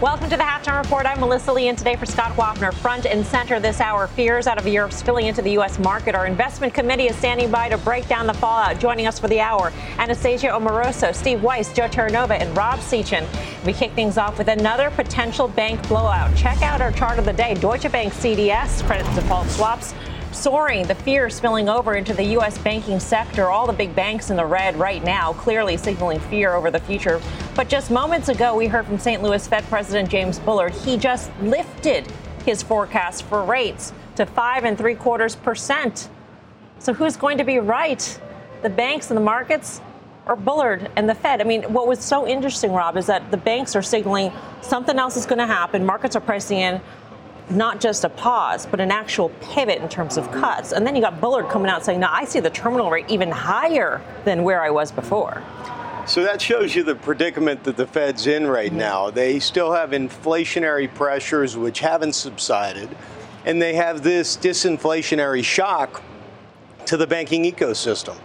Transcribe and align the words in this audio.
Welcome 0.00 0.30
to 0.30 0.36
the 0.36 0.44
Halftime 0.44 0.80
Report. 0.80 1.06
I'm 1.06 1.18
Melissa 1.18 1.52
Lee, 1.52 1.66
and 1.66 1.76
today 1.76 1.96
for 1.96 2.06
Scott 2.06 2.30
Wapner, 2.36 2.72
front 2.72 3.04
and 3.04 3.26
center 3.26 3.58
this 3.58 3.80
hour, 3.80 4.06
fears 4.06 4.46
out 4.46 4.56
of 4.56 4.64
Europe 4.64 4.92
spilling 4.92 5.26
into 5.26 5.42
the 5.42 5.50
U.S. 5.54 5.76
market. 5.80 6.14
Our 6.14 6.24
investment 6.24 6.72
committee 6.72 7.08
is 7.08 7.16
standing 7.16 7.50
by 7.50 7.68
to 7.68 7.76
break 7.78 8.06
down 8.06 8.28
the 8.28 8.34
fallout. 8.34 8.78
Joining 8.78 9.08
us 9.08 9.18
for 9.18 9.26
the 9.26 9.40
hour, 9.40 9.72
Anastasia 9.98 10.54
Amoroso, 10.54 11.10
Steve 11.10 11.42
Weiss, 11.42 11.72
Joe 11.72 11.88
Terranova, 11.88 12.40
and 12.40 12.56
Rob 12.56 12.78
Sechan. 12.78 13.26
We 13.66 13.72
kick 13.72 13.90
things 13.94 14.18
off 14.18 14.38
with 14.38 14.46
another 14.46 14.90
potential 14.90 15.48
bank 15.48 15.88
blowout. 15.88 16.32
Check 16.36 16.62
out 16.62 16.80
our 16.80 16.92
chart 16.92 17.18
of 17.18 17.24
the 17.24 17.32
day. 17.32 17.54
Deutsche 17.54 17.90
Bank 17.90 18.12
CDS, 18.12 18.86
credit 18.86 19.12
default 19.16 19.48
swaps, 19.48 19.94
soaring, 20.38 20.86
the 20.86 20.94
fear 20.94 21.28
spilling 21.28 21.68
over 21.68 21.96
into 21.96 22.14
the 22.14 22.24
U.S. 22.24 22.56
banking 22.58 23.00
sector. 23.00 23.48
All 23.48 23.66
the 23.66 23.72
big 23.72 23.94
banks 23.94 24.30
in 24.30 24.36
the 24.36 24.46
red 24.46 24.76
right 24.76 25.02
now, 25.02 25.32
clearly 25.32 25.76
signaling 25.76 26.20
fear 26.20 26.54
over 26.54 26.70
the 26.70 26.78
future. 26.78 27.20
But 27.56 27.68
just 27.68 27.90
moments 27.90 28.28
ago, 28.28 28.56
we 28.56 28.68
heard 28.68 28.86
from 28.86 28.98
St. 28.98 29.22
Louis 29.22 29.46
Fed 29.46 29.64
President 29.64 30.08
James 30.08 30.38
Bullard. 30.38 30.72
He 30.72 30.96
just 30.96 31.30
lifted 31.42 32.10
his 32.46 32.62
forecast 32.62 33.24
for 33.24 33.44
rates 33.44 33.92
to 34.14 34.24
five 34.24 34.64
and 34.64 34.78
three 34.78 34.94
quarters 34.94 35.34
percent. 35.34 36.08
So 36.78 36.94
who's 36.94 37.16
going 37.16 37.38
to 37.38 37.44
be 37.44 37.58
right? 37.58 38.20
The 38.62 38.70
banks 38.70 39.10
and 39.10 39.16
the 39.16 39.22
markets 39.22 39.80
or 40.28 40.36
Bullard 40.36 40.90
and 40.94 41.08
the 41.08 41.14
Fed? 41.14 41.40
I 41.40 41.44
mean, 41.44 41.62
what 41.72 41.88
was 41.88 42.04
so 42.04 42.26
interesting, 42.28 42.72
Rob, 42.72 42.96
is 42.96 43.06
that 43.06 43.30
the 43.30 43.36
banks 43.36 43.74
are 43.74 43.82
signaling 43.82 44.30
something 44.60 44.98
else 44.98 45.16
is 45.16 45.26
going 45.26 45.38
to 45.38 45.46
happen. 45.46 45.84
Markets 45.84 46.14
are 46.14 46.20
pricing 46.20 46.58
in 46.58 46.80
not 47.50 47.80
just 47.80 48.04
a 48.04 48.08
pause, 48.08 48.66
but 48.66 48.80
an 48.80 48.90
actual 48.90 49.30
pivot 49.40 49.80
in 49.80 49.88
terms 49.88 50.16
of 50.16 50.30
cuts. 50.32 50.72
And 50.72 50.86
then 50.86 50.94
you 50.94 51.02
got 51.02 51.20
Bullard 51.20 51.48
coming 51.48 51.70
out 51.70 51.84
saying, 51.84 52.00
no, 52.00 52.08
I 52.10 52.24
see 52.24 52.40
the 52.40 52.50
terminal 52.50 52.90
rate 52.90 53.06
even 53.08 53.30
higher 53.30 54.00
than 54.24 54.42
where 54.42 54.62
I 54.62 54.70
was 54.70 54.92
before. 54.92 55.42
So 56.06 56.22
that 56.22 56.40
shows 56.40 56.74
you 56.74 56.82
the 56.82 56.94
predicament 56.94 57.64
that 57.64 57.76
the 57.76 57.86
Fed's 57.86 58.26
in 58.26 58.46
right 58.46 58.72
now. 58.72 59.10
They 59.10 59.38
still 59.40 59.72
have 59.72 59.90
inflationary 59.90 60.92
pressures 60.94 61.56
which 61.56 61.80
haven't 61.80 62.14
subsided, 62.14 62.88
and 63.44 63.60
they 63.60 63.74
have 63.74 64.02
this 64.02 64.36
disinflationary 64.36 65.44
shock 65.44 66.02
to 66.86 66.96
the 66.96 67.06
banking 67.06 67.44
ecosystem 67.44 68.16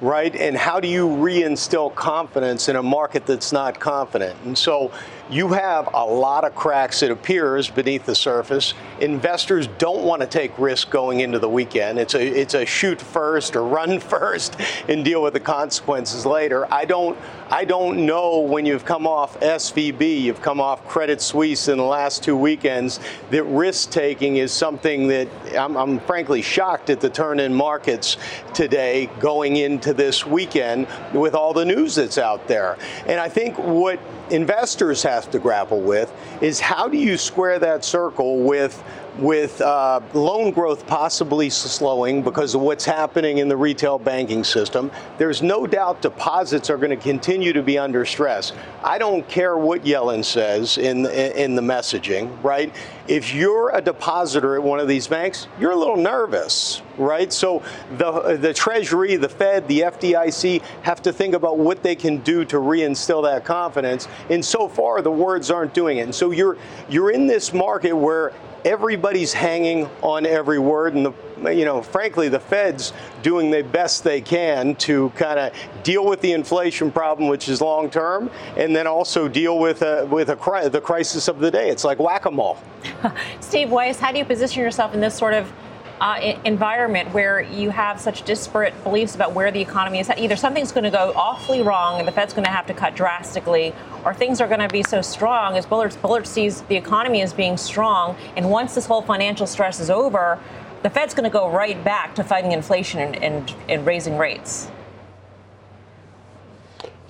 right? 0.00 0.34
And 0.34 0.56
how 0.56 0.80
do 0.80 0.88
you 0.88 1.06
reinstill 1.06 1.94
confidence 1.94 2.68
in 2.68 2.76
a 2.76 2.82
market 2.82 3.26
that's 3.26 3.52
not 3.52 3.78
confident? 3.78 4.38
And 4.44 4.56
so 4.56 4.90
you 5.30 5.48
have 5.48 5.88
a 5.94 6.04
lot 6.04 6.44
of 6.44 6.54
cracks, 6.54 7.02
it 7.02 7.10
appears, 7.10 7.70
beneath 7.70 8.04
the 8.04 8.14
surface. 8.14 8.74
Investors 9.00 9.68
don't 9.78 10.02
want 10.02 10.20
to 10.22 10.26
take 10.26 10.58
risk 10.58 10.90
going 10.90 11.20
into 11.20 11.38
the 11.38 11.48
weekend. 11.48 11.98
It's 11.98 12.14
a 12.14 12.20
it's 12.20 12.54
a 12.54 12.66
shoot 12.66 13.00
first 13.00 13.54
or 13.54 13.64
run 13.64 14.00
first 14.10 14.56
and 14.88 15.04
deal 15.04 15.22
with 15.22 15.34
the 15.34 15.40
consequences 15.40 16.26
later. 16.26 16.72
I 16.72 16.84
don't 16.84 17.16
I 17.48 17.64
don't 17.64 18.06
know 18.06 18.40
when 18.40 18.66
you've 18.66 18.84
come 18.84 19.06
off 19.06 19.38
SVB, 19.40 20.20
you've 20.20 20.42
come 20.42 20.60
off 20.60 20.86
Credit 20.88 21.20
Suisse 21.20 21.68
in 21.68 21.78
the 21.78 21.84
last 21.84 22.22
two 22.24 22.36
weekends, 22.36 23.00
that 23.30 23.44
risk 23.44 23.90
taking 23.90 24.36
is 24.36 24.52
something 24.52 25.08
that 25.08 25.28
I'm, 25.56 25.76
I'm 25.76 26.00
frankly 26.00 26.42
shocked 26.42 26.90
at 26.90 27.00
the 27.00 27.10
turn 27.10 27.40
in 27.40 27.54
markets 27.54 28.16
today 28.54 29.10
going 29.20 29.56
into 29.56 29.92
this 29.94 30.26
weekend 30.26 30.86
with 31.12 31.34
all 31.34 31.52
the 31.52 31.64
news 31.64 31.94
that's 31.94 32.18
out 32.18 32.46
there. 32.48 32.76
And 33.06 33.20
I 33.20 33.28
think 33.28 33.58
what 33.58 33.98
investors 34.30 35.02
have 35.02 35.30
to 35.30 35.38
grapple 35.38 35.80
with 35.80 36.12
is 36.40 36.60
how 36.60 36.88
do 36.88 36.96
you 36.96 37.16
square 37.16 37.58
that 37.58 37.84
circle 37.84 38.42
with 38.42 38.82
with 39.18 39.60
uh, 39.60 40.00
loan 40.14 40.50
growth 40.50 40.86
possibly 40.86 41.50
slowing 41.50 42.22
because 42.22 42.54
of 42.54 42.60
what's 42.60 42.84
happening 42.84 43.38
in 43.38 43.48
the 43.48 43.56
retail 43.56 43.98
banking 43.98 44.44
system. 44.44 44.90
There's 45.18 45.42
no 45.42 45.66
doubt 45.66 46.00
deposits 46.00 46.70
are 46.70 46.76
going 46.76 46.90
to 46.90 46.96
continue 46.96 47.52
to 47.52 47.62
be 47.62 47.76
under 47.76 48.04
stress. 48.04 48.52
I 48.82 48.98
don't 48.98 49.26
care 49.28 49.58
what 49.58 49.84
Yellen 49.84 50.24
says 50.24 50.78
in 50.78 51.06
in 51.06 51.54
the 51.54 51.62
messaging, 51.62 52.42
right? 52.42 52.74
If 53.10 53.34
you're 53.34 53.70
a 53.74 53.80
depositor 53.80 54.54
at 54.54 54.62
one 54.62 54.78
of 54.78 54.86
these 54.86 55.08
banks, 55.08 55.48
you're 55.58 55.72
a 55.72 55.76
little 55.76 55.96
nervous, 55.96 56.80
right? 56.96 57.32
So 57.32 57.60
the 57.98 58.36
the 58.36 58.54
Treasury, 58.54 59.16
the 59.16 59.28
Fed, 59.28 59.66
the 59.66 59.80
FDIC 59.80 60.62
have 60.82 61.02
to 61.02 61.12
think 61.12 61.34
about 61.34 61.58
what 61.58 61.82
they 61.82 61.96
can 61.96 62.18
do 62.18 62.44
to 62.44 62.58
reinstill 62.58 63.24
that 63.24 63.44
confidence. 63.44 64.06
And 64.28 64.44
so 64.44 64.68
far, 64.68 65.02
the 65.02 65.10
words 65.10 65.50
aren't 65.50 65.74
doing 65.74 65.98
it. 65.98 66.02
And 66.02 66.14
so 66.14 66.30
you're 66.30 66.56
you're 66.88 67.10
in 67.10 67.26
this 67.26 67.52
market 67.52 67.94
where 67.94 68.32
everybody's 68.64 69.32
hanging 69.32 69.88
on 70.02 70.26
every 70.26 70.58
word 70.58 70.94
and 70.94 71.06
the 71.06 71.12
you 71.54 71.64
know 71.64 71.80
frankly 71.80 72.28
the 72.28 72.38
feds 72.38 72.92
doing 73.22 73.50
the 73.50 73.62
best 73.62 74.04
they 74.04 74.20
can 74.20 74.74
to 74.76 75.08
kind 75.10 75.38
of 75.38 75.52
deal 75.82 76.04
with 76.04 76.20
the 76.20 76.32
inflation 76.32 76.92
problem 76.92 77.28
which 77.28 77.48
is 77.48 77.60
long 77.60 77.88
term 77.88 78.30
and 78.56 78.76
then 78.76 78.86
also 78.86 79.26
deal 79.28 79.58
with 79.58 79.80
a, 79.82 80.04
with 80.06 80.28
a 80.28 80.68
the 80.70 80.80
crisis 80.80 81.28
of 81.28 81.38
the 81.38 81.50
day 81.50 81.70
it's 81.70 81.84
like 81.84 81.98
whack-a-mole 81.98 82.58
steve 83.40 83.70
weiss 83.70 83.98
how 83.98 84.12
do 84.12 84.18
you 84.18 84.24
position 84.24 84.62
yourself 84.62 84.94
in 84.94 85.00
this 85.00 85.16
sort 85.16 85.34
of 85.34 85.52
uh, 86.00 86.34
environment 86.44 87.12
where 87.12 87.40
you 87.42 87.70
have 87.70 88.00
such 88.00 88.22
disparate 88.22 88.72
beliefs 88.82 89.14
about 89.14 89.34
where 89.34 89.50
the 89.50 89.60
economy 89.60 90.00
is. 90.00 90.08
at. 90.08 90.18
Either 90.18 90.36
something's 90.36 90.72
going 90.72 90.84
to 90.84 90.90
go 90.90 91.12
awfully 91.14 91.62
wrong 91.62 91.98
and 91.98 92.08
the 92.08 92.12
Fed's 92.12 92.32
going 92.32 92.44
to 92.44 92.50
have 92.50 92.66
to 92.66 92.74
cut 92.74 92.96
drastically, 92.96 93.74
or 94.04 94.14
things 94.14 94.40
are 94.40 94.48
going 94.48 94.60
to 94.60 94.68
be 94.68 94.82
so 94.82 95.02
strong 95.02 95.56
as 95.56 95.66
Bullard, 95.66 95.94
Bullard 96.00 96.26
sees 96.26 96.62
the 96.62 96.76
economy 96.76 97.20
as 97.20 97.32
being 97.32 97.56
strong. 97.56 98.16
And 98.36 98.50
once 98.50 98.74
this 98.74 98.86
whole 98.86 99.02
financial 99.02 99.46
stress 99.46 99.78
is 99.78 99.90
over, 99.90 100.38
the 100.82 100.88
Fed's 100.88 101.12
going 101.12 101.24
to 101.24 101.30
go 101.30 101.50
right 101.50 101.82
back 101.84 102.14
to 102.14 102.24
fighting 102.24 102.52
inflation 102.52 103.00
and, 103.00 103.22
and, 103.22 103.54
and 103.68 103.86
raising 103.86 104.16
rates. 104.16 104.68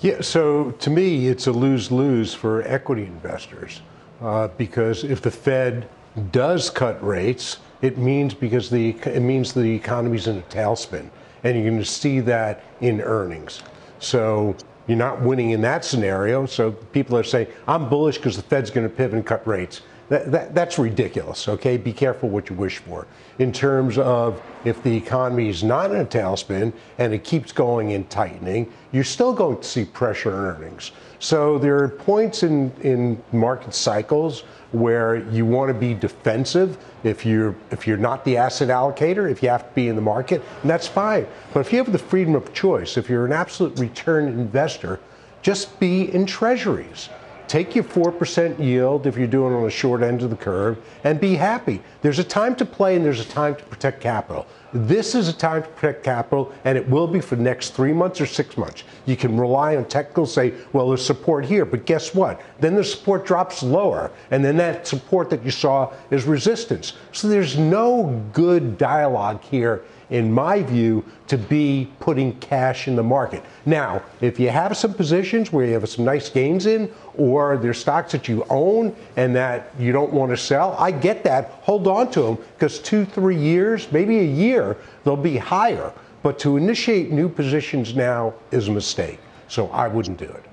Yeah, 0.01 0.22
so 0.22 0.72
to 0.72 0.91
me, 0.91 1.28
it's 1.28 1.47
a 1.47 1.53
lose 1.53 1.93
lose 1.93 2.34
for 2.34 2.62
equity 2.62 3.05
investors 3.05 3.83
uh, 4.21 4.49
because 4.57 5.05
if 5.05 5.23
the 5.23 5.31
Fed 5.31 5.89
does 6.33 6.71
cut 6.71 7.03
rates, 7.05 7.59
it 7.83 7.99
means 7.99 8.35
because 8.35 8.69
the 8.69 8.91
it 9.05 9.21
means 9.21 9.53
the 9.53 9.75
economy's 9.75 10.27
in 10.27 10.39
a 10.39 10.43
tailspin, 10.43 11.09
and 11.45 11.57
you're 11.57 11.65
going 11.65 11.79
to 11.79 11.85
see 11.85 12.21
that 12.21 12.63
in 12.81 13.01
earnings. 13.01 13.63
So 13.99 14.57
you're 14.87 14.99
not 14.99 15.21
winning 15.23 15.51
in 15.51 15.61
that 15.63 15.85
scenario. 15.85 16.47
So 16.47 16.73
people 16.73 17.17
are 17.17 17.23
saying 17.23 17.49
I'm 17.67 17.89
bullish 17.89 18.17
because 18.17 18.37
the 18.37 18.43
Fed's 18.43 18.71
going 18.71 18.89
to 18.89 18.95
pivot 18.95 19.15
and 19.15 19.27
cut 19.27 19.47
rates. 19.47 19.83
That, 20.11 20.33
that, 20.33 20.55
that's 20.57 20.77
ridiculous. 20.77 21.49
Okay, 21.49 21.77
be 21.77 21.93
careful 21.93 22.29
what 22.29 22.51
you 22.51 22.57
wish 22.57 22.79
for. 22.79 23.07
In 23.39 23.53
terms 23.53 23.97
of 23.97 24.43
if 24.65 24.83
the 24.83 24.95
economy 24.95 25.49
is 25.49 25.63
not 25.63 25.93
in 25.93 26.01
a 26.01 26.05
tailspin 26.05 26.73
and 26.99 27.15
it 27.15 27.23
keeps 27.23 27.53
going 27.53 27.93
in 27.93 28.03
tightening, 28.09 28.73
you're 28.91 29.05
still 29.05 29.33
going 29.33 29.59
to 29.59 29.65
see 29.65 29.85
pressure 29.85 30.35
on 30.35 30.57
earnings. 30.57 30.91
So 31.21 31.59
there 31.59 31.77
are 31.83 31.89
points 31.89 32.43
in, 32.43 32.73
in 32.81 33.23
market 33.31 33.75
cycles 33.75 34.41
where 34.73 35.17
you 35.31 35.45
want 35.45 35.69
to 35.69 35.75
be 35.75 35.93
defensive 35.93 36.79
if 37.05 37.27
you're 37.27 37.55
if 37.71 37.87
you're 37.87 37.99
not 37.99 38.25
the 38.25 38.39
asset 38.39 38.69
allocator, 38.69 39.31
if 39.31 39.43
you 39.43 39.51
have 39.51 39.69
to 39.69 39.75
be 39.75 39.89
in 39.89 39.97
the 39.97 40.03
market, 40.03 40.43
and 40.63 40.71
that's 40.71 40.89
fine. 40.89 41.27
But 41.53 41.61
if 41.61 41.72
you 41.72 41.78
have 41.78 41.93
the 41.93 41.99
freedom 41.99 42.34
of 42.34 42.53
choice, 42.55 42.97
if 42.97 43.11
you're 43.11 43.27
an 43.27 43.33
absolute 43.33 43.78
return 43.78 44.28
investor, 44.28 44.99
just 45.43 45.78
be 45.78 46.13
in 46.15 46.25
treasuries. 46.25 47.11
Take 47.51 47.75
your 47.75 47.83
4% 47.83 48.61
yield 48.65 49.09
if 49.09 49.17
you're 49.17 49.27
doing 49.27 49.53
on 49.53 49.65
the 49.65 49.71
short 49.71 50.05
end 50.05 50.23
of 50.23 50.31
the 50.31 50.37
curve 50.37 50.79
and 51.03 51.19
be 51.19 51.35
happy. 51.35 51.83
There's 52.01 52.21
a 52.21 52.25
time 52.25 52.55
to 52.55 52.65
play 52.65 52.95
and 52.95 53.05
there's 53.05 53.19
a 53.19 53.29
time 53.29 53.57
to 53.57 53.65
protect 53.65 54.01
capital. 54.01 54.47
This 54.73 55.17
is 55.17 55.27
a 55.27 55.33
time 55.33 55.65
to 55.65 55.69
protect 55.71 56.05
capital, 56.05 56.53
and 56.65 56.79
it 56.79 56.89
will 56.89 57.09
be 57.09 57.19
for 57.19 57.35
the 57.35 57.43
next 57.43 57.71
three 57.71 57.93
months 57.93 58.21
or 58.21 58.27
six 58.27 58.57
months. 58.57 58.85
You 59.05 59.17
can 59.17 59.37
rely 59.37 59.75
on 59.75 59.87
technical, 59.87 60.27
say, 60.27 60.55
well, 60.73 60.91
there's 60.91 61.05
support 61.05 61.45
here, 61.45 61.65
but 61.65 61.87
guess 61.87 62.15
what? 62.15 62.41
Then 62.61 62.77
the 62.77 62.85
support 62.85 63.27
drops 63.27 63.65
lower, 63.65 64.13
and 64.31 64.45
then 64.45 64.57
that 64.59 64.87
support 64.87 65.29
that 65.31 65.45
you 65.45 65.51
saw 65.51 65.93
is 66.13 66.27
resistance. 66.27 66.93
So 67.11 67.27
there's 67.27 67.59
no 67.59 68.25
good 68.33 68.79
dialogue 68.79 69.43
here 69.43 69.83
in 70.10 70.33
my 70.33 70.62
view, 70.62 71.04
to 71.28 71.39
be 71.39 71.89
putting 72.01 72.39
cash 72.41 72.89
in 72.89 72.97
the 72.97 73.03
market. 73.03 73.42
Now, 73.65 74.03
if 74.21 74.39
you 74.41 74.48
have 74.51 74.77
some 74.77 74.92
positions 74.92 75.53
where 75.53 75.65
you 75.65 75.72
have 75.74 75.89
some 75.89 76.04
nice 76.04 76.28
gains 76.28 76.66
in, 76.66 76.92
or 77.16 77.57
there's 77.57 77.78
stocks 77.78 78.12
that 78.12 78.28
you 78.28 78.45
own 78.51 78.95
and 79.16 79.34
that 79.36 79.71
you 79.78 79.92
don't 79.92 80.12
want 80.12 80.30
to 80.30 80.36
sell, 80.36 80.77
I 80.78 80.91
get 80.91 81.22
that. 81.24 81.51
Hold 81.62 81.86
on 81.86 82.10
to 82.12 82.22
them 82.22 82.39
because 82.54 82.78
two, 82.80 83.04
three 83.04 83.39
years, 83.39 83.91
maybe 83.92 84.18
a 84.18 84.24
year, 84.24 84.77
they'll 85.04 85.16
be 85.16 85.36
higher. 85.36 85.92
But 86.22 86.39
to 86.41 86.56
initiate 86.56 87.10
new 87.10 87.28
positions 87.28 87.95
now 87.95 88.34
is 88.51 88.68
a 88.68 88.72
mistake. 88.72 89.21
So 89.48 89.68
I 89.68 89.89
wouldn't 89.89 90.18
do 90.18 90.27
it. 90.27 90.45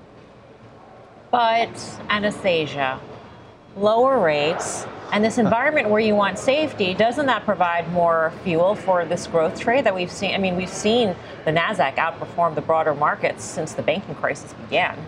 But 1.30 2.00
Anastasia, 2.08 2.98
lower 3.76 4.18
rates 4.18 4.86
and 5.12 5.24
this 5.24 5.38
environment 5.38 5.88
where 5.88 6.00
you 6.00 6.14
want 6.14 6.38
safety, 6.38 6.94
doesn't 6.94 7.26
that 7.26 7.44
provide 7.44 7.90
more 7.92 8.32
fuel 8.44 8.74
for 8.74 9.04
this 9.04 9.26
growth 9.26 9.58
trade 9.58 9.84
that 9.84 9.94
we've 9.94 10.12
seen? 10.12 10.34
I 10.34 10.38
mean, 10.38 10.56
we've 10.56 10.68
seen 10.68 11.16
the 11.44 11.50
NASDAQ 11.50 11.94
outperform 11.96 12.54
the 12.54 12.60
broader 12.60 12.94
markets 12.94 13.44
since 13.44 13.72
the 13.72 13.82
banking 13.82 14.14
crisis 14.14 14.52
began. 14.52 14.98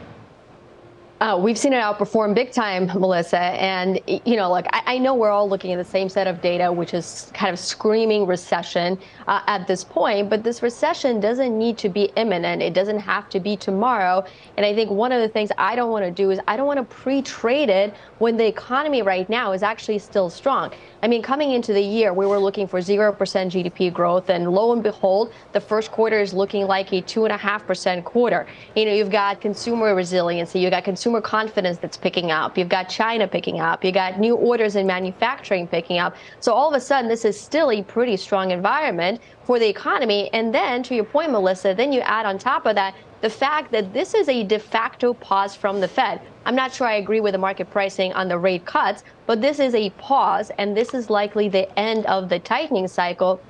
Uh, 1.20 1.38
we've 1.38 1.58
seen 1.58 1.75
it 1.75 1.76
outperform 1.76 2.34
big 2.34 2.50
time, 2.50 2.87
Melissa. 2.99 3.38
And, 3.38 4.00
you 4.06 4.37
know, 4.37 4.50
look, 4.50 4.64
I, 4.72 4.94
I, 4.94 4.99
know 4.99 5.14
we're 5.14 5.28
all 5.28 5.46
looking 5.46 5.70
at 5.70 5.76
the 5.76 5.84
same 5.84 6.08
set 6.08 6.26
of 6.26 6.40
data, 6.40 6.72
which 6.72 6.94
is 6.94 7.31
kind 7.34 7.52
of 7.52 7.58
screaming 7.58 8.26
recession 8.26 8.99
uh, 9.28 9.43
at 9.46 9.67
this 9.67 9.84
point. 9.84 10.31
But 10.31 10.43
this 10.43 10.62
recession 10.62 11.20
doesn't 11.20 11.58
need 11.58 11.76
to 11.76 11.90
be 11.90 12.05
imminent. 12.17 12.62
It 12.62 12.72
doesn't 12.72 13.00
have 13.00 13.28
to 13.31 13.40
be 13.40 13.55
tomorrow. 13.55 14.25
And 14.56 14.64
I 14.64 14.75
think 14.75 14.90
one 14.90 15.12
of 15.12 15.20
the 15.20 15.28
things 15.28 15.50
I 15.58 15.76
don't 15.76 15.90
want 15.90 16.06
to 16.06 16.11
do 16.11 16.31
is 16.31 16.40
I 16.49 16.56
don't 16.56 16.67
want 16.67 16.78
to 16.78 16.94
pre 16.96 17.20
trade 17.20 17.69
it 17.69 17.94
when 18.19 18.38
the 18.38 18.46
economy 18.46 19.02
right 19.02 19.28
now 19.28 19.52
is 19.52 19.62
actually 19.62 19.99
still 19.99 20.31
strong. 20.31 20.72
I 21.02 21.08
mean, 21.08 21.23
coming 21.23 21.52
into 21.52 21.73
the 21.73 21.81
year, 21.81 22.12
we 22.12 22.26
were 22.26 22.38
looking 22.38 22.67
for 22.67 22.79
0% 22.79 23.17
GDP 23.17 23.91
growth, 23.91 24.29
and 24.29 24.52
lo 24.52 24.75
and 24.75 24.82
behold, 24.82 25.32
the 25.52 25.61
first 25.61 25.91
quarter 25.91 26.20
is 26.20 26.35
looking 26.35 26.67
like 26.67 26.93
a 26.93 27.00
2.5% 27.00 28.05
quarter. 28.05 28.47
You 28.76 28.85
know, 28.85 28.93
you've 28.93 29.11
got 29.11 29.41
consumer 29.41 29.94
resiliency, 29.94 30.61
you've 30.61 30.73
got 30.73 30.85
consumer 30.85 31.23
confidence 31.23 31.79
that's 31.79 31.97
picking 31.97 32.31
up, 32.31 32.58
you've 32.58 32.69
got 32.69 32.91
China 32.91 33.26
picking 33.26 33.61
up, 33.61 33.82
you've 33.82 33.94
got 33.94 34.20
new 34.20 34.37
orders 34.37 34.76
in 34.76 34.87
manufacturing 34.87 35.67
picking 35.67 35.99
up. 35.99 36.17
So 36.41 36.52
all 36.52 36.69
of 36.69 36.75
a 36.75 36.81
sudden, 36.81 37.08
this 37.08 37.25
is 37.25 37.41
still 37.41 37.70
a 37.70 37.82
pretty 37.82 38.19
strong 38.19 38.50
environment 38.50 39.23
for 39.44 39.58
the 39.58 39.69
economy. 39.69 40.29
And 40.35 40.55
then, 40.55 40.82
to 40.82 40.94
your 40.94 41.05
point, 41.05 41.32
Melissa, 41.32 41.73
then 41.75 41.93
you 41.93 42.00
add 42.00 42.26
on 42.26 42.38
top 42.38 42.67
of 42.67 42.75
that 42.75 42.94
the 43.23 43.31
fact 43.31 43.73
that 43.73 43.94
this 43.94 44.12
is 44.12 44.29
a 44.29 44.44
de 44.44 44.58
facto 44.58 45.14
pause 45.14 45.55
from 45.55 45.81
the 45.81 45.88
Fed. 45.88 46.20
I'm 46.47 46.55
not 46.55 46.73
sure 46.73 46.87
I 46.87 46.95
agree 46.95 47.21
with 47.21 47.33
the 47.33 47.39
market 47.39 47.71
pricing 47.71 48.13
on 48.15 48.29
the 48.29 48.39
rate 48.39 48.65
cuts, 48.65 49.05
but 49.27 49.41
this 49.43 49.59
is 49.59 49.75
a 49.75 49.91
pause, 49.91 50.51
and 50.59 50.77
this 50.77 50.95
is 50.95 51.11
likely 51.11 51.49
the 51.49 51.79
end 51.79 52.07
of 52.07 52.29
the 52.29 52.39
tightening 52.39 52.89
cycle. 52.89 53.41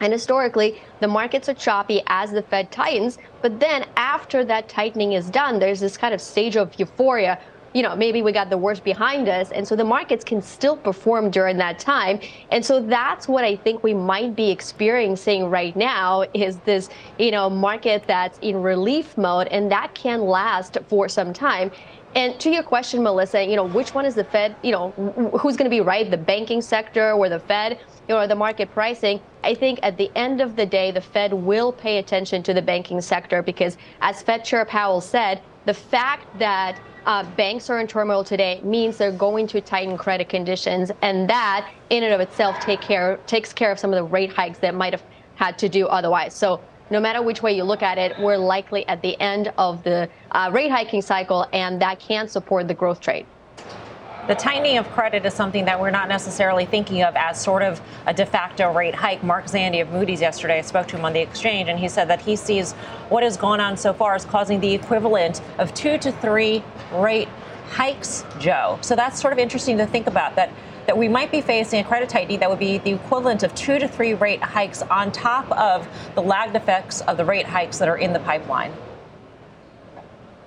And 0.00 0.12
historically, 0.12 0.80
the 1.00 1.08
markets 1.08 1.48
are 1.48 1.54
choppy 1.54 2.02
as 2.06 2.32
the 2.32 2.42
Fed 2.42 2.70
tightens. 2.70 3.18
But 3.40 3.60
then 3.60 3.86
after 3.96 4.44
that 4.44 4.68
tightening 4.68 5.12
is 5.12 5.30
done, 5.30 5.58
there's 5.58 5.80
this 5.80 5.96
kind 5.96 6.12
of 6.12 6.20
stage 6.20 6.56
of 6.56 6.78
euphoria 6.78 7.38
you 7.74 7.82
know, 7.82 7.94
maybe 7.96 8.22
we 8.22 8.30
got 8.30 8.50
the 8.50 8.56
worst 8.56 8.84
behind 8.84 9.28
us. 9.28 9.50
And 9.50 9.66
so 9.66 9.74
the 9.74 9.84
markets 9.84 10.24
can 10.24 10.40
still 10.40 10.76
perform 10.76 11.30
during 11.30 11.56
that 11.58 11.80
time. 11.80 12.20
And 12.52 12.64
so 12.64 12.80
that's 12.80 13.26
what 13.26 13.42
I 13.42 13.56
think 13.56 13.82
we 13.82 13.92
might 13.92 14.36
be 14.36 14.50
experiencing 14.50 15.50
right 15.50 15.74
now 15.74 16.24
is 16.34 16.58
this, 16.58 16.88
you 17.18 17.32
know, 17.32 17.50
market 17.50 18.04
that's 18.06 18.38
in 18.38 18.62
relief 18.62 19.18
mode 19.18 19.48
and 19.48 19.70
that 19.72 19.92
can 19.94 20.22
last 20.22 20.78
for 20.88 21.08
some 21.08 21.32
time. 21.32 21.72
And 22.14 22.38
to 22.40 22.50
your 22.50 22.62
question, 22.62 23.02
Melissa, 23.02 23.44
you 23.44 23.56
know, 23.56 23.64
which 23.64 23.92
one 23.92 24.06
is 24.06 24.14
the 24.14 24.22
Fed, 24.22 24.54
you 24.62 24.70
know, 24.70 24.90
who's 25.40 25.56
going 25.56 25.68
to 25.68 25.70
be 25.70 25.80
right, 25.80 26.08
the 26.08 26.16
banking 26.16 26.62
sector 26.62 27.12
or 27.12 27.28
the 27.28 27.40
Fed? 27.40 27.80
You 28.08 28.14
know, 28.14 28.26
the 28.26 28.36
market 28.36 28.70
pricing, 28.70 29.20
I 29.42 29.54
think 29.54 29.80
at 29.82 29.96
the 29.96 30.10
end 30.14 30.40
of 30.40 30.54
the 30.54 30.64
day, 30.64 30.92
the 30.92 31.00
Fed 31.00 31.32
will 31.32 31.72
pay 31.72 31.98
attention 31.98 32.42
to 32.44 32.54
the 32.54 32.62
banking 32.62 33.00
sector 33.00 33.42
because, 33.42 33.78
as 34.00 34.22
Fed 34.22 34.44
Chair 34.44 34.64
Powell 34.64 35.00
said, 35.00 35.42
the 35.64 35.74
fact 35.74 36.38
that 36.38 36.78
uh, 37.06 37.24
banks 37.32 37.68
are 37.68 37.80
in 37.80 37.86
turmoil 37.86 38.22
today 38.22 38.60
means 38.62 38.96
they're 38.96 39.10
going 39.10 39.46
to 39.48 39.60
tighten 39.60 39.96
credit 39.98 40.28
conditions, 40.28 40.92
and 41.02 41.28
that 41.28 41.70
in 41.90 42.02
and 42.04 42.14
of 42.14 42.20
itself 42.20 42.60
take 42.60 42.80
care 42.80 43.18
takes 43.26 43.52
care 43.52 43.72
of 43.72 43.78
some 43.78 43.92
of 43.92 43.96
the 43.96 44.04
rate 44.04 44.32
hikes 44.32 44.58
that 44.58 44.74
might 44.74 44.92
have 44.92 45.02
had 45.34 45.58
to 45.58 45.68
do 45.68 45.86
otherwise. 45.86 46.34
So 46.34 46.60
no 46.90 47.00
matter 47.00 47.22
which 47.22 47.42
way 47.42 47.52
you 47.52 47.64
look 47.64 47.82
at 47.82 47.98
it, 47.98 48.18
we're 48.18 48.36
likely 48.36 48.86
at 48.88 49.02
the 49.02 49.18
end 49.20 49.52
of 49.58 49.82
the 49.84 50.08
uh, 50.32 50.50
rate 50.52 50.70
hiking 50.70 51.02
cycle, 51.02 51.46
and 51.52 51.80
that 51.80 51.98
can 51.98 52.28
support 52.28 52.68
the 52.68 52.74
growth 52.74 53.00
trade. 53.00 53.26
The 54.26 54.34
tightening 54.34 54.78
of 54.78 54.88
credit 54.88 55.26
is 55.26 55.34
something 55.34 55.66
that 55.66 55.78
we're 55.78 55.90
not 55.90 56.08
necessarily 56.08 56.64
thinking 56.64 57.02
of 57.02 57.14
as 57.14 57.38
sort 57.38 57.62
of 57.62 57.82
a 58.06 58.14
de 58.14 58.24
facto 58.24 58.72
rate 58.72 58.94
hike. 58.94 59.22
Mark 59.22 59.44
Zandi 59.44 59.82
of 59.82 59.90
Moody's 59.90 60.22
yesterday, 60.22 60.58
I 60.58 60.62
spoke 60.62 60.88
to 60.88 60.96
him 60.96 61.04
on 61.04 61.12
the 61.12 61.20
exchange, 61.20 61.68
and 61.68 61.78
he 61.78 61.88
said 61.88 62.08
that 62.08 62.22
he 62.22 62.34
sees 62.34 62.72
what 63.10 63.22
has 63.22 63.36
gone 63.36 63.60
on 63.60 63.76
so 63.76 63.92
far 63.92 64.14
as 64.14 64.24
causing 64.24 64.60
the 64.60 64.72
equivalent 64.72 65.42
of 65.58 65.74
two 65.74 65.98
to 65.98 66.10
three 66.10 66.64
rate 66.94 67.28
hikes, 67.68 68.24
Joe. 68.38 68.78
So 68.80 68.96
that's 68.96 69.20
sort 69.20 69.34
of 69.34 69.38
interesting 69.38 69.76
to 69.76 69.86
think 69.86 70.06
about 70.06 70.36
that 70.36 70.50
that 70.86 70.96
we 70.96 71.08
might 71.08 71.30
be 71.30 71.40
facing 71.40 71.80
a 71.80 71.84
credit 71.84 72.08
tightening 72.08 72.40
that 72.40 72.50
would 72.50 72.58
be 72.58 72.78
the 72.78 72.92
equivalent 72.92 73.42
of 73.42 73.54
two 73.54 73.78
to 73.78 73.88
three 73.88 74.14
rate 74.14 74.42
hikes 74.42 74.82
on 74.82 75.10
top 75.12 75.50
of 75.52 75.88
the 76.14 76.22
lagged 76.22 76.56
effects 76.56 77.00
of 77.02 77.16
the 77.16 77.24
rate 77.24 77.46
hikes 77.46 77.78
that 77.78 77.88
are 77.88 77.96
in 77.96 78.12
the 78.12 78.20
pipeline. 78.20 78.72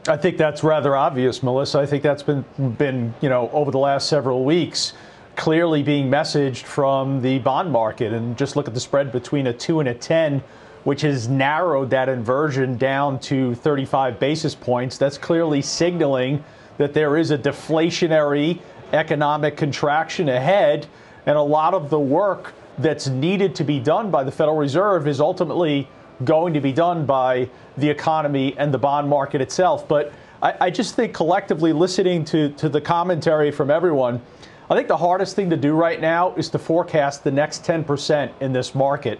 I 0.07 0.15
think 0.15 0.37
that's 0.37 0.63
rather 0.63 0.95
obvious, 0.95 1.43
Melissa. 1.43 1.79
I 1.79 1.85
think 1.85 2.01
that's 2.01 2.23
been 2.23 2.45
been 2.77 3.13
you 3.19 3.29
know 3.29 3.49
over 3.51 3.71
the 3.71 3.79
last 3.79 4.07
several 4.07 4.45
weeks 4.45 4.93
clearly 5.35 5.83
being 5.83 6.09
messaged 6.09 6.63
from 6.63 7.21
the 7.21 7.39
bond 7.39 7.71
market. 7.71 8.11
And 8.11 8.35
just 8.37 8.55
look 8.55 8.67
at 8.67 8.73
the 8.73 8.79
spread 8.79 9.11
between 9.11 9.47
a 9.47 9.53
two 9.53 9.79
and 9.79 9.87
a 9.87 9.93
ten, 9.93 10.43
which 10.83 11.01
has 11.01 11.27
narrowed 11.27 11.91
that 11.91 12.09
inversion 12.09 12.77
down 12.77 13.19
to 13.19 13.53
35 13.55 14.19
basis 14.19 14.55
points. 14.55 14.97
That's 14.97 15.17
clearly 15.17 15.61
signaling 15.61 16.43
that 16.77 16.93
there 16.93 17.17
is 17.17 17.31
a 17.31 17.37
deflationary 17.37 18.59
economic 18.93 19.57
contraction 19.57 20.29
ahead, 20.29 20.87
and 21.25 21.37
a 21.37 21.41
lot 21.41 21.73
of 21.73 21.89
the 21.89 21.99
work 21.99 22.53
that's 22.77 23.07
needed 23.07 23.55
to 23.55 23.63
be 23.63 23.79
done 23.79 24.11
by 24.11 24.23
the 24.23 24.31
Federal 24.31 24.57
Reserve 24.57 25.07
is 25.07 25.19
ultimately 25.19 25.87
going 26.23 26.53
to 26.53 26.61
be 26.61 26.71
done 26.71 27.05
by 27.05 27.49
the 27.77 27.89
economy 27.89 28.55
and 28.57 28.73
the 28.73 28.77
bond 28.77 29.09
market 29.09 29.41
itself. 29.41 29.87
But 29.87 30.11
I, 30.41 30.53
I 30.61 30.69
just 30.69 30.95
think 30.95 31.13
collectively 31.13 31.73
listening 31.73 32.25
to, 32.25 32.49
to 32.53 32.69
the 32.69 32.81
commentary 32.81 33.51
from 33.51 33.69
everyone, 33.69 34.21
I 34.69 34.75
think 34.75 34.87
the 34.87 34.97
hardest 34.97 35.35
thing 35.35 35.49
to 35.51 35.57
do 35.57 35.73
right 35.73 35.99
now 35.99 36.35
is 36.35 36.49
to 36.49 36.59
forecast 36.59 37.23
the 37.23 37.31
next 37.31 37.63
10% 37.63 38.31
in 38.41 38.53
this 38.53 38.75
market. 38.75 39.19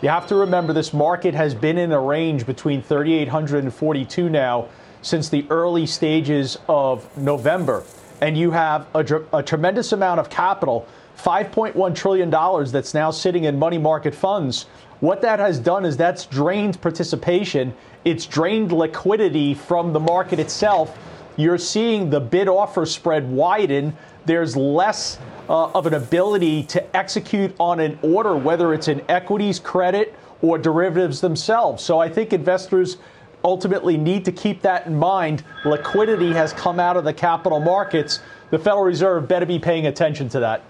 You 0.00 0.08
have 0.08 0.26
to 0.28 0.36
remember 0.36 0.72
this 0.72 0.92
market 0.92 1.34
has 1.34 1.54
been 1.54 1.76
in 1.76 1.92
a 1.92 2.00
range 2.00 2.46
between 2.46 2.82
3,800 2.82 3.64
and 3.64 3.74
42 3.74 4.30
now 4.30 4.68
since 5.02 5.28
the 5.28 5.44
early 5.50 5.86
stages 5.86 6.56
of 6.68 7.16
November. 7.16 7.84
And 8.20 8.36
you 8.36 8.50
have 8.50 8.86
a, 8.94 9.22
a 9.32 9.42
tremendous 9.42 9.92
amount 9.92 10.20
of 10.20 10.28
capital, 10.28 10.86
$5.1 11.18 11.94
trillion 11.94 12.30
that's 12.70 12.94
now 12.94 13.10
sitting 13.10 13.44
in 13.44 13.58
money 13.58 13.78
market 13.78 14.14
funds 14.14 14.66
what 15.00 15.22
that 15.22 15.38
has 15.38 15.58
done 15.60 15.84
is 15.84 15.96
that's 15.96 16.26
drained 16.26 16.80
participation, 16.80 17.74
it's 18.04 18.26
drained 18.26 18.72
liquidity 18.72 19.54
from 19.54 19.92
the 19.92 20.00
market 20.00 20.40
itself. 20.40 20.96
You're 21.36 21.58
seeing 21.58 22.10
the 22.10 22.18
bid 22.18 22.48
offer 22.48 22.84
spread 22.84 23.30
widen. 23.30 23.96
There's 24.26 24.56
less 24.56 25.18
uh, 25.48 25.70
of 25.70 25.86
an 25.86 25.94
ability 25.94 26.64
to 26.64 26.96
execute 26.96 27.54
on 27.60 27.78
an 27.78 27.98
order, 28.02 28.36
whether 28.36 28.74
it's 28.74 28.88
in 28.88 29.02
equities, 29.08 29.60
credit, 29.60 30.16
or 30.42 30.58
derivatives 30.58 31.20
themselves. 31.20 31.84
So 31.84 32.00
I 32.00 32.08
think 32.08 32.32
investors 32.32 32.96
ultimately 33.48 33.96
need 33.96 34.26
to 34.26 34.32
keep 34.32 34.60
that 34.60 34.86
in 34.86 34.94
mind. 34.94 35.42
Liquidity 35.64 36.32
has 36.34 36.52
come 36.52 36.78
out 36.78 36.98
of 36.98 37.04
the 37.04 37.14
capital 37.14 37.60
markets. 37.60 38.20
The 38.50 38.58
Federal 38.58 38.82
Reserve 38.82 39.26
better 39.26 39.46
be 39.46 39.58
paying 39.58 39.86
attention 39.86 40.28
to 40.30 40.40
that. 40.40 40.62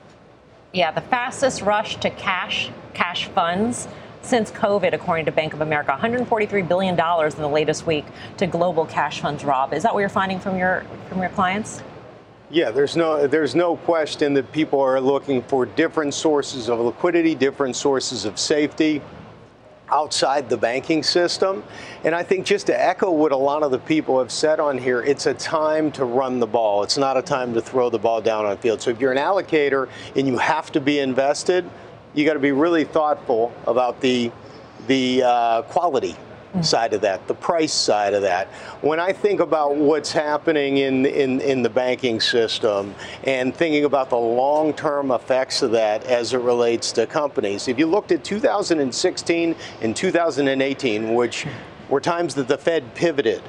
Yeah, 0.73 0.93
the 0.93 1.01
fastest 1.01 1.63
rush 1.63 1.97
to 1.97 2.11
cash, 2.11 2.71
cash 2.95 3.27
funds 3.29 3.89
since 4.23 4.53
COVID, 4.53 4.93
according 4.93 5.25
to 5.25 5.33
Bank 5.33 5.55
of 5.55 5.61
America. 5.61 5.99
$143 6.01 6.69
billion 6.69 6.95
in 6.95 7.43
the 7.43 7.49
latest 7.49 7.85
week 7.85 8.05
to 8.37 8.47
global 8.47 8.87
cash 8.87 9.21
funds, 9.21 9.45
Rob. 9.45 9.73
Is 9.73 9.83
that 9.83 9.93
what 9.93 10.01
you're 10.01 10.09
finding 10.09 10.39
from 10.39 10.57
your, 10.57 10.85
from 11.09 11.21
your 11.21 11.31
clients? 11.31 11.83
Yeah, 12.51 12.71
there's 12.71 12.97
no 12.97 13.27
there's 13.27 13.55
no 13.55 13.77
question 13.77 14.33
that 14.33 14.51
people 14.53 14.81
are 14.81 14.99
looking 15.03 15.43
for 15.43 15.67
different 15.67 16.15
sources 16.15 16.71
of 16.71 16.81
liquidity, 16.81 17.35
different 17.35 17.77
sources 17.77 18.25
of 18.25 18.39
safety 18.39 19.03
outside 19.91 20.49
the 20.49 20.57
banking 20.57 21.03
system. 21.03 21.65
And 22.05 22.15
I 22.15 22.23
think 22.23 22.47
just 22.47 22.67
to 22.67 22.81
echo 22.81 23.11
what 23.11 23.33
a 23.33 23.37
lot 23.37 23.63
of 23.63 23.71
the 23.71 23.79
people 23.79 24.19
have 24.19 24.31
said 24.31 24.61
on 24.61 24.79
here, 24.79 25.03
it's 25.03 25.27
a 25.27 25.35
time 25.35 25.91
to 25.93 26.05
run 26.05 26.41
the 26.41 26.47
ball. 26.47 26.83
It's 26.83 26.99
not 26.99 27.17
a 27.17 27.23
time 27.23 27.55
to 27.55 27.61
throw 27.61 27.91
the 27.91 27.99
ball 27.99 28.21
down 28.21 28.45
on 28.45 28.53
the 28.53 28.57
field. 28.61 28.81
So 28.83 28.91
if 28.91 29.01
you're 29.01 29.13
an 29.13 29.19
allocator 29.19 29.89
and 30.17 30.27
you 30.27 30.39
have 30.39 30.71
to 30.73 30.81
be 30.81 30.99
invested, 30.99 31.69
you 32.15 32.25
got 32.25 32.35
to 32.35 32.39
be 32.39 32.53
really 32.53 32.85
thoughtful 32.85 33.53
about 33.67 34.01
the 34.01 34.31
the 34.87 35.23
uh, 35.23 35.63
quality 35.63 36.17
Mm. 36.55 36.65
side 36.65 36.95
of 36.95 37.03
that, 37.03 37.29
the 37.29 37.35
price 37.35 37.75
side 37.75 38.15
of 38.15 38.23
that. 38.23 38.49
When 38.81 38.99
I 38.99 39.13
think 39.13 39.41
about 39.41 39.77
what's 39.77 40.11
happening 40.11 40.79
in, 40.79 41.05
in, 41.05 41.43
in 41.43 41.63
the 41.63 41.69
banking 41.69 42.21
system 42.21 42.95
and 43.25 43.55
thinking 43.55 43.85
about 43.85 44.09
the 44.09 44.17
long 44.17 44.73
term 44.73 45.11
effects 45.11 45.61
of 45.61 45.73
that 45.73 46.05
as 46.05 46.33
it 46.33 46.39
relates 46.39 46.91
to 46.93 47.07
companies, 47.07 47.69
if 47.69 47.79
you 47.79 47.87
looked 47.87 48.13
at 48.13 48.25
2016 48.25 49.57
and 49.83 49.95
2018, 49.95 51.15
which 51.15 51.47
were 51.91 52.01
times 52.01 52.35
that 52.35 52.49
the 52.49 52.57
Fed 52.57 52.95
pivoted, 52.95 53.43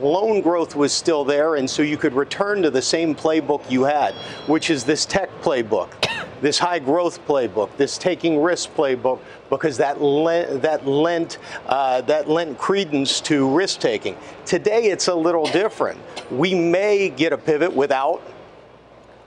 loan 0.00 0.40
growth 0.40 0.74
was 0.74 0.94
still 0.94 1.24
there, 1.24 1.56
and 1.56 1.68
so 1.68 1.82
you 1.82 1.98
could 1.98 2.14
return 2.14 2.62
to 2.62 2.70
the 2.70 2.82
same 2.82 3.14
playbook 3.14 3.70
you 3.70 3.84
had, 3.84 4.14
which 4.46 4.70
is 4.70 4.82
this 4.84 5.04
tech 5.04 5.30
playbook, 5.42 5.90
this 6.40 6.58
high 6.58 6.78
growth 6.78 7.24
playbook, 7.26 7.76
this 7.76 7.98
taking 7.98 8.40
risk 8.40 8.74
playbook, 8.74 9.20
because 9.50 9.76
that 9.78 10.00
lent, 10.00 10.62
that 10.62 10.86
lent 10.86 11.38
uh, 11.66 12.00
that 12.02 12.28
lent 12.28 12.58
credence 12.58 13.20
to 13.22 13.48
risk 13.48 13.80
taking. 13.80 14.16
Today, 14.44 14.84
it's 14.84 15.08
a 15.08 15.14
little 15.14 15.46
different. 15.46 16.00
We 16.30 16.54
may 16.54 17.08
get 17.08 17.32
a 17.32 17.38
pivot 17.38 17.72
without 17.72 18.22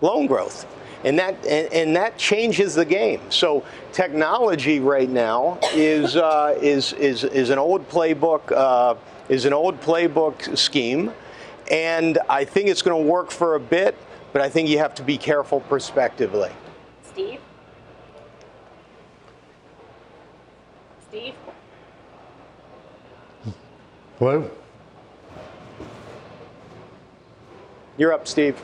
loan 0.01 0.27
growth. 0.27 0.65
And 1.03 1.17
that 1.17 1.35
and, 1.45 1.71
and 1.73 1.95
that 1.95 2.17
changes 2.17 2.75
the 2.75 2.83
game. 2.83 3.21
So 3.29 3.63
technology 3.93 4.79
right 4.79 5.09
now 5.09 5.57
is 5.73 6.17
uh, 6.17 6.57
is 6.61 6.91
is 6.93 7.23
is 7.23 7.51
an 7.51 7.57
old 7.57 7.87
playbook 7.87 8.51
uh, 8.51 8.95
is 9.29 9.45
an 9.45 9.53
old 9.53 9.79
playbook 9.79 10.57
scheme, 10.57 11.13
and 11.71 12.19
I 12.27 12.43
think 12.43 12.67
it's 12.67 12.81
going 12.81 13.01
to 13.01 13.09
work 13.09 13.31
for 13.31 13.55
a 13.55 13.59
bit. 13.59 13.95
But 14.33 14.41
I 14.41 14.49
think 14.49 14.67
you 14.67 14.77
have 14.79 14.93
to 14.95 15.03
be 15.03 15.17
careful 15.17 15.61
prospectively. 15.61 16.51
Steve? 17.19 17.39
Steve? 21.09 21.33
Hello? 24.19 24.49
You're 27.97 28.13
up, 28.13 28.25
Steve. 28.25 28.55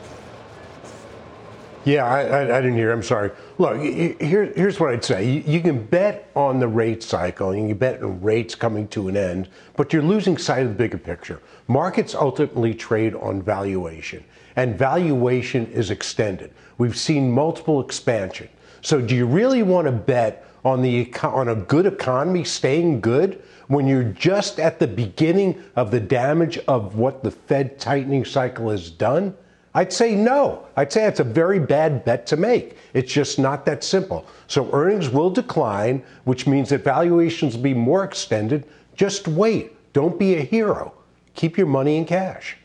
Yeah, 1.86 2.04
I, 2.04 2.22
I, 2.22 2.40
I, 2.58 2.60
didn't 2.60 2.74
hear. 2.74 2.90
I'm 2.90 3.00
sorry. 3.00 3.30
Look, 3.58 3.80
here, 3.80 4.46
here's 4.56 4.80
what 4.80 4.90
I'd 4.90 5.04
say. 5.04 5.30
You, 5.30 5.44
you, 5.46 5.60
can 5.60 5.86
bet 5.86 6.28
on 6.34 6.58
the 6.58 6.66
rate 6.66 7.00
cycle, 7.00 7.50
and 7.50 7.68
you 7.68 7.76
bet 7.76 8.02
on 8.02 8.20
rates 8.20 8.56
coming 8.56 8.88
to 8.88 9.06
an 9.06 9.16
end, 9.16 9.48
but 9.76 9.92
you're 9.92 10.02
losing 10.02 10.36
sight 10.36 10.64
of 10.64 10.70
the 10.70 10.74
bigger 10.74 10.98
picture. 10.98 11.40
Markets 11.68 12.12
ultimately 12.12 12.74
trade 12.74 13.14
on 13.14 13.40
valuation, 13.40 14.24
and 14.56 14.76
valuation 14.76 15.64
is 15.68 15.92
extended. 15.92 16.50
We've 16.76 16.98
seen 16.98 17.30
multiple 17.30 17.80
expansion. 17.80 18.48
So, 18.82 19.00
do 19.00 19.14
you 19.14 19.24
really 19.24 19.62
want 19.62 19.86
to 19.86 19.92
bet 19.92 20.44
on 20.64 20.82
the 20.82 21.14
on 21.22 21.50
a 21.50 21.54
good 21.54 21.86
economy 21.86 22.42
staying 22.42 23.00
good 23.00 23.40
when 23.68 23.86
you're 23.86 24.02
just 24.02 24.58
at 24.58 24.80
the 24.80 24.88
beginning 24.88 25.62
of 25.76 25.92
the 25.92 26.00
damage 26.00 26.58
of 26.66 26.96
what 26.96 27.22
the 27.22 27.30
Fed 27.30 27.78
tightening 27.78 28.24
cycle 28.24 28.70
has 28.70 28.90
done? 28.90 29.36
I'd 29.76 29.92
say 29.92 30.14
no. 30.14 30.66
I'd 30.74 30.90
say 30.90 31.04
it's 31.04 31.20
a 31.20 31.24
very 31.24 31.58
bad 31.58 32.02
bet 32.02 32.26
to 32.28 32.38
make. 32.38 32.78
It's 32.94 33.12
just 33.12 33.38
not 33.38 33.66
that 33.66 33.84
simple. 33.84 34.26
So 34.46 34.70
earnings 34.72 35.10
will 35.10 35.28
decline, 35.28 36.02
which 36.24 36.46
means 36.46 36.70
that 36.70 36.82
valuations 36.82 37.54
will 37.54 37.62
be 37.62 37.74
more 37.74 38.02
extended. 38.02 38.64
Just 38.94 39.28
wait. 39.28 39.76
Don't 39.92 40.18
be 40.18 40.36
a 40.36 40.40
hero. 40.40 40.94
Keep 41.34 41.58
your 41.58 41.66
money 41.66 41.98
in 41.98 42.06
cash. 42.06 42.56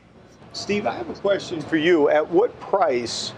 Steve, 0.54 0.88
I 0.88 0.96
have 0.96 1.10
a 1.10 1.14
question 1.16 1.60
for 1.60 1.76
you. 1.76 2.08
At 2.10 2.26
what 2.30 2.58
price 2.62 3.34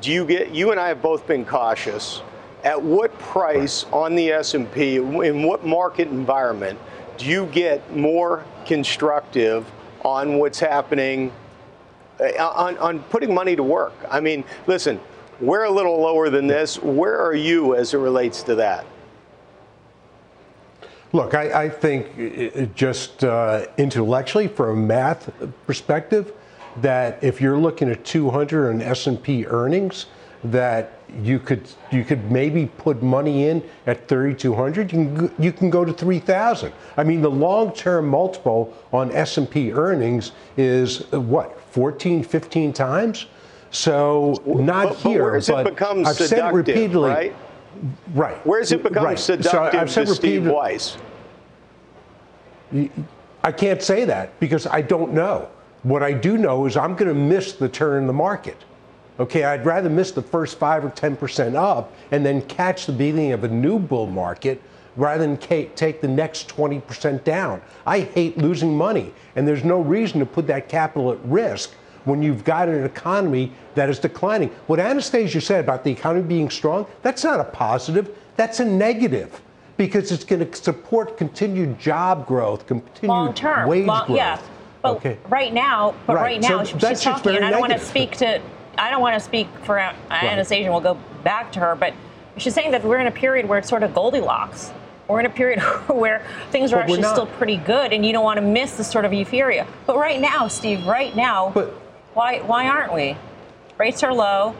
do 0.00 0.12
you 0.12 0.24
get 0.24 0.50
you 0.50 0.70
and 0.70 0.78
I 0.78 0.86
have 0.86 1.02
both 1.02 1.26
been 1.26 1.44
cautious. 1.44 2.22
At 2.62 2.80
what 2.80 3.18
price 3.18 3.86
on 3.92 4.14
the 4.14 4.30
S&P 4.30 4.96
in 4.98 5.42
what 5.42 5.66
market 5.66 6.06
environment 6.06 6.78
do 7.18 7.26
you 7.26 7.46
get 7.46 7.96
more 7.96 8.44
constructive 8.66 9.68
on 10.04 10.38
what's 10.38 10.60
happening 10.60 11.32
Uh, 12.20 12.52
on, 12.54 12.76
on 12.78 12.98
putting 13.04 13.32
money 13.32 13.56
to 13.56 13.62
work. 13.62 13.94
I 14.10 14.20
mean, 14.20 14.44
listen, 14.66 15.00
we're 15.40 15.64
a 15.64 15.70
little 15.70 15.98
lower 15.98 16.28
than 16.28 16.46
this. 16.46 16.78
Where 16.78 17.18
are 17.18 17.34
you 17.34 17.74
as 17.74 17.94
it 17.94 17.98
relates 17.98 18.42
to 18.42 18.54
that? 18.56 18.84
Look, 21.12 21.32
I, 21.34 21.64
I 21.64 21.68
think 21.70 22.08
uh, 22.18 22.60
uh, 22.60 22.66
just 22.74 23.24
uh, 23.24 23.66
intellectually, 23.78 24.48
from 24.48 24.70
a 24.70 24.76
math 24.76 25.32
perspective, 25.66 26.34
that 26.82 27.24
if 27.24 27.40
you're 27.40 27.58
looking 27.58 27.88
at 27.88 28.04
200 28.04 28.70
in 28.70 28.82
S&P 28.82 29.46
earnings, 29.46 30.06
that 30.44 30.99
you 31.22 31.38
could 31.38 31.68
you 31.90 32.04
could 32.04 32.30
maybe 32.30 32.66
put 32.78 33.02
money 33.02 33.48
in 33.48 33.62
at 33.86 34.06
3200 34.08 34.92
you 34.92 34.98
can 34.98 35.34
you 35.38 35.52
can 35.52 35.70
go 35.70 35.84
to 35.84 35.92
3000 35.92 36.72
i 36.96 37.04
mean 37.04 37.20
the 37.22 37.30
long-term 37.30 38.08
multiple 38.08 38.76
on 38.92 39.10
s&p 39.12 39.72
earnings 39.72 40.32
is 40.56 41.04
uh, 41.12 41.20
what 41.20 41.60
14 41.72 42.22
15 42.22 42.72
times 42.72 43.26
so 43.70 44.40
not 44.44 44.88
but, 44.88 44.96
here 44.98 45.32
but, 45.32 45.46
but 45.46 45.66
it 45.66 45.70
becomes 45.70 46.08
i've 46.08 46.16
said 46.16 46.52
repeatedly 46.52 47.08
right 47.10 47.36
right 48.14 48.36
where's 48.46 48.72
it 48.72 48.82
become 48.82 49.04
right. 49.04 49.18
seductive 49.18 49.50
so 49.50 49.78
I've 49.78 49.90
said 49.90 50.06
to 50.08 50.14
Steve 50.14 50.46
Weiss? 50.46 50.96
I 53.42 53.52
can't 53.52 53.82
say 53.82 54.04
that 54.04 54.38
because 54.38 54.66
I 54.66 54.82
don't 54.82 55.12
know. 55.12 55.48
What 55.82 56.02
I 56.02 56.12
do 56.12 56.36
know 56.36 56.66
is 56.66 56.76
I'm 56.76 56.94
going 56.94 57.08
to 57.08 57.14
miss 57.14 57.54
the 57.54 57.68
turn 57.68 58.02
in 58.02 58.06
the 58.06 58.12
market. 58.12 58.56
Okay, 59.20 59.44
I'd 59.44 59.66
rather 59.66 59.90
miss 59.90 60.12
the 60.12 60.22
first 60.22 60.58
5 60.58 60.86
or 60.86 60.90
10% 60.90 61.54
up 61.54 61.92
and 62.10 62.24
then 62.24 62.40
catch 62.42 62.86
the 62.86 62.92
beginning 62.92 63.32
of 63.32 63.44
a 63.44 63.48
new 63.48 63.78
bull 63.78 64.06
market 64.06 64.62
rather 64.96 65.26
than 65.26 65.36
take 65.36 66.00
the 66.00 66.08
next 66.08 66.48
20% 66.48 67.22
down. 67.22 67.60
I 67.84 68.00
hate 68.00 68.38
losing 68.38 68.74
money, 68.74 69.12
and 69.36 69.46
there's 69.46 69.62
no 69.62 69.82
reason 69.82 70.20
to 70.20 70.26
put 70.26 70.46
that 70.46 70.70
capital 70.70 71.12
at 71.12 71.18
risk 71.22 71.72
when 72.06 72.22
you've 72.22 72.44
got 72.44 72.68
an 72.68 72.82
economy 72.82 73.52
that 73.74 73.90
is 73.90 73.98
declining. 73.98 74.48
What 74.66 74.80
Anastasia 74.80 75.42
said 75.42 75.62
about 75.62 75.84
the 75.84 75.90
economy 75.90 76.26
being 76.26 76.48
strong, 76.48 76.86
that's 77.02 77.22
not 77.22 77.40
a 77.40 77.44
positive, 77.44 78.16
that's 78.36 78.58
a 78.60 78.64
negative 78.64 79.42
because 79.76 80.12
it's 80.12 80.24
going 80.24 80.50
to 80.50 80.56
support 80.56 81.18
continued 81.18 81.78
job 81.78 82.26
growth, 82.26 82.66
continued 82.66 83.08
long 83.08 83.34
term, 83.34 83.68
wage 83.68 83.86
long, 83.86 84.06
growth. 84.06 84.16
Yeah. 84.16 84.40
But 84.80 84.96
okay. 84.96 85.18
right 85.28 85.52
now, 85.52 85.94
but 86.06 86.16
right, 86.16 86.22
right 86.22 86.40
now, 86.40 86.64
so 86.64 86.78
she's 86.88 87.02
talking, 87.02 87.36
and 87.36 87.44
I 87.44 87.50
don't 87.50 87.60
want 87.60 87.74
to 87.74 87.78
speak 87.78 88.16
to 88.16 88.40
I 88.78 88.90
don't 88.90 89.00
want 89.00 89.14
to 89.14 89.20
speak 89.20 89.48
for 89.64 89.76
right. 89.76 89.94
Anastasia. 90.10 90.70
We'll 90.70 90.80
go 90.80 90.98
back 91.22 91.52
to 91.52 91.60
her, 91.60 91.74
but 91.74 91.94
she's 92.36 92.54
saying 92.54 92.70
that 92.72 92.84
we're 92.84 92.98
in 92.98 93.06
a 93.06 93.12
period 93.12 93.48
where 93.48 93.58
it's 93.58 93.68
sort 93.68 93.82
of 93.82 93.94
Goldilocks. 93.94 94.72
We're 95.08 95.20
in 95.20 95.26
a 95.26 95.30
period 95.30 95.60
where 95.88 96.24
things 96.50 96.72
are 96.72 96.76
but 96.76 96.82
actually 96.82 97.02
still 97.02 97.26
pretty 97.26 97.56
good, 97.56 97.92
and 97.92 98.06
you 98.06 98.12
don't 98.12 98.24
want 98.24 98.38
to 98.38 98.46
miss 98.46 98.76
this 98.76 98.90
sort 98.90 99.04
of 99.04 99.12
euphoria. 99.12 99.66
But 99.86 99.96
right 99.96 100.20
now, 100.20 100.48
Steve, 100.48 100.86
right 100.86 101.14
now, 101.14 101.50
but, 101.50 101.70
why 102.14 102.40
why 102.40 102.68
aren't 102.68 102.94
we? 102.94 103.16
Rates 103.76 104.02
are 104.02 104.14
low. 104.14 104.54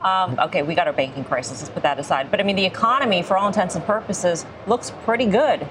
Um, 0.00 0.38
okay, 0.38 0.62
we 0.62 0.74
got 0.74 0.86
our 0.86 0.92
banking 0.92 1.24
crisis. 1.24 1.60
Let's 1.60 1.72
put 1.72 1.82
that 1.84 1.98
aside. 1.98 2.30
But 2.30 2.40
I 2.40 2.42
mean, 2.42 2.56
the 2.56 2.66
economy, 2.66 3.22
for 3.22 3.36
all 3.36 3.46
intents 3.46 3.76
and 3.76 3.84
purposes, 3.84 4.44
looks 4.66 4.90
pretty 5.04 5.26
good. 5.26 5.68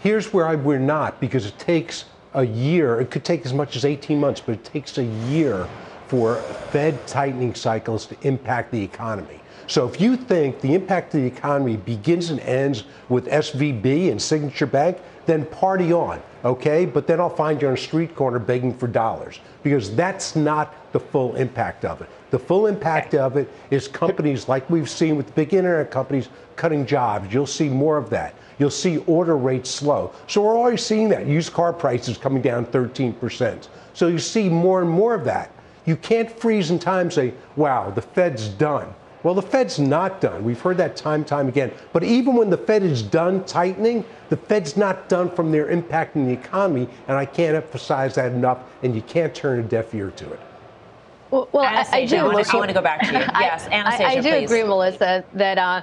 Here's 0.00 0.32
where 0.32 0.46
I, 0.46 0.54
we're 0.54 0.78
not, 0.78 1.18
because 1.20 1.44
it 1.44 1.58
takes 1.58 2.04
a 2.34 2.44
year, 2.44 3.00
it 3.00 3.10
could 3.10 3.24
take 3.24 3.44
as 3.46 3.52
much 3.52 3.76
as 3.76 3.84
18 3.84 4.18
months, 4.20 4.40
but 4.40 4.54
it 4.54 4.64
takes 4.64 4.98
a 4.98 5.04
year 5.04 5.66
for 6.08 6.36
Fed 6.70 7.06
tightening 7.06 7.54
cycles 7.54 8.06
to 8.06 8.16
impact 8.22 8.72
the 8.72 8.82
economy. 8.82 9.40
So 9.66 9.86
if 9.86 10.00
you 10.00 10.16
think 10.16 10.62
the 10.62 10.74
impact 10.74 11.14
of 11.14 11.20
the 11.20 11.26
economy 11.26 11.76
begins 11.76 12.30
and 12.30 12.40
ends 12.40 12.84
with 13.10 13.26
SVB 13.26 14.10
and 14.10 14.20
Signature 14.20 14.66
Bank, 14.66 14.98
then 15.26 15.44
party 15.44 15.92
on, 15.92 16.22
okay? 16.42 16.86
But 16.86 17.06
then 17.06 17.20
I'll 17.20 17.28
find 17.28 17.60
you 17.60 17.68
on 17.68 17.74
a 17.74 17.76
street 17.76 18.16
corner 18.16 18.38
begging 18.38 18.72
for 18.72 18.86
dollars 18.86 19.40
because 19.62 19.94
that's 19.94 20.34
not 20.34 20.74
the 20.92 21.00
full 21.00 21.36
impact 21.36 21.84
of 21.84 22.00
it. 22.00 22.08
The 22.30 22.38
full 22.38 22.66
impact 22.66 23.14
of 23.14 23.36
it 23.36 23.50
is 23.70 23.88
companies 23.88 24.48
like 24.48 24.68
we've 24.70 24.88
seen 24.88 25.16
with 25.16 25.26
the 25.26 25.32
big 25.32 25.52
internet 25.52 25.90
companies 25.90 26.30
cutting 26.56 26.86
jobs. 26.86 27.32
You'll 27.32 27.46
see 27.46 27.68
more 27.68 27.98
of 27.98 28.08
that 28.10 28.34
you'll 28.58 28.70
see 28.70 28.98
order 29.06 29.36
rates 29.36 29.70
slow. 29.70 30.12
So 30.26 30.42
we're 30.42 30.58
already 30.58 30.76
seeing 30.76 31.08
that. 31.10 31.26
Used 31.26 31.52
car 31.52 31.72
prices 31.72 32.18
coming 32.18 32.42
down 32.42 32.66
13%. 32.66 33.68
So 33.94 34.08
you 34.08 34.18
see 34.18 34.48
more 34.48 34.80
and 34.80 34.90
more 34.90 35.14
of 35.14 35.24
that. 35.24 35.52
You 35.88 35.96
can't 35.96 36.30
freeze 36.30 36.70
in 36.70 36.78
time 36.78 37.06
and 37.06 37.12
say, 37.14 37.32
wow, 37.56 37.88
the 37.88 38.02
Fed's 38.02 38.48
done. 38.48 38.94
Well, 39.22 39.32
the 39.32 39.40
Fed's 39.40 39.78
not 39.78 40.20
done. 40.20 40.44
We've 40.44 40.60
heard 40.60 40.76
that 40.76 40.96
time 40.96 41.24
time 41.24 41.48
again. 41.48 41.72
But 41.94 42.04
even 42.04 42.36
when 42.36 42.50
the 42.50 42.58
Fed 42.58 42.82
is 42.82 43.02
done 43.02 43.42
tightening, 43.44 44.04
the 44.28 44.36
Fed's 44.36 44.76
not 44.76 45.08
done 45.08 45.30
from 45.30 45.50
their 45.50 45.70
impact 45.70 46.14
in 46.14 46.26
the 46.26 46.32
economy, 46.34 46.90
and 47.08 47.16
I 47.16 47.24
can't 47.24 47.56
emphasize 47.56 48.16
that 48.16 48.32
enough. 48.32 48.58
And 48.82 48.94
you 48.94 49.00
can't 49.00 49.34
turn 49.34 49.60
a 49.60 49.62
deaf 49.62 49.94
ear 49.94 50.10
to 50.10 50.30
it. 50.30 50.40
Well, 51.30 51.48
well 51.52 51.64
I, 51.64 51.86
I, 51.90 52.04
do. 52.04 52.16
I 52.16 52.22
want, 52.22 52.46
to, 52.46 52.52
I 52.52 52.56
want 52.58 52.68
to 52.68 52.74
go 52.74 52.82
back 52.82 53.00
to 53.06 53.12
you. 53.12 53.18
Yes, 53.40 53.66
Anastasia, 53.68 54.04
I, 54.04 54.10
I 54.10 54.14
do 54.16 54.30
please. 54.30 54.44
agree, 54.44 54.64
Melissa, 54.64 55.24
that 55.32 55.56
uh, 55.56 55.80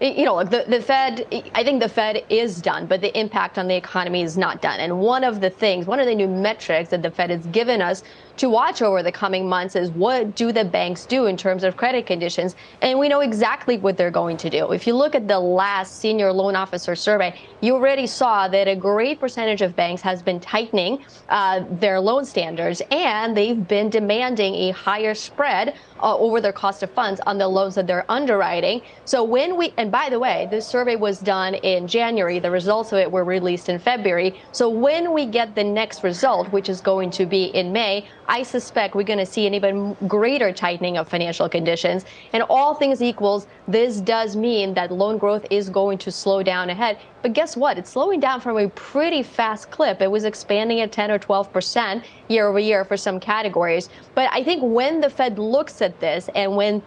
you 0.00 0.24
know, 0.24 0.44
the, 0.44 0.64
the 0.68 0.80
Fed, 0.80 1.26
I 1.54 1.64
think 1.64 1.82
the 1.82 1.88
Fed 1.88 2.24
is 2.28 2.62
done, 2.62 2.86
but 2.86 3.00
the 3.00 3.16
impact 3.18 3.58
on 3.58 3.66
the 3.66 3.74
economy 3.74 4.22
is 4.22 4.38
not 4.38 4.62
done. 4.62 4.78
And 4.78 5.00
one 5.00 5.24
of 5.24 5.40
the 5.40 5.50
things, 5.50 5.86
one 5.86 5.98
of 5.98 6.06
the 6.06 6.14
new 6.14 6.28
metrics 6.28 6.90
that 6.90 7.02
the 7.02 7.10
Fed 7.10 7.30
has 7.30 7.44
given 7.46 7.82
us 7.82 8.04
to 8.38 8.48
watch 8.48 8.82
over 8.82 9.02
the 9.02 9.12
coming 9.12 9.48
months 9.48 9.76
is 9.76 9.90
what 9.90 10.34
do 10.34 10.52
the 10.52 10.64
banks 10.64 11.04
do 11.04 11.26
in 11.26 11.36
terms 11.36 11.64
of 11.64 11.76
credit 11.76 12.06
conditions? 12.06 12.54
And 12.82 12.98
we 12.98 13.08
know 13.08 13.20
exactly 13.20 13.78
what 13.78 13.96
they're 13.96 14.10
going 14.10 14.36
to 14.38 14.50
do. 14.50 14.72
If 14.72 14.86
you 14.86 14.94
look 14.94 15.14
at 15.14 15.28
the 15.28 15.38
last 15.38 16.00
senior 16.00 16.32
loan 16.32 16.54
officer 16.54 16.94
survey, 16.94 17.38
you 17.60 17.74
already 17.74 18.06
saw 18.06 18.48
that 18.48 18.68
a 18.68 18.76
great 18.76 19.18
percentage 19.18 19.62
of 19.62 19.74
banks 19.74 20.00
has 20.02 20.22
been 20.22 20.38
tightening 20.38 21.04
uh, 21.28 21.64
their 21.72 22.00
loan 22.00 22.24
standards 22.24 22.80
and 22.90 23.36
they've 23.36 23.66
been 23.66 23.90
demanding 23.90 24.54
a 24.54 24.70
higher 24.70 25.14
spread 25.14 25.74
uh, 26.00 26.16
over 26.16 26.40
their 26.40 26.52
cost 26.52 26.82
of 26.82 26.90
funds 26.92 27.20
on 27.26 27.38
the 27.38 27.48
loans 27.48 27.74
that 27.74 27.86
they're 27.86 28.08
underwriting. 28.08 28.80
So 29.04 29.24
when 29.24 29.56
we, 29.56 29.74
and 29.76 29.90
by 29.90 30.08
the 30.10 30.18
way, 30.18 30.46
this 30.50 30.66
survey 30.66 30.94
was 30.94 31.18
done 31.18 31.54
in 31.54 31.88
January. 31.88 32.38
The 32.38 32.50
results 32.50 32.92
of 32.92 32.98
it 32.98 33.10
were 33.10 33.24
released 33.24 33.68
in 33.68 33.78
February. 33.78 34.40
So 34.52 34.68
when 34.68 35.12
we 35.12 35.26
get 35.26 35.56
the 35.56 35.64
next 35.64 36.04
result, 36.04 36.52
which 36.52 36.68
is 36.68 36.80
going 36.80 37.10
to 37.12 37.26
be 37.26 37.46
in 37.46 37.72
May, 37.72 38.06
I 38.28 38.42
suspect 38.42 38.94
we're 38.94 39.04
going 39.04 39.18
to 39.18 39.26
see 39.26 39.46
an 39.46 39.54
even 39.54 39.96
greater 40.06 40.52
tightening 40.52 40.98
of 40.98 41.08
financial 41.08 41.48
conditions. 41.48 42.04
And 42.34 42.42
all 42.50 42.74
things 42.74 43.02
equals, 43.02 43.46
this 43.66 44.00
does 44.00 44.36
mean 44.36 44.74
that 44.74 44.92
loan 44.92 45.16
growth 45.16 45.46
is 45.50 45.70
going 45.70 45.96
to 45.98 46.12
slow 46.12 46.42
down 46.42 46.68
ahead. 46.68 46.98
But 47.22 47.32
guess 47.32 47.56
what? 47.56 47.78
It's 47.78 47.90
slowing 47.90 48.20
down 48.20 48.40
from 48.42 48.58
a 48.58 48.68
pretty 48.70 49.22
fast 49.22 49.70
clip. 49.70 50.02
It 50.02 50.10
was 50.10 50.24
expanding 50.24 50.80
at 50.80 50.92
10 50.92 51.10
or 51.10 51.18
12 51.18 51.52
percent 51.52 52.04
year 52.28 52.46
over 52.46 52.58
year 52.58 52.84
for 52.84 52.96
some 52.96 53.18
categories. 53.18 53.88
But 54.14 54.28
I 54.30 54.44
think 54.44 54.62
when 54.62 55.00
the 55.00 55.08
Fed 55.08 55.38
looks 55.38 55.80
at 55.80 55.98
this 55.98 56.28
and 56.34 56.54
when 56.54 56.82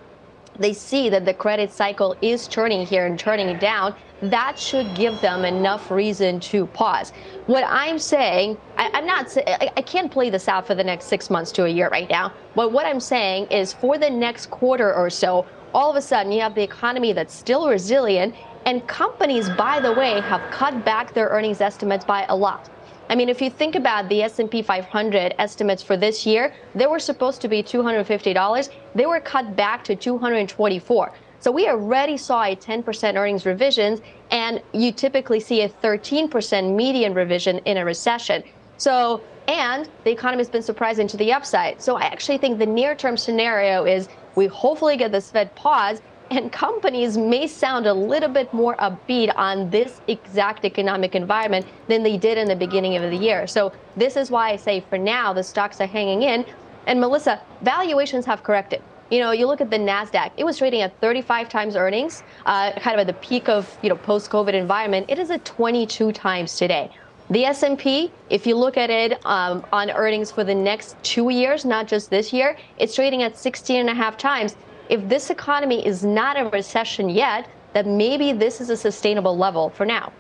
they 0.60 0.74
see 0.74 1.10
that 1.10 1.26
the 1.26 1.34
credit 1.34 1.72
cycle 1.72 2.16
is 2.22 2.48
turning 2.48 2.86
here 2.86 3.08
and 3.08 3.18
turning 3.18 3.58
down, 3.58 3.96
that 4.22 4.58
should 4.58 4.94
give 4.96 5.20
them 5.22 5.46
enough 5.46 5.90
reason 5.90 6.40
to 6.40 6.68
pause. 6.68 7.12
What 7.48 7.64
I'm 7.68 7.98
saying, 7.98 8.58
I, 8.78 8.98
am 8.98 9.06
not, 9.06 9.36
I, 9.38 9.72
I 9.76 9.82
can't 9.82 10.12
play 10.12 10.30
this 10.30 10.48
out 10.48 10.68
for 10.68 10.76
the 10.76 10.84
next 10.84 11.06
six 11.06 11.30
months 11.30 11.52
to 11.54 11.66
a 11.66 11.70
year 11.70 11.90
right 11.90 12.10
now. 12.10 12.34
But 12.56 12.72
what 12.72 12.86
I'm 12.86 13.00
saying 13.00 13.48
is 13.48 13.74
for 13.74 13.98
the 13.98 14.10
next 14.10 14.52
quarter 14.52 14.94
or 14.94 15.10
so, 15.10 15.46
all 15.74 15.90
of 15.90 15.96
a 15.96 16.02
sudden 16.02 16.32
you 16.32 16.42
have 16.42 16.56
the 16.56 16.64
economy 16.64 17.14
that's 17.14 17.34
still 17.34 17.68
resilient 17.68 18.36
and 18.66 18.88
companies, 18.88 19.50
by 19.50 19.80
the 19.80 19.92
way, 19.92 20.22
have 20.22 20.42
cut 20.52 20.86
back 20.86 21.14
their 21.14 21.30
earnings 21.30 21.62
estimates 21.62 22.06
by 22.06 22.26
a 22.30 22.36
lot. 22.36 22.70
I 23.10 23.16
mean, 23.16 23.28
if 23.28 23.42
you 23.42 23.50
think 23.50 23.76
about 23.76 24.08
the 24.08 24.24
S&P 24.24 24.62
500 24.62 25.36
estimates 25.38 25.84
for 25.84 25.98
this 25.98 26.26
year, 26.26 26.54
they 26.76 26.86
were 26.86 27.00
supposed 27.00 27.42
to 27.42 27.48
be 27.48 27.62
$250. 27.62 28.70
They 28.96 29.06
were 29.06 29.20
cut 29.20 29.56
back 29.56 29.84
to 29.86 29.96
224. 29.96 31.12
So 31.42 31.52
we 31.52 31.68
already 31.68 32.18
saw 32.18 32.44
a 32.44 32.56
10% 32.56 33.16
earnings 33.16 33.48
revision, 33.48 34.00
and 34.30 34.62
you 34.74 34.92
typically 34.92 35.40
see 35.40 35.64
a 35.64 35.70
13% 35.70 36.76
median 36.76 37.16
revision 37.16 37.58
in 37.66 37.78
a 37.78 37.84
recession. 37.84 38.44
So, 38.78 39.22
and 39.48 39.90
the 40.04 40.12
economy 40.12 40.42
has 40.42 40.50
been 40.50 40.62
surprising 40.62 41.08
to 41.08 41.18
the 41.18 41.34
upside. 41.34 41.82
So 41.82 41.96
I 41.98 42.04
actually 42.04 42.38
think 42.38 42.60
the 42.60 42.66
near-term 42.66 43.18
scenario 43.18 43.86
is 43.86 44.08
we 44.36 44.46
hopefully 44.48 44.98
get 44.98 45.12
this 45.12 45.32
Fed 45.32 45.54
pause 45.56 46.02
and 46.30 46.52
companies 46.52 47.18
may 47.18 47.46
sound 47.46 47.88
a 47.88 47.94
little 47.94 48.30
bit 48.30 48.54
more 48.54 48.78
upbeat 48.78 49.36
on 49.36 49.70
this 49.70 50.00
exact 50.08 50.64
economic 50.64 51.14
environment 51.14 51.66
than 51.88 52.04
they 52.04 52.18
did 52.18 52.38
in 52.38 52.48
the 52.48 52.56
beginning 52.56 52.96
of 52.96 53.02
the 53.02 53.18
year. 53.18 53.46
So 53.48 53.74
this 53.98 54.16
is 54.16 54.32
why 54.32 54.52
I 54.52 54.56
say 54.56 54.80
for 54.80 54.98
now 54.98 55.34
the 55.34 55.44
stocks 55.44 55.82
are 55.82 55.88
hanging 55.88 56.22
in. 56.22 56.46
And 56.88 57.02
Melissa, 57.02 57.42
valuations 57.62 58.26
have 58.26 58.44
corrected. 58.44 58.82
You 59.12 59.20
know, 59.20 59.32
you 59.32 59.46
look 59.46 59.62
at 59.62 59.70
the 59.70 59.78
Nasdaq; 59.78 60.32
it 60.38 60.46
was 60.46 60.58
trading 60.58 60.82
at 60.82 61.00
35 61.02 61.50
times 61.50 61.76
earnings, 61.76 62.24
uh, 62.46 62.72
kind 62.80 63.00
of 63.00 63.02
at 63.02 63.08
the 63.08 63.20
peak 63.22 63.50
of 63.50 63.78
you 63.84 63.90
know 63.90 63.98
post-COVID 63.98 64.54
environment. 64.54 65.06
It 65.10 65.20
is 65.20 65.30
at 65.30 65.46
22 65.46 66.14
times 66.14 66.56
today. 66.56 66.90
The 67.30 67.46
S&P, 67.46 68.12
if 68.30 68.48
you 68.48 68.56
look 68.56 68.78
at 68.78 68.90
it 68.90 69.24
um, 69.26 69.64
on 69.72 69.90
earnings 69.92 70.32
for 70.32 70.44
the 70.44 70.56
next 70.56 70.96
two 71.04 71.30
years, 71.30 71.64
not 71.64 71.88
just 71.88 72.10
this 72.10 72.34
year, 72.34 72.58
it's 72.78 72.96
trading 72.96 73.24
at 73.24 73.38
16 73.38 73.80
and 73.80 73.90
a 73.90 73.94
half 73.94 74.18
times 74.18 74.56
if 74.92 75.08
this 75.08 75.30
economy 75.30 75.86
is 75.86 76.04
not 76.04 76.36
in 76.36 76.50
recession 76.50 77.10
yet, 77.10 77.48
then 77.74 77.96
maybe 77.96 78.34
this 78.34 78.60
is 78.60 78.70
a 78.70 78.76
sustainable 78.76 79.38
level 79.38 79.70
for 79.70 79.86
now. 79.86 80.12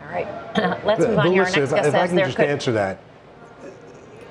All 0.00 0.08
right, 0.08 0.26
let's 0.84 1.00
move 1.06 1.18
on. 1.18 1.32
Your 1.34 1.44
next 1.44 1.56
if, 1.58 1.70
guest 1.70 1.88
if 1.88 1.94
I 1.94 2.08
can 2.08 2.16
just 2.16 2.36
could... 2.36 2.46
answer 2.46 2.72
that. 2.72 2.98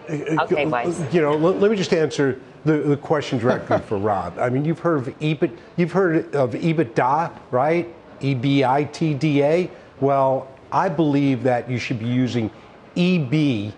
Okay, 0.10 0.66
Weiss. 0.66 1.02
You 1.14 1.22
know, 1.22 1.36
let, 1.36 1.60
let 1.60 1.70
me 1.70 1.78
just 1.78 1.94
answer 1.94 2.42
the, 2.66 2.78
the 2.78 2.98
question 2.98 3.38
directly 3.38 3.80
for 3.80 3.98
Rob. 4.00 4.38
I 4.40 4.50
mean, 4.50 4.66
you've 4.66 4.80
heard 4.80 5.08
of 5.08 5.20
EBIT, 5.20 5.56
you've 5.78 5.92
heard 5.92 6.36
of 6.36 6.52
EBITDA, 6.52 7.32
right? 7.52 7.94
E-B-I-T-D-A. 8.22 9.70
Well, 10.02 10.48
I 10.72 10.90
believe 10.90 11.44
that 11.44 11.70
you 11.70 11.78
should 11.78 12.00
be 12.00 12.08
using 12.08 12.52
EB 12.98 13.74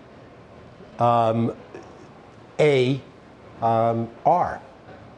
um, 1.00 1.54
A 2.58 3.00
um, 3.62 4.08
R 4.24 4.60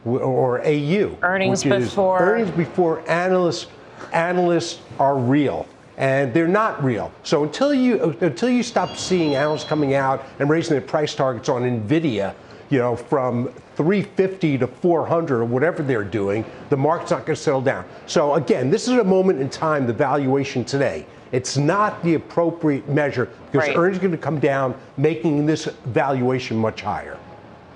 or 0.05 0.61
AU. 0.61 1.17
Earnings 1.21 1.63
before 1.63 2.19
earnings 2.19 2.51
before 2.51 3.07
analysts 3.09 3.67
analysts 4.13 4.79
are 4.99 5.15
real. 5.15 5.67
And 5.97 6.33
they're 6.33 6.47
not 6.47 6.83
real. 6.83 7.11
So 7.23 7.43
until 7.43 7.73
you 7.73 8.15
until 8.21 8.49
you 8.49 8.63
stop 8.63 8.97
seeing 8.97 9.35
analysts 9.35 9.65
coming 9.65 9.93
out 9.93 10.25
and 10.39 10.49
raising 10.49 10.71
their 10.71 10.81
price 10.81 11.13
targets 11.13 11.49
on 11.49 11.61
Nvidia, 11.61 12.33
you 12.71 12.79
know, 12.79 12.95
from 12.95 13.53
350 13.75 14.57
to 14.59 14.67
400 14.67 15.41
or 15.41 15.45
whatever 15.45 15.83
they're 15.83 16.03
doing, 16.03 16.45
the 16.69 16.77
market's 16.77 17.11
not 17.11 17.25
going 17.25 17.35
to 17.35 17.41
settle 17.41 17.61
down. 17.61 17.85
So 18.07 18.35
again, 18.35 18.69
this 18.71 18.87
is 18.87 18.97
a 18.97 19.03
moment 19.03 19.41
in 19.41 19.49
time, 19.49 19.85
the 19.85 19.93
valuation 19.93 20.63
today. 20.63 21.05
It's 21.33 21.57
not 21.57 22.01
the 22.03 22.15
appropriate 22.15 22.87
measure 22.89 23.29
because 23.51 23.67
right. 23.67 23.77
earnings 23.77 23.97
are 23.97 24.01
going 24.01 24.11
to 24.11 24.17
come 24.17 24.39
down, 24.39 24.75
making 24.97 25.45
this 25.45 25.65
valuation 25.85 26.57
much 26.57 26.81
higher. 26.81 27.17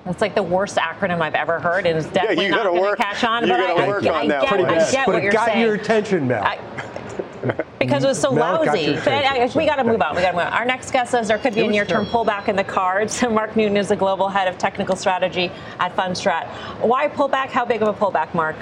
That's 0.06 0.22
like 0.22 0.36
the 0.36 0.44
worst 0.44 0.78
acronym 0.78 1.22
I've 1.22 1.36
ever 1.36 1.60
heard. 1.60 1.86
and 1.86 1.88
It 1.88 1.96
is 1.98 2.06
definitely 2.08 2.46
yeah, 2.46 2.52
not 2.52 2.66
going 2.66 2.96
to 2.96 2.96
catch 2.96 3.24
on. 3.24 3.44
You 3.44 3.50
but 3.50 3.60
I, 3.60 3.88
work 3.88 4.06
I, 4.06 4.10
on 4.10 4.16
I, 4.16 4.28
that 4.28 4.42
get, 4.42 4.54
I 4.54 4.92
get 4.92 5.06
but 5.08 5.24
it 5.24 5.32
got 5.32 5.48
saying. 5.48 5.62
your 5.62 5.76
attention, 5.76 6.28
Mel. 6.28 6.44
I, 6.44 6.60
because 7.80 8.04
it 8.04 8.08
was 8.08 8.20
so 8.20 8.32
Mel 8.32 8.66
lousy. 8.66 8.92
we 9.58 9.66
got 9.66 9.76
to 9.76 9.84
move 9.84 10.02
on. 10.02 10.16
We 10.16 10.22
got 10.22 10.32
to 10.32 10.38
move 10.38 10.46
on. 10.46 10.54
Our 10.54 10.66
next 10.66 10.92
guest 10.92 11.12
says 11.12 11.28
there 11.28 11.38
could 11.38 11.56
be 11.56 11.62
a 11.62 11.68
near-term 11.68 12.06
pullback 12.08 12.48
in 12.48 12.56
the 12.56 12.64
cards. 12.64 13.22
Mark 13.30 13.56
Newton 13.56 13.78
is 13.78 13.90
the 13.90 13.96
global 13.96 14.30
head 14.30 14.48
of 14.48 14.58
technical 14.58 14.96
strategy 14.96 15.52
at 15.80 15.96
Fundstrat. 15.96 16.48
Why 16.82 17.08
pullback? 17.08 17.48
How 17.48 17.66
big 17.66 17.82
of 17.82 17.88
a 17.88 17.94
pullback, 17.94 18.34
Mark? 18.34 18.56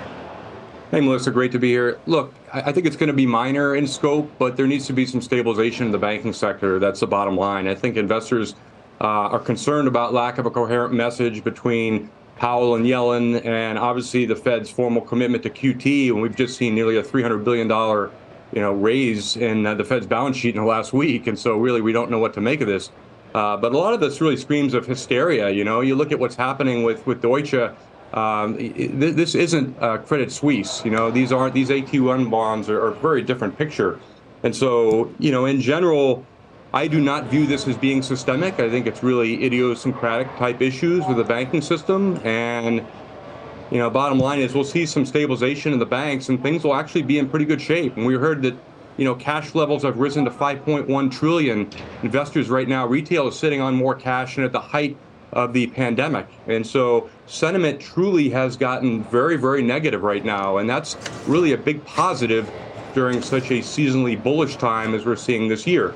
Hey, 0.91 1.01
Melissa, 1.01 1.31
great 1.31 1.51
to 1.53 1.59
be 1.59 1.69
here. 1.69 1.99
Look, 2.05 2.33
I 2.53 2.71
think 2.71 2.85
it's 2.85 2.95
going 2.95 3.07
to 3.07 3.13
be 3.13 3.25
minor 3.25 3.75
in 3.75 3.87
scope, 3.87 4.31
but 4.37 4.55
there 4.55 4.67
needs 4.67 4.85
to 4.85 4.93
be 4.93 5.07
some 5.07 5.21
stabilization 5.21 5.87
in 5.87 5.91
the 5.91 5.97
banking 5.97 6.33
sector. 6.33 6.77
That's 6.77 6.99
the 6.99 7.07
bottom 7.07 7.35
line. 7.35 7.67
I 7.67 7.73
think 7.73 7.97
investors 7.97 8.53
uh, 9.01 9.07
are 9.07 9.39
concerned 9.39 9.87
about 9.87 10.13
lack 10.13 10.37
of 10.37 10.45
a 10.45 10.51
coherent 10.51 10.93
message 10.93 11.43
between 11.43 12.11
Powell 12.35 12.75
and 12.75 12.85
Yellen, 12.85 13.43
and 13.45 13.77
obviously 13.77 14.25
the 14.25 14.35
Fed's 14.35 14.69
formal 14.69 15.01
commitment 15.01 15.41
to 15.43 15.49
QT. 15.49 16.09
And 16.09 16.21
we've 16.21 16.35
just 16.35 16.57
seen 16.57 16.75
nearly 16.75 16.97
a 16.97 17.03
$300 17.03 17.43
billion, 17.43 17.67
you 18.53 18.61
know, 18.61 18.71
raise 18.73 19.35
in 19.35 19.63
the 19.63 19.83
Fed's 19.83 20.05
balance 20.05 20.37
sheet 20.37 20.55
in 20.55 20.61
the 20.61 20.67
last 20.67 20.93
week. 20.93 21.27
And 21.27 21.37
so 21.37 21.57
really, 21.57 21.81
we 21.81 21.91
don't 21.91 22.11
know 22.11 22.19
what 22.19 22.33
to 22.35 22.41
make 22.41 22.61
of 22.61 22.67
this. 22.67 22.91
Uh, 23.33 23.57
but 23.57 23.73
a 23.73 23.77
lot 23.77 23.93
of 23.93 23.99
this 23.99 24.21
really 24.21 24.37
screams 24.37 24.73
of 24.73 24.85
hysteria. 24.85 25.49
You 25.49 25.63
know, 25.63 25.81
you 25.81 25.95
look 25.95 26.11
at 26.11 26.19
what's 26.19 26.35
happening 26.35 26.83
with 26.83 27.05
with 27.07 27.21
Deutsche. 27.21 27.71
Um, 28.13 28.57
this 28.57 29.33
isn't 29.33 29.75
uh, 29.81 29.97
Credit 29.97 30.31
Suisse. 30.31 30.85
You 30.85 30.91
know, 30.91 31.09
these 31.09 31.31
aren't 31.31 31.55
these 31.55 31.69
AT1 31.69 32.29
bonds 32.29 32.69
are, 32.69 32.79
are 32.79 32.89
a 32.89 32.95
very 32.95 33.23
different 33.23 33.57
picture. 33.57 33.99
And 34.43 34.55
so, 34.55 35.11
you 35.17 35.31
know, 35.31 35.45
in 35.45 35.59
general, 35.61 36.23
I 36.73 36.87
do 36.87 36.99
not 36.99 37.25
view 37.25 37.47
this 37.47 37.67
as 37.67 37.77
being 37.77 38.03
systemic. 38.03 38.59
I 38.59 38.69
think 38.69 38.85
it's 38.85 39.01
really 39.01 39.43
idiosyncratic 39.45 40.27
type 40.37 40.61
issues 40.61 41.05
with 41.07 41.17
the 41.17 41.23
banking 41.23 41.61
system. 41.61 42.19
And, 42.23 42.85
you 43.71 43.77
know, 43.77 43.89
bottom 43.89 44.19
line 44.19 44.39
is 44.39 44.53
we'll 44.53 44.63
see 44.63 44.85
some 44.85 45.05
stabilization 45.05 45.73
in 45.73 45.79
the 45.79 45.85
banks 45.85 46.29
and 46.29 46.41
things 46.41 46.63
will 46.63 46.75
actually 46.75 47.01
be 47.01 47.17
in 47.17 47.29
pretty 47.29 47.45
good 47.45 47.61
shape. 47.61 47.97
And 47.97 48.05
we 48.05 48.15
heard 48.15 48.41
that, 48.43 48.55
you 48.97 49.05
know, 49.05 49.15
cash 49.15 49.55
levels 49.55 49.83
have 49.83 49.97
risen 49.97 50.25
to 50.25 50.31
5.1 50.31 51.11
trillion. 51.11 51.69
Investors 52.03 52.49
right 52.49 52.67
now, 52.67 52.85
retail 52.85 53.27
is 53.27 53.37
sitting 53.37 53.61
on 53.61 53.75
more 53.75 53.95
cash 53.95 54.35
than 54.35 54.43
at 54.43 54.51
the 54.51 54.59
height 54.59 54.97
of 55.31 55.53
the 55.53 55.67
pandemic. 55.67 56.27
And 56.47 56.65
so 56.65 57.09
sentiment 57.25 57.81
truly 57.81 58.29
has 58.29 58.55
gotten 58.55 59.03
very, 59.05 59.35
very 59.35 59.63
negative 59.63 60.03
right 60.03 60.23
now. 60.23 60.57
And 60.57 60.69
that's 60.69 60.95
really 61.27 61.53
a 61.53 61.57
big 61.57 61.83
positive 61.85 62.51
during 62.93 63.21
such 63.21 63.49
a 63.49 63.55
seasonally 63.55 64.21
bullish 64.21 64.55
time 64.57 64.93
as 64.93 65.05
we're 65.05 65.15
seeing 65.15 65.47
this 65.47 65.65
year. 65.65 65.95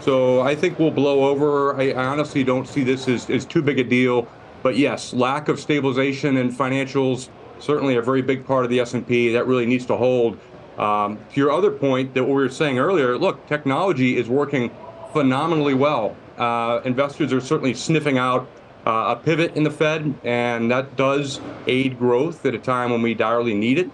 So 0.00 0.40
I 0.42 0.54
think 0.54 0.78
we'll 0.78 0.92
blow 0.92 1.24
over. 1.24 1.76
I, 1.76 1.90
I 1.90 2.04
honestly 2.06 2.44
don't 2.44 2.68
see 2.68 2.84
this 2.84 3.08
as, 3.08 3.28
as 3.28 3.44
too 3.44 3.60
big 3.60 3.80
a 3.80 3.84
deal. 3.84 4.28
But 4.66 4.76
yes, 4.76 5.12
lack 5.12 5.48
of 5.48 5.60
stabilization 5.60 6.36
in 6.36 6.50
financials 6.50 7.28
certainly 7.60 7.94
a 7.94 8.02
very 8.02 8.20
big 8.20 8.44
part 8.44 8.64
of 8.64 8.70
the 8.70 8.80
S&P 8.80 9.30
that 9.30 9.46
really 9.46 9.64
needs 9.64 9.86
to 9.86 9.96
hold. 9.96 10.40
Um, 10.76 11.18
to 11.32 11.40
your 11.40 11.52
other 11.52 11.70
point 11.70 12.14
that 12.14 12.24
we 12.24 12.32
were 12.32 12.48
saying 12.48 12.76
earlier, 12.76 13.16
look, 13.16 13.46
technology 13.46 14.16
is 14.16 14.28
working 14.28 14.72
phenomenally 15.12 15.74
well. 15.74 16.16
Uh, 16.36 16.80
investors 16.84 17.32
are 17.32 17.40
certainly 17.40 17.74
sniffing 17.74 18.18
out 18.18 18.48
uh, 18.84 19.14
a 19.16 19.22
pivot 19.22 19.54
in 19.54 19.62
the 19.62 19.70
Fed, 19.70 20.12
and 20.24 20.68
that 20.72 20.96
does 20.96 21.40
aid 21.68 21.96
growth 21.96 22.44
at 22.44 22.52
a 22.52 22.58
time 22.58 22.90
when 22.90 23.02
we 23.02 23.14
direly 23.14 23.54
need 23.54 23.78
it. 23.78 23.88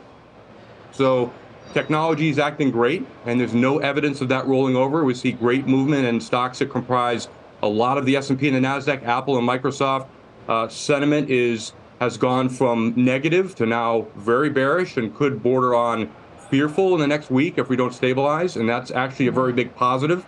So 0.93 1.35
Technology 1.75 2.31
is 2.31 2.39
acting 2.39 2.71
great, 2.71 3.07
and 3.27 3.39
there's 3.39 3.53
no 3.53 3.79
evidence 3.79 4.23
of 4.23 4.29
that 4.29 4.47
rolling 4.47 4.75
over. 4.75 5.05
We 5.05 5.13
see 5.13 5.33
great 5.33 5.67
movement 5.67 6.07
in 6.07 6.19
stocks 6.19 6.61
that 6.61 6.71
comprise 6.71 7.29
a 7.63 7.69
lot 7.69 7.99
of 7.99 8.07
the 8.07 8.17
S&P 8.17 8.49
and 8.49 8.57
the 8.57 8.67
Nasdaq, 8.67 9.03
Apple 9.05 9.37
and 9.37 9.47
Microsoft. 9.47 10.07
Uh, 10.49 10.69
sentiment 10.69 11.31
is 11.31 11.73
has 12.01 12.17
gone 12.17 12.49
from 12.49 12.93
negative 12.97 13.55
to 13.55 13.65
now 13.65 14.07
very 14.17 14.51
bearish 14.51 14.97
and 14.97 15.15
could 15.15 15.41
border 15.41 15.73
on 15.73 16.11
fearful 16.51 16.95
in 16.95 17.01
the 17.01 17.07
next 17.07 17.31
week 17.31 17.59
if 17.59 17.69
we 17.69 17.77
don't 17.77 17.95
stabilize, 17.95 18.57
and 18.57 18.69
that's 18.69 18.91
actually 18.91 19.29
a 19.29 19.33
very 19.33 19.53
big 19.53 19.75
positive. 19.77 20.27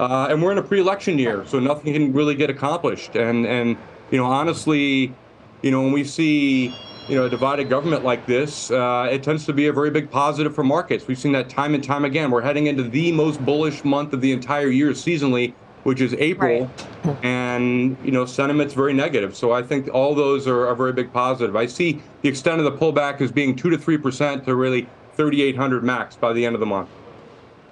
Uh, 0.00 0.26
and 0.28 0.42
we're 0.42 0.50
in 0.50 0.58
a 0.58 0.62
pre-election 0.62 1.18
year, 1.18 1.44
so 1.46 1.60
nothing 1.60 1.92
can 1.92 2.12
really 2.12 2.34
get 2.34 2.50
accomplished. 2.50 3.14
And 3.14 3.46
and 3.46 3.76
you 4.10 4.18
know, 4.18 4.26
honestly, 4.26 5.14
you 5.62 5.70
know, 5.70 5.82
when 5.82 5.92
we 5.92 6.04
see 6.04 6.74
you 7.08 7.16
know 7.16 7.26
a 7.26 7.30
divided 7.30 7.68
government 7.68 8.04
like 8.04 8.26
this, 8.26 8.72
uh, 8.72 9.08
it 9.10 9.22
tends 9.22 9.46
to 9.46 9.52
be 9.52 9.68
a 9.68 9.72
very 9.72 9.90
big 9.90 10.10
positive 10.10 10.54
for 10.54 10.64
markets. 10.64 11.06
We've 11.06 11.18
seen 11.18 11.32
that 11.32 11.48
time 11.48 11.74
and 11.74 11.84
time 11.84 12.04
again. 12.04 12.30
We're 12.30 12.42
heading 12.42 12.66
into 12.66 12.82
the 12.82 13.12
most 13.12 13.44
bullish 13.44 13.84
month 13.84 14.12
of 14.12 14.20
the 14.20 14.32
entire 14.32 14.68
year 14.68 14.90
seasonally 14.90 15.54
which 15.84 16.00
is 16.00 16.14
April, 16.14 16.70
right. 17.04 17.24
and 17.24 17.96
you 18.04 18.10
know 18.10 18.26
sentiment's 18.26 18.74
very 18.74 18.92
negative. 18.92 19.36
So 19.36 19.52
I 19.52 19.62
think 19.62 19.88
all 19.94 20.14
those 20.14 20.48
are 20.48 20.66
a 20.66 20.76
very 20.76 20.92
big 20.92 21.12
positive. 21.12 21.54
I 21.54 21.66
see 21.66 22.02
the 22.22 22.28
extent 22.28 22.60
of 22.60 22.64
the 22.64 22.72
pullback 22.72 23.20
as 23.20 23.30
being 23.30 23.54
two 23.54 23.70
to 23.70 23.78
three 23.78 23.98
percent 23.98 24.44
to 24.46 24.54
really 24.56 24.88
3,800 25.16 25.84
max 25.84 26.16
by 26.16 26.32
the 26.32 26.44
end 26.44 26.54
of 26.54 26.60
the 26.60 26.66
month. 26.66 26.88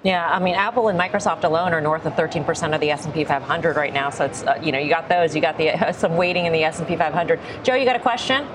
Yeah, 0.03 0.29
I 0.29 0.39
mean, 0.39 0.55
Apple 0.55 0.89
and 0.89 0.99
Microsoft 0.99 1.45
alone 1.45 1.73
are 1.73 1.79
north 1.79 2.05
of 2.05 2.13
13% 2.13 2.75
of 2.75 2.81
the 2.81 2.91
S&P 2.91 3.23
500 3.23 3.77
right 3.77 3.93
now. 3.93 4.09
So 4.09 4.25
it's 4.25 4.43
uh, 4.43 4.59
you 4.61 4.71
know 4.71 4.79
you 4.79 4.89
got 4.89 5.07
those, 5.07 5.33
you 5.35 5.41
got 5.41 5.57
the 5.57 5.69
uh, 5.71 5.91
some 5.93 6.17
weighting 6.17 6.45
in 6.45 6.53
the 6.53 6.63
S&P 6.63 6.95
500. 6.95 7.39
Joe, 7.63 7.75
you 7.75 7.85
got 7.85 7.95
a 7.95 7.99
question? 7.99 8.47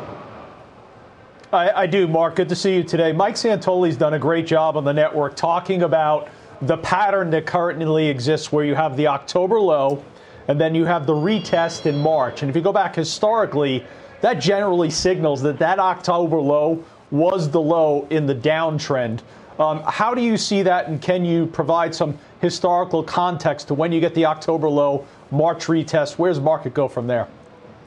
I, 1.50 1.82
I 1.82 1.86
do, 1.86 2.06
Mark. 2.06 2.36
Good 2.36 2.50
to 2.50 2.56
see 2.56 2.76
you 2.76 2.84
today. 2.84 3.12
Mike 3.12 3.36
Santoli's 3.36 3.96
done 3.96 4.12
a 4.12 4.18
great 4.18 4.46
job 4.46 4.76
on 4.76 4.84
the 4.84 4.92
network 4.92 5.34
talking 5.34 5.82
about 5.82 6.28
the 6.62 6.76
pattern 6.78 7.30
that 7.30 7.46
currently 7.46 8.08
exists 8.08 8.50
where 8.50 8.64
you 8.64 8.74
have 8.74 8.96
the 8.96 9.06
October 9.06 9.60
low 9.60 10.02
and 10.48 10.60
then 10.60 10.74
you 10.74 10.84
have 10.86 11.06
the 11.06 11.14
retest 11.14 11.86
in 11.86 11.98
March. 11.98 12.42
And 12.42 12.50
if 12.50 12.56
you 12.56 12.62
go 12.62 12.72
back 12.72 12.94
historically, 12.94 13.84
that 14.22 14.34
generally 14.34 14.90
signals 14.90 15.42
that 15.42 15.58
that 15.58 15.78
October 15.78 16.40
low 16.40 16.82
was 17.10 17.50
the 17.50 17.60
low 17.60 18.06
in 18.10 18.26
the 18.26 18.34
downtrend. 18.34 19.20
Um, 19.58 19.82
how 19.86 20.14
do 20.14 20.22
you 20.22 20.36
see 20.36 20.62
that, 20.62 20.88
and 20.88 21.02
can 21.02 21.24
you 21.24 21.46
provide 21.46 21.94
some 21.94 22.18
historical 22.40 23.02
context 23.02 23.68
to 23.68 23.74
when 23.74 23.92
you 23.92 24.00
get 24.00 24.14
the 24.14 24.24
October 24.24 24.68
low, 24.68 25.06
March 25.30 25.66
retest? 25.66 26.14
Where's 26.14 26.36
the 26.36 26.44
market 26.44 26.74
go 26.74 26.88
from 26.88 27.06
there? 27.06 27.28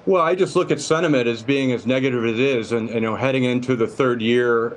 Well, 0.07 0.23
I 0.23 0.33
just 0.33 0.55
look 0.55 0.71
at 0.71 0.81
sentiment 0.81 1.27
as 1.27 1.43
being 1.43 1.71
as 1.71 1.85
negative 1.85 2.25
as 2.25 2.33
it 2.33 2.39
is, 2.39 2.71
and 2.71 2.89
you 2.89 3.01
know, 3.01 3.15
heading 3.15 3.43
into 3.43 3.75
the 3.75 3.85
third 3.85 4.19
year, 4.19 4.75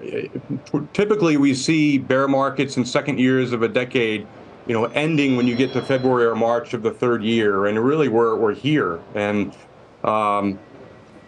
typically 0.92 1.38
we 1.38 1.54
see 1.54 1.96
bear 1.96 2.28
markets 2.28 2.76
in 2.76 2.84
second 2.84 3.18
years 3.18 3.52
of 3.52 3.62
a 3.62 3.68
decade, 3.68 4.26
you 4.66 4.74
know, 4.74 4.84
ending 4.86 5.36
when 5.36 5.46
you 5.46 5.56
get 5.56 5.72
to 5.72 5.80
February 5.80 6.26
or 6.26 6.34
March 6.34 6.74
of 6.74 6.82
the 6.82 6.90
third 6.90 7.24
year, 7.24 7.66
and 7.66 7.82
really 7.82 8.08
we're 8.08 8.36
we're 8.36 8.54
here, 8.54 9.00
and 9.14 9.56
um, 10.02 10.58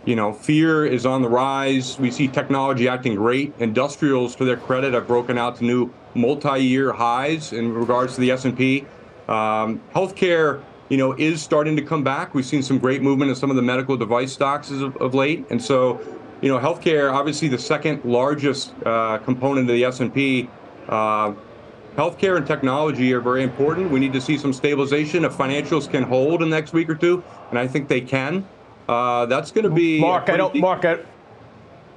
you 0.05 0.15
know, 0.15 0.31
fear 0.31 0.85
is 0.85 1.07
on 1.07 1.23
the 1.23 1.29
rise. 1.29 1.99
We 1.99 2.11
see 2.11 2.29
technology 2.29 2.89
acting 2.89 3.15
great. 3.15 3.55
Industrials, 3.61 4.37
to 4.37 4.45
their 4.45 4.59
credit, 4.59 4.93
have 4.93 5.07
broken 5.07 5.39
out 5.39 5.57
to 5.57 5.65
new 5.65 5.91
multi-year 6.15 6.93
highs 6.93 7.55
in 7.55 7.73
regards 7.73 8.15
to 8.15 8.21
the 8.21 8.31
S&P. 8.31 8.87
Um, 9.27 9.81
healthcare 9.95 10.63
you 10.89 10.97
know, 10.97 11.13
is 11.15 11.43
starting 11.43 11.77
to 11.77 11.83
come 11.83 12.05
back. 12.05 12.35
We've 12.35 12.47
seen 12.47 12.63
some 12.63 12.79
great 12.79 13.03
movement 13.03 13.31
in 13.31 13.37
some 13.37 13.51
of 13.51 13.57
the 13.57 13.63
medical 13.63 13.97
device 13.97 14.33
stocks 14.33 14.71
of, 14.71 14.97
of 14.97 15.15
late, 15.15 15.45
and 15.51 15.63
so, 15.63 16.01
you 16.41 16.49
know, 16.49 16.59
healthcare, 16.59 17.13
obviously 17.13 17.49
the 17.49 17.59
second 17.59 18.05
largest 18.05 18.75
uh, 18.85 19.19
component 19.19 19.69
of 19.69 19.75
the 19.75 19.85
S&P. 19.85 20.49
Uh, 20.89 21.35
healthcare 21.97 22.37
and 22.37 22.47
technology 22.47 23.13
are 23.13 23.21
very 23.21 23.43
important. 23.43 23.91
We 23.91 23.99
need 23.99 24.13
to 24.13 24.21
see 24.21 24.39
some 24.39 24.53
stabilization. 24.53 25.25
If 25.25 25.33
financials 25.33 25.91
can 25.91 26.03
hold 26.03 26.43
in 26.43 26.51
the 26.51 26.57
next 26.57 26.73
week 26.73 26.89
or 26.89 26.95
two, 26.95 27.25
and 27.51 27.59
I 27.59 27.67
think 27.67 27.89
they 27.89 28.01
can, 28.01 28.47
uh, 28.89 29.27
that's 29.27 29.51
going 29.51 29.65
to 29.65 29.71
be. 29.71 30.01
Mark, 30.01 30.29
I 30.29 30.37
don't. 30.37 30.53
Deep... 30.53 30.63
Mark, 30.63 30.85
I... 30.85 30.99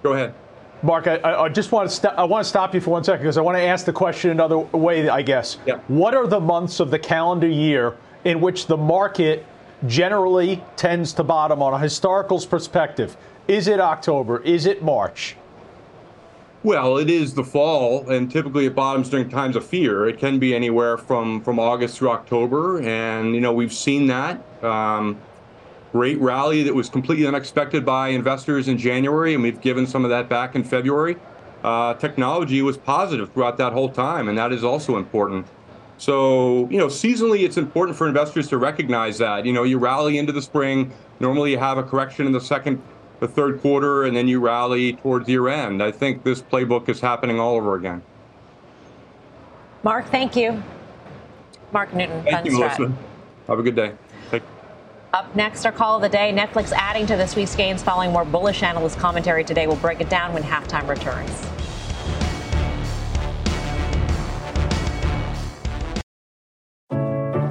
go 0.01 0.13
ahead. 0.13 0.33
Mark, 0.81 1.07
I, 1.07 1.17
I, 1.17 1.49
just 1.49 1.73
want 1.73 1.89
to 1.89 1.95
st- 1.95 2.13
I 2.13 2.23
want 2.23 2.41
to 2.41 2.49
stop 2.49 2.73
you 2.73 2.79
for 2.79 2.91
one 2.91 3.03
second 3.03 3.23
because 3.23 3.37
I 3.37 3.41
want 3.41 3.57
to 3.57 3.61
ask 3.61 3.85
the 3.85 3.91
question 3.91 4.31
another 4.31 4.57
way. 4.57 5.09
I 5.09 5.21
guess. 5.21 5.57
Yeah. 5.65 5.79
What 5.89 6.15
are 6.15 6.25
the 6.25 6.39
months 6.39 6.79
of 6.79 6.89
the 6.89 6.99
calendar 6.99 7.47
year? 7.47 7.97
In 8.25 8.41
which 8.41 8.67
the 8.67 8.77
market 8.77 9.45
generally 9.87 10.61
tends 10.75 11.13
to 11.13 11.23
bottom 11.23 11.61
on 11.61 11.73
a 11.73 11.79
historical 11.79 12.39
perspective? 12.41 13.15
Is 13.47 13.67
it 13.67 13.79
October? 13.79 14.41
Is 14.43 14.65
it 14.65 14.83
March? 14.83 15.35
Well, 16.61 16.97
it 16.97 17.09
is 17.09 17.33
the 17.33 17.43
fall, 17.43 18.09
and 18.09 18.29
typically 18.29 18.65
it 18.65 18.75
bottoms 18.75 19.09
during 19.09 19.29
times 19.29 19.55
of 19.55 19.65
fear. 19.65 20.09
It 20.09 20.19
can 20.19 20.39
be 20.39 20.53
anywhere 20.53 20.97
from, 20.97 21.41
from 21.41 21.57
August 21.57 21.97
through 21.97 22.09
October, 22.09 22.81
and 22.81 23.33
you 23.33 23.39
know 23.39 23.53
we've 23.53 23.71
seen 23.71 24.07
that 24.07 24.43
um, 24.61 25.17
great 25.93 26.19
rally 26.19 26.63
that 26.63 26.75
was 26.75 26.89
completely 26.89 27.25
unexpected 27.25 27.85
by 27.85 28.09
investors 28.09 28.67
in 28.67 28.77
January, 28.77 29.33
and 29.33 29.41
we've 29.41 29.61
given 29.61 29.87
some 29.87 30.03
of 30.03 30.09
that 30.09 30.27
back 30.27 30.53
in 30.53 30.65
February. 30.65 31.15
Uh, 31.63 31.93
technology 31.93 32.61
was 32.61 32.77
positive 32.77 33.31
throughout 33.31 33.57
that 33.57 33.71
whole 33.71 33.89
time, 33.89 34.27
and 34.27 34.37
that 34.37 34.51
is 34.51 34.63
also 34.63 34.97
important. 34.97 35.47
So, 35.99 36.69
you 36.69 36.77
know, 36.77 36.87
seasonally, 36.87 37.43
it's 37.43 37.57
important 37.57 37.97
for 37.97 38.07
investors 38.07 38.47
to 38.47 38.57
recognize 38.57 39.17
that. 39.17 39.45
You 39.45 39.51
know, 39.51 39.63
you 39.63 39.77
rally 39.77 40.17
into 40.17 40.31
the 40.31 40.41
spring. 40.41 40.93
Normally, 41.19 41.51
you 41.51 41.57
have 41.57 41.77
a 41.77 41.83
correction 41.83 42.25
in 42.25 42.31
the 42.31 42.39
second, 42.39 42.81
the 43.19 43.27
third 43.27 43.59
quarter, 43.59 44.05
and 44.05 44.15
then 44.15 44.25
you 44.25 44.39
rally 44.39 44.93
towards 44.93 45.27
year 45.27 45.49
end. 45.49 45.83
I 45.83 45.91
think 45.91 46.23
this 46.23 46.41
playbook 46.41 46.87
is 46.87 47.01
happening 47.01 47.37
all 47.37 47.55
over 47.55 47.75
again. 47.75 48.01
Mark, 49.83 50.07
thank 50.07 50.37
you. 50.37 50.63
Mark 51.73 51.93
Newton, 51.93 52.23
thank 52.23 52.45
you, 52.45 52.57
Melissa. 52.57 52.93
Have 53.47 53.59
a 53.59 53.63
good 53.63 53.75
day. 53.75 53.93
Up 55.11 55.35
next, 55.35 55.65
our 55.65 55.71
call 55.71 55.95
of 55.95 56.03
the 56.03 56.09
day. 56.09 56.31
Netflix 56.31 56.71
adding 56.71 57.07
to 57.07 57.17
this 57.17 57.35
week's 57.35 57.55
gains 57.55 57.81
following 57.81 58.11
more 58.11 58.23
bullish 58.23 58.61
analyst 58.61 58.99
commentary 58.99 59.43
today. 59.43 59.65
We'll 59.65 59.75
break 59.77 59.99
it 60.01 60.09
down 60.09 60.33
when 60.33 60.43
halftime 60.43 60.87
returns. 60.87 61.31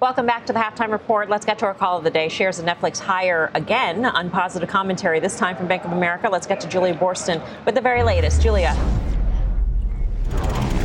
Welcome 0.00 0.26
back 0.26 0.46
to 0.46 0.52
the 0.52 0.60
halftime 0.60 0.92
report. 0.92 1.28
Let's 1.28 1.44
get 1.44 1.58
to 1.58 1.66
our 1.66 1.74
call 1.74 1.98
of 1.98 2.04
the 2.04 2.10
day. 2.10 2.28
Shares 2.28 2.60
of 2.60 2.64
Netflix 2.64 3.00
higher 3.00 3.50
again 3.54 4.04
on 4.04 4.30
positive 4.30 4.68
commentary, 4.68 5.18
this 5.18 5.36
time 5.36 5.56
from 5.56 5.66
Bank 5.66 5.84
of 5.84 5.90
America. 5.90 6.28
Let's 6.28 6.46
get 6.46 6.60
to 6.60 6.68
Julia 6.68 6.94
Boorstin 6.94 7.44
with 7.66 7.74
the 7.74 7.80
very 7.80 8.04
latest. 8.04 8.40
Julia. 8.40 8.76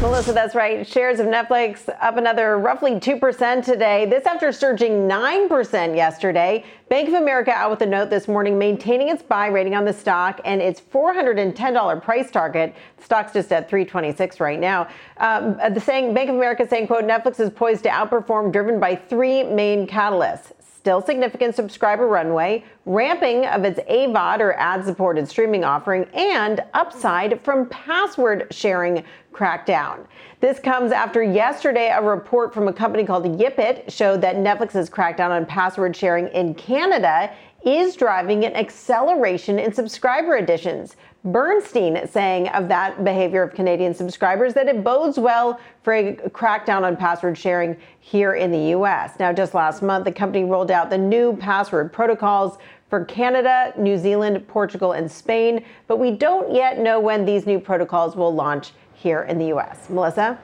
Melissa, 0.04 0.34
that's 0.34 0.54
right. 0.54 0.86
Shares 0.86 1.22
of 1.22 1.28
Netflix 1.28 1.88
up 2.02 2.18
another 2.18 2.58
roughly 2.58 3.00
2% 3.00 3.64
today. 3.64 4.06
This 4.06 4.26
after 4.26 4.52
surging 4.52 5.08
9% 5.08 5.96
yesterday. 5.96 6.66
Bank 6.90 7.08
of 7.08 7.14
America 7.14 7.52
out 7.52 7.72
with 7.72 7.82
a 7.84 7.86
note 7.86 8.10
this 8.10 8.28
morning 8.28 8.60
maintaining 8.60 9.08
its 9.08 9.24
buy 9.24 9.48
rating 9.48 9.76
on 9.76 9.86
the 9.86 9.94
stock 9.94 10.42
and 10.44 10.62
its 10.62 10.82
$410 10.82 12.04
price 12.04 12.30
target. 12.30 12.76
Stock's 13.02 13.32
just 13.32 13.54
at 13.54 13.70
326 13.70 14.42
right 14.42 14.60
now. 14.60 14.90
Um, 15.20 15.58
the 15.74 15.80
saying 15.80 16.14
Bank 16.14 16.30
of 16.30 16.36
America 16.36 16.68
saying, 16.68 16.88
quote, 16.88 17.06
Netflix 17.06 17.40
is 17.40 17.50
poised 17.50 17.84
to 17.84 17.90
outperform 17.90 18.52
driven 18.52 18.82
by 18.82 18.98
three 18.98 19.44
main 19.44 19.88
catalysts 19.88 20.52
still 20.84 21.02
significant 21.02 21.56
subscriber 21.56 22.10
runway, 22.10 22.62
ramping 22.86 23.46
of 23.46 23.64
its 23.64 23.80
AVOD 23.90 24.42
or 24.42 24.54
ad 24.56 24.84
supported 24.84 25.26
streaming 25.30 25.64
offering, 25.64 26.04
and 26.14 26.60
upside 26.74 27.40
from 27.40 27.70
password 27.70 28.48
sharing 28.52 29.02
crackdown. 29.34 30.06
This 30.40 30.60
comes 30.60 30.92
after 30.92 31.24
yesterday 31.24 31.90
a 31.90 32.02
report 32.02 32.54
from 32.54 32.68
a 32.68 32.74
company 32.74 33.04
called 33.04 33.26
Yipit 33.26 33.92
showed 33.92 34.22
that 34.22 34.36
Netflix's 34.38 34.90
crackdown 34.90 35.32
on 35.32 35.46
password 35.46 35.96
sharing 35.96 36.28
in 36.30 36.54
Canada 36.54 37.32
is 37.66 37.96
driving 37.96 38.44
an 38.46 38.56
acceleration 38.56 39.58
in 39.58 39.74
subscriber 39.74 40.36
additions. 40.36 40.96
Bernstein 41.26 42.06
saying 42.06 42.50
of 42.50 42.68
that 42.68 43.06
behavior 43.06 43.42
of 43.42 43.54
Canadian 43.54 43.94
subscribers 43.94 44.54
that 44.54 44.68
it 44.68 44.84
bodes 44.84 45.18
well 45.18 45.58
for 45.82 45.94
a 45.94 46.16
crackdown 46.16 46.84
on 46.84 46.98
password 46.98 47.38
sharing 47.38 47.78
here 48.02 48.34
in 48.34 48.52
the 48.52 48.72
US. 48.78 49.18
Now, 49.20 49.32
just 49.32 49.54
last 49.54 49.82
month, 49.82 50.04
the 50.04 50.12
company 50.12 50.44
rolled 50.44 50.70
out 50.70 50.90
the 50.90 50.98
new 50.98 51.38
password 51.38 51.94
protocols 51.94 52.58
for 52.90 53.06
Canada, 53.06 53.74
New 53.78 53.98
Zealand, 53.98 54.46
Portugal, 54.48 54.92
and 54.92 55.10
Spain, 55.10 55.64
but 55.88 55.98
we 55.98 56.12
don't 56.12 56.54
yet 56.54 56.78
know 56.78 57.00
when 57.00 57.24
these 57.26 57.46
new 57.48 57.60
protocols 57.60 58.18
will 58.18 58.36
launch 58.36 58.72
here 59.04 59.24
in 59.24 59.38
the 59.38 59.48
US. 59.54 59.90
Melissa? 59.90 60.40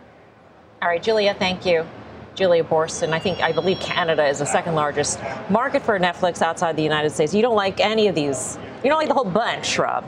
All 0.81 0.89
right, 0.89 1.01
Julia, 1.01 1.33
thank 1.33 1.65
you. 1.65 1.87
Julia 2.35 2.63
Boorstin. 2.63 3.11
I 3.11 3.19
think 3.19 3.41
I 3.41 3.51
believe 3.51 3.79
Canada 3.79 4.25
is 4.27 4.39
the 4.39 4.45
second 4.45 4.75
largest 4.75 5.19
market 5.49 5.81
for 5.81 5.97
Netflix 5.99 6.41
outside 6.41 6.75
the 6.75 6.83
United 6.83 7.09
States. 7.09 7.33
You 7.33 7.41
don't 7.41 7.55
like 7.55 7.79
any 7.79 8.07
of 8.07 8.15
these. 8.15 8.59
You 8.83 8.89
don't 8.89 8.99
like 8.99 9.07
the 9.07 9.13
whole 9.13 9.25
bunch, 9.25 9.77
Rob. 9.79 10.05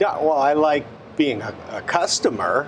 Yeah, 0.00 0.18
well, 0.18 0.38
I 0.38 0.54
like 0.54 0.86
being 1.16 1.42
a, 1.42 1.54
a 1.70 1.80
customer, 1.82 2.66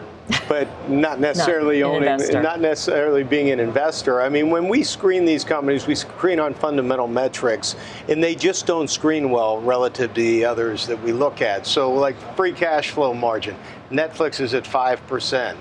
but 0.49 0.69
not 0.89 1.21
necessarily 1.21 1.81
Not 1.81 1.91
owning, 1.91 2.43
not 2.43 2.61
necessarily 2.61 3.25
being 3.25 3.51
an 3.51 3.61
investor. 3.61 4.21
I 4.21 4.29
mean, 4.29 4.51
when 4.51 4.69
we 4.69 4.83
screen 4.83 5.25
these 5.25 5.45
companies, 5.45 5.87
we 5.87 5.95
screen 5.95 6.41
on 6.41 6.55
fundamental 6.55 7.07
metrics, 7.07 7.77
and 8.09 8.23
they 8.23 8.35
just 8.35 8.67
don't 8.67 8.89
screen 8.89 9.31
well 9.31 9.61
relative 9.61 10.15
to 10.15 10.21
the 10.21 10.45
others 10.45 10.87
that 10.87 11.01
we 11.03 11.13
look 11.13 11.43
at. 11.43 11.67
So, 11.67 11.93
like 11.93 12.17
free 12.37 12.53
cash 12.53 12.91
flow 12.91 13.15
margin, 13.15 13.57
Netflix 13.91 14.41
is 14.41 14.55
at 14.55 14.67
five 14.67 15.05
percent, 15.07 15.59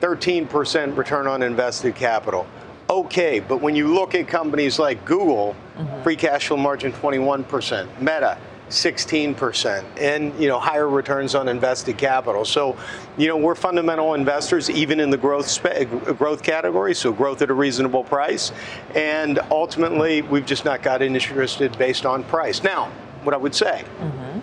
13% 0.00 0.96
return 0.96 1.26
on 1.26 1.42
invested 1.42 1.94
capital. 1.94 2.46
Okay, 2.90 3.38
but 3.40 3.60
when 3.60 3.76
you 3.76 3.92
look 3.92 4.14
at 4.14 4.28
companies 4.28 4.78
like 4.78 5.04
Google, 5.04 5.54
free 6.02 6.16
cash 6.16 6.48
flow 6.48 6.56
margin 6.56 6.90
21%, 6.92 8.00
Meta 8.00 8.38
16%, 8.68 9.84
and 9.98 10.38
you 10.40 10.48
know 10.48 10.58
higher 10.58 10.88
returns 10.88 11.34
on 11.34 11.48
invested 11.48 11.98
capital. 11.98 12.44
So, 12.44 12.76
you 13.16 13.28
know 13.28 13.36
we're 13.36 13.54
fundamental 13.54 14.14
investors 14.14 14.70
even 14.70 15.00
in 15.00 15.10
the 15.10 15.16
growth 15.16 15.48
spe- 15.48 15.88
growth 16.18 16.42
category, 16.42 16.94
so 16.94 17.12
growth 17.12 17.42
at 17.42 17.50
a 17.50 17.54
reasonable 17.54 18.04
price, 18.04 18.52
and 18.94 19.38
ultimately 19.50 20.22
we've 20.22 20.46
just 20.46 20.64
not 20.64 20.82
got 20.82 21.02
interested 21.02 21.76
based 21.78 22.06
on 22.06 22.24
price. 22.24 22.62
Now, 22.62 22.86
what 23.24 23.34
I 23.34 23.38
would 23.38 23.54
say 23.54 23.84
mm-hmm. 24.00 24.40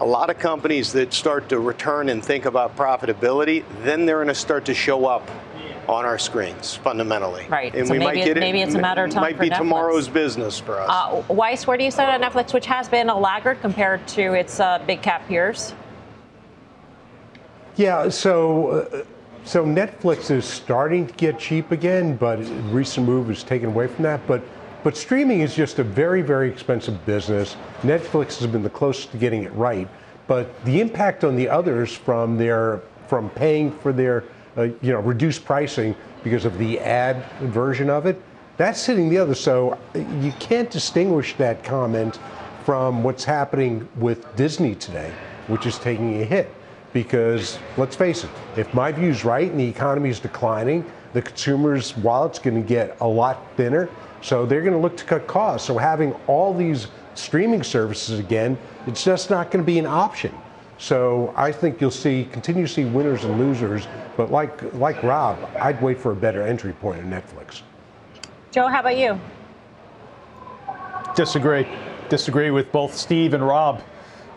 a 0.00 0.04
lot 0.04 0.30
of 0.30 0.38
companies 0.38 0.92
that 0.92 1.12
start 1.12 1.48
to 1.50 1.58
return 1.58 2.08
and 2.08 2.24
think 2.24 2.44
about 2.44 2.76
profitability, 2.76 3.64
then 3.82 4.06
they're 4.06 4.16
going 4.16 4.28
to 4.28 4.34
start 4.34 4.64
to 4.66 4.74
show 4.74 5.06
up 5.06 5.28
on 5.90 6.04
our 6.04 6.18
screens 6.18 6.76
fundamentally. 6.76 7.44
Right. 7.48 7.74
And 7.74 7.86
So 7.86 7.92
we 7.94 7.98
maybe 7.98 8.18
might 8.20 8.24
get 8.24 8.36
it. 8.36 8.40
maybe 8.40 8.62
it's 8.62 8.76
a 8.76 8.80
matter 8.80 9.04
of 9.04 9.10
time 9.10 9.22
Might 9.22 9.36
for 9.36 9.42
be 9.42 9.50
Netflix. 9.50 9.58
tomorrow's 9.58 10.08
business 10.08 10.58
for 10.58 10.80
us. 10.80 10.88
Uh, 10.88 11.22
Weiss, 11.34 11.66
where 11.66 11.76
do 11.76 11.82
you 11.82 11.90
sit 11.90 12.08
on 12.08 12.20
Netflix, 12.22 12.54
which 12.54 12.66
has 12.66 12.88
been 12.88 13.08
a 13.08 13.18
laggard 13.18 13.60
compared 13.60 14.06
to 14.08 14.34
its 14.34 14.60
uh, 14.60 14.80
big 14.86 15.02
cap 15.02 15.26
peers? 15.26 15.74
Yeah, 17.74 18.08
so 18.08 18.68
uh, 18.92 19.04
so 19.44 19.64
Netflix 19.64 20.30
is 20.30 20.44
starting 20.44 21.06
to 21.08 21.12
get 21.14 21.38
cheap 21.40 21.72
again, 21.72 22.16
but 22.16 22.38
recent 22.70 23.06
move 23.06 23.26
has 23.28 23.42
taken 23.42 23.70
away 23.70 23.88
from 23.88 24.04
that. 24.04 24.24
But 24.28 24.42
but 24.84 24.96
streaming 24.96 25.40
is 25.40 25.54
just 25.56 25.78
a 25.80 25.84
very 25.84 26.22
very 26.22 26.48
expensive 26.50 27.04
business. 27.06 27.56
Netflix 27.82 28.38
has 28.38 28.46
been 28.46 28.62
the 28.62 28.70
closest 28.70 29.10
to 29.12 29.16
getting 29.16 29.42
it 29.42 29.52
right, 29.54 29.88
but 30.28 30.62
the 30.64 30.80
impact 30.80 31.24
on 31.24 31.34
the 31.36 31.48
others 31.48 31.92
from 31.96 32.36
their 32.36 32.82
from 33.08 33.28
paying 33.30 33.72
for 33.72 33.92
their 33.92 34.24
uh, 34.60 34.64
you 34.82 34.92
know 34.92 35.00
reduced 35.00 35.44
pricing 35.44 35.94
because 36.22 36.44
of 36.44 36.58
the 36.58 36.78
ad 36.80 37.24
version 37.42 37.88
of 37.90 38.06
it, 38.06 38.20
that's 38.56 38.84
hitting 38.84 39.08
the 39.08 39.18
other. 39.18 39.34
So 39.34 39.78
uh, 39.94 39.98
you 40.20 40.32
can't 40.38 40.70
distinguish 40.70 41.34
that 41.36 41.64
comment 41.64 42.18
from 42.64 43.02
what's 43.02 43.24
happening 43.24 43.88
with 43.96 44.34
Disney 44.36 44.74
today, 44.74 45.12
which 45.48 45.66
is 45.66 45.78
taking 45.78 46.20
a 46.20 46.24
hit 46.24 46.54
because 46.92 47.58
let's 47.76 47.96
face 47.96 48.24
it, 48.24 48.30
if 48.56 48.72
my 48.74 48.92
view's 48.92 49.24
right 49.24 49.50
and 49.50 49.58
the 49.58 49.66
economy 49.66 50.10
is 50.10 50.20
declining, 50.20 50.84
the 51.12 51.22
consumer's 51.22 51.96
wallet's 51.96 52.38
going 52.38 52.60
to 52.60 52.68
get 52.68 52.96
a 53.00 53.06
lot 53.06 53.46
thinner, 53.56 53.88
so 54.22 54.46
they're 54.46 54.62
going 54.62 54.74
to 54.74 54.78
look 54.78 54.96
to 54.96 55.04
cut 55.04 55.26
costs. 55.26 55.66
So 55.66 55.78
having 55.78 56.12
all 56.26 56.54
these 56.54 56.88
streaming 57.14 57.62
services 57.62 58.18
again, 58.18 58.58
it's 58.86 59.04
just 59.04 59.30
not 59.30 59.50
going 59.50 59.64
to 59.64 59.66
be 59.66 59.78
an 59.78 59.86
option. 59.86 60.32
So 60.80 61.34
I 61.36 61.52
think 61.52 61.78
you'll 61.78 61.90
see 61.90 62.26
continue 62.32 62.66
to 62.66 62.72
see 62.72 62.86
winners 62.86 63.24
and 63.24 63.38
losers, 63.38 63.86
but 64.16 64.30
like 64.30 64.72
like 64.72 65.02
Rob, 65.02 65.38
I'd 65.60 65.80
wait 65.82 66.00
for 66.00 66.12
a 66.12 66.16
better 66.16 66.40
entry 66.40 66.72
point 66.72 67.00
in 67.00 67.10
Netflix. 67.10 67.60
Joe, 68.50 68.66
how 68.66 68.80
about 68.80 68.96
you? 68.96 69.20
Disagree. 71.14 71.68
Disagree 72.08 72.50
with 72.50 72.72
both 72.72 72.96
Steve 72.96 73.34
and 73.34 73.46
Rob. 73.46 73.82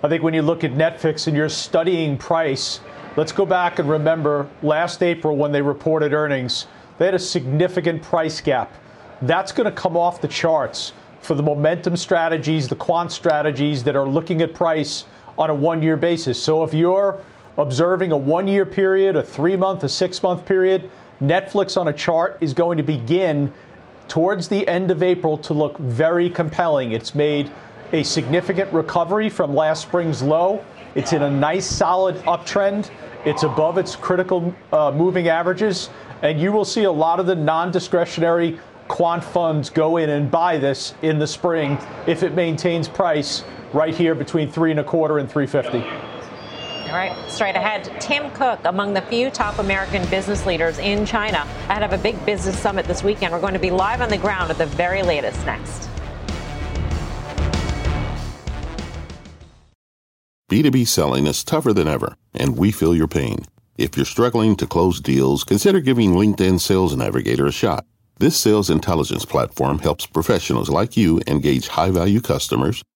I 0.04 0.10
think 0.10 0.22
when 0.22 0.34
you 0.34 0.42
look 0.42 0.66
at 0.66 0.72
Netflix 0.74 1.28
and 1.28 1.38
you're 1.38 1.48
studying 1.48 2.18
price, 2.18 2.82
let's 3.16 3.32
go 3.32 3.46
back 3.46 3.80
and 3.80 3.90
remember 3.90 4.50
last 4.62 5.02
April 5.02 5.38
when 5.38 5.54
they 5.54 5.62
reported 5.62 6.12
earnings, 6.12 6.68
they 6.98 7.06
had 7.06 7.16
a 7.16 7.20
significant 7.20 8.04
price 8.04 8.42
gap. 8.42 8.74
That's 9.22 9.54
going 9.54 9.66
to 9.66 9.72
come 9.72 9.96
off 9.96 10.20
the 10.20 10.28
charts 10.28 10.92
for 11.22 11.36
the 11.36 11.44
momentum 11.44 11.96
strategies, 11.96 12.68
the 12.68 12.76
quant 12.76 13.14
strategies 13.14 13.82
that 13.86 13.96
are 13.96 14.06
looking 14.06 14.42
at 14.42 14.54
price 14.54 15.06
on 15.38 15.50
a 15.50 15.56
one 15.56 15.82
year 15.82 15.98
basis. 15.98 16.42
So 16.42 16.64
if 16.64 16.74
you're 16.74 17.20
observing 17.58 18.12
a 18.12 18.18
one 18.18 18.48
year 18.48 18.66
period, 18.66 19.16
a 19.16 19.24
three 19.24 19.56
month, 19.56 19.84
a 19.84 19.90
six 19.90 20.22
month 20.22 20.46
period, 20.46 20.90
Netflix 21.22 21.80
on 21.80 21.88
a 21.88 21.94
chart 21.94 22.38
is 22.42 22.54
going 22.54 22.78
to 22.78 22.84
begin 22.84 23.52
towards 24.08 24.48
the 24.48 24.68
end 24.68 24.92
of 24.92 25.02
April 25.02 25.38
to 25.38 25.54
look 25.54 25.78
very 25.78 26.30
compelling. 26.30 26.92
It's 26.92 27.16
made 27.16 27.52
a 27.94 28.04
significant 28.04 28.72
recovery 28.74 29.30
from 29.30 29.56
last 29.56 29.84
spring's 29.84 30.22
low. 30.22 30.64
It's 30.96 31.14
in 31.14 31.24
a 31.24 31.30
nice 31.30 31.66
solid 31.66 32.16
uptrend. 32.26 32.90
It's 33.26 33.44
above 33.44 33.78
its 33.78 33.96
critical 33.96 34.54
uh, 34.72 34.92
moving 34.92 35.28
averages. 35.28 35.90
And 36.22 36.40
you 36.40 36.52
will 36.52 36.66
see 36.66 36.84
a 36.84 36.92
lot 36.92 37.20
of 37.20 37.26
the 37.26 37.36
non 37.36 37.72
discretionary 37.72 38.60
quant 38.88 39.24
funds 39.24 39.70
go 39.70 39.98
in 39.98 40.10
and 40.10 40.30
buy 40.30 40.58
this 40.58 40.94
in 41.02 41.18
the 41.18 41.28
spring 41.28 41.78
if 42.06 42.22
it 42.22 42.34
maintains 42.34 42.88
price 42.88 43.44
right 43.74 43.96
here 43.96 44.16
between 44.16 44.52
three 44.52 44.72
and 44.72 44.80
a 44.80 44.84
quarter 44.84 45.18
and 45.18 45.30
350. 45.30 45.80
All 46.90 47.00
right, 47.00 47.16
straight 47.30 47.56
ahead. 47.56 47.92
Tim 48.00 48.30
Cook, 48.32 48.60
among 48.66 48.94
the 48.94 49.02
few 49.02 49.32
top 49.32 49.58
American 49.58 50.08
business 50.10 50.46
leaders 50.46 50.78
in 50.78 51.06
China, 51.06 51.40
ahead 51.68 51.82
of 51.82 51.92
a 51.92 51.98
big 51.98 52.24
business 52.26 52.60
summit 52.60 52.86
this 52.86 53.04
weekend. 53.04 53.34
We're 53.34 53.42
going 53.42 53.54
to 53.54 53.60
be 53.60 53.72
live 53.72 54.02
on 54.02 54.10
the 54.10 54.18
ground 54.18 54.52
at 54.52 54.60
the 54.60 54.68
very 54.68 55.02
latest 55.02 55.44
next. 55.46 55.90
B2B 60.52 60.88
selling 60.88 61.26
is 61.26 61.44
tougher 61.44 61.74
than 61.74 61.88
ever, 61.88 62.16
and 62.32 62.56
we 62.56 62.72
feel 62.72 62.96
your 62.96 63.08
pain. 63.08 63.40
If 63.76 63.98
you're 63.98 64.06
struggling 64.06 64.56
to 64.58 64.68
close 64.68 65.02
deals, 65.02 65.44
consider 65.44 65.80
giving 65.80 66.12
LinkedIn 66.12 66.62
Sales 66.62 66.96
Navigator 66.96 67.48
a 67.48 67.52
shot. 67.52 67.88
This 68.20 68.38
sales 68.38 68.70
intelligence 68.70 69.26
platform 69.26 69.80
helps 69.80 70.06
professionals 70.06 70.70
like 70.70 70.96
you 70.96 71.20
engage 71.26 71.70
high 71.70 71.90
value 71.90 72.22
customers, 72.22 72.84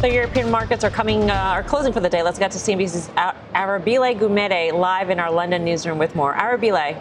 The 0.00 0.10
European 0.10 0.50
markets 0.50 0.82
are 0.82 0.88
coming, 0.88 1.30
uh, 1.30 1.34
are 1.34 1.62
closing 1.62 1.92
for 1.92 2.00
the 2.00 2.08
day. 2.08 2.22
Let's 2.22 2.38
get 2.38 2.50
to 2.52 2.58
CNBC's 2.58 3.10
Ar- 3.18 3.36
Arabile 3.54 4.18
Gumede 4.18 4.72
live 4.72 5.10
in 5.10 5.20
our 5.20 5.30
London 5.30 5.62
newsroom 5.62 5.98
with 5.98 6.14
more. 6.14 6.32
Arabile. 6.32 6.96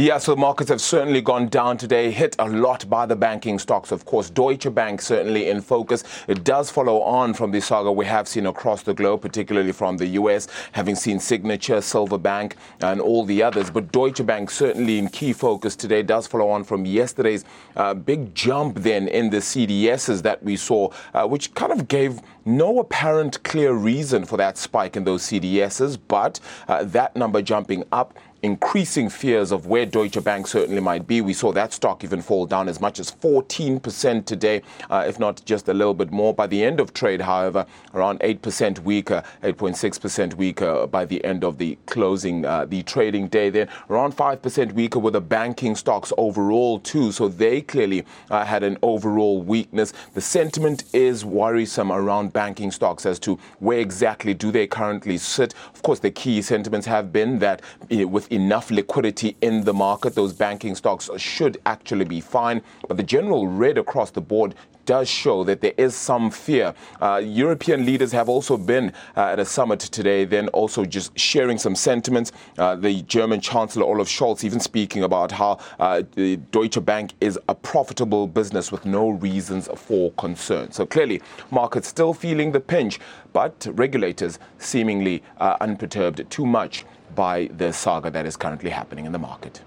Yeah, 0.00 0.16
so 0.16 0.34
markets 0.34 0.70
have 0.70 0.80
certainly 0.80 1.20
gone 1.20 1.48
down 1.48 1.76
today, 1.76 2.10
hit 2.10 2.34
a 2.38 2.48
lot 2.48 2.88
by 2.88 3.04
the 3.04 3.14
banking 3.14 3.58
stocks. 3.58 3.92
Of 3.92 4.06
course, 4.06 4.30
Deutsche 4.30 4.74
Bank 4.74 5.02
certainly 5.02 5.50
in 5.50 5.60
focus. 5.60 6.04
It 6.26 6.42
does 6.42 6.70
follow 6.70 7.02
on 7.02 7.34
from 7.34 7.50
the 7.50 7.60
saga 7.60 7.92
we 7.92 8.06
have 8.06 8.26
seen 8.26 8.46
across 8.46 8.82
the 8.82 8.94
globe, 8.94 9.20
particularly 9.20 9.72
from 9.72 9.98
the 9.98 10.06
US, 10.06 10.48
having 10.72 10.94
seen 10.94 11.20
Signature, 11.20 11.82
Silver 11.82 12.16
Bank, 12.16 12.56
and 12.80 12.98
all 12.98 13.26
the 13.26 13.42
others. 13.42 13.70
But 13.70 13.92
Deutsche 13.92 14.24
Bank 14.24 14.50
certainly 14.50 14.98
in 14.98 15.10
key 15.10 15.34
focus 15.34 15.76
today 15.76 16.02
does 16.02 16.26
follow 16.26 16.48
on 16.48 16.64
from 16.64 16.86
yesterday's 16.86 17.44
uh, 17.76 17.92
big 17.92 18.34
jump 18.34 18.78
then 18.78 19.06
in 19.06 19.28
the 19.28 19.42
CDSs 19.42 20.22
that 20.22 20.42
we 20.42 20.56
saw, 20.56 20.88
uh, 21.12 21.28
which 21.28 21.52
kind 21.52 21.72
of 21.72 21.88
gave 21.88 22.20
no 22.46 22.78
apparent 22.78 23.42
clear 23.42 23.74
reason 23.74 24.24
for 24.24 24.38
that 24.38 24.56
spike 24.56 24.96
in 24.96 25.04
those 25.04 25.24
CDSs, 25.24 25.98
but 26.08 26.40
uh, 26.68 26.84
that 26.84 27.14
number 27.14 27.42
jumping 27.42 27.84
up 27.92 28.18
increasing 28.42 29.08
fears 29.08 29.52
of 29.52 29.66
where 29.66 29.84
Deutsche 29.84 30.22
Bank 30.22 30.46
certainly 30.46 30.80
might 30.80 31.06
be. 31.06 31.20
We 31.20 31.32
saw 31.32 31.52
that 31.52 31.72
stock 31.72 32.04
even 32.04 32.22
fall 32.22 32.46
down 32.46 32.68
as 32.68 32.80
much 32.80 32.98
as 32.98 33.10
14% 33.10 34.24
today, 34.24 34.62
uh, 34.88 35.04
if 35.06 35.18
not 35.18 35.44
just 35.44 35.68
a 35.68 35.74
little 35.74 35.94
bit 35.94 36.10
more. 36.10 36.32
By 36.32 36.46
the 36.46 36.64
end 36.64 36.80
of 36.80 36.94
trade, 36.94 37.20
however, 37.20 37.66
around 37.94 38.20
8% 38.20 38.78
weaker, 38.80 39.22
8.6% 39.42 40.34
weaker 40.34 40.86
by 40.86 41.04
the 41.04 41.22
end 41.24 41.44
of 41.44 41.58
the 41.58 41.76
closing, 41.86 42.44
uh, 42.44 42.64
the 42.64 42.82
trading 42.82 43.28
day. 43.28 43.50
Then 43.50 43.68
around 43.90 44.16
5% 44.16 44.72
weaker 44.72 44.98
with 44.98 45.12
the 45.12 45.20
banking 45.20 45.74
stocks 45.74 46.12
overall 46.16 46.78
too. 46.80 47.12
So 47.12 47.28
they 47.28 47.60
clearly 47.60 48.04
uh, 48.30 48.44
had 48.44 48.62
an 48.62 48.78
overall 48.82 49.42
weakness. 49.42 49.92
The 50.14 50.20
sentiment 50.20 50.84
is 50.92 51.24
worrisome 51.24 51.92
around 51.92 52.32
banking 52.32 52.70
stocks 52.70 53.04
as 53.04 53.18
to 53.20 53.38
where 53.58 53.78
exactly 53.78 54.34
do 54.34 54.50
they 54.50 54.66
currently 54.66 55.18
sit. 55.18 55.54
Of 55.74 55.82
course, 55.82 55.98
the 55.98 56.10
key 56.10 56.40
sentiments 56.42 56.86
have 56.86 57.12
been 57.12 57.38
that 57.40 57.62
eh, 57.90 58.04
with 58.04 58.29
enough 58.30 58.70
liquidity 58.70 59.36
in 59.40 59.64
the 59.64 59.74
market, 59.74 60.14
those 60.14 60.32
banking 60.32 60.74
stocks 60.74 61.10
should 61.16 61.58
actually 61.66 62.04
be 62.04 62.20
fine. 62.20 62.62
But 62.88 62.96
the 62.96 63.02
general 63.02 63.48
red 63.48 63.78
across 63.78 64.10
the 64.10 64.20
board 64.20 64.54
does 64.86 65.08
show 65.08 65.44
that 65.44 65.60
there 65.60 65.74
is 65.76 65.94
some 65.94 66.30
fear. 66.30 66.74
Uh, 67.00 67.20
European 67.22 67.86
leaders 67.86 68.10
have 68.10 68.28
also 68.28 68.56
been 68.56 68.92
uh, 69.16 69.26
at 69.26 69.38
a 69.38 69.44
summit 69.44 69.78
today, 69.78 70.24
then 70.24 70.48
also 70.48 70.84
just 70.84 71.16
sharing 71.16 71.58
some 71.58 71.76
sentiments. 71.76 72.32
Uh, 72.58 72.74
the 72.74 73.02
German 73.02 73.40
Chancellor 73.40 73.84
Olaf 73.84 74.08
Scholz 74.08 74.42
even 74.42 74.58
speaking 74.58 75.04
about 75.04 75.30
how 75.30 75.58
uh, 75.78 76.02
Deutsche 76.50 76.84
Bank 76.84 77.12
is 77.20 77.38
a 77.48 77.54
profitable 77.54 78.26
business 78.26 78.72
with 78.72 78.84
no 78.84 79.10
reasons 79.10 79.68
for 79.76 80.10
concern. 80.12 80.72
So 80.72 80.86
clearly, 80.86 81.22
markets 81.52 81.86
still 81.86 82.12
feeling 82.12 82.50
the 82.50 82.60
pinch, 82.60 82.98
but 83.32 83.68
regulators 83.72 84.40
seemingly 84.58 85.22
uh, 85.38 85.56
unperturbed 85.60 86.28
too 86.30 86.46
much 86.46 86.84
by 87.14 87.48
the 87.56 87.72
saga 87.72 88.10
that 88.10 88.26
is 88.26 88.36
currently 88.36 88.70
happening 88.70 89.06
in 89.06 89.12
the 89.12 89.18
market. 89.18 89.62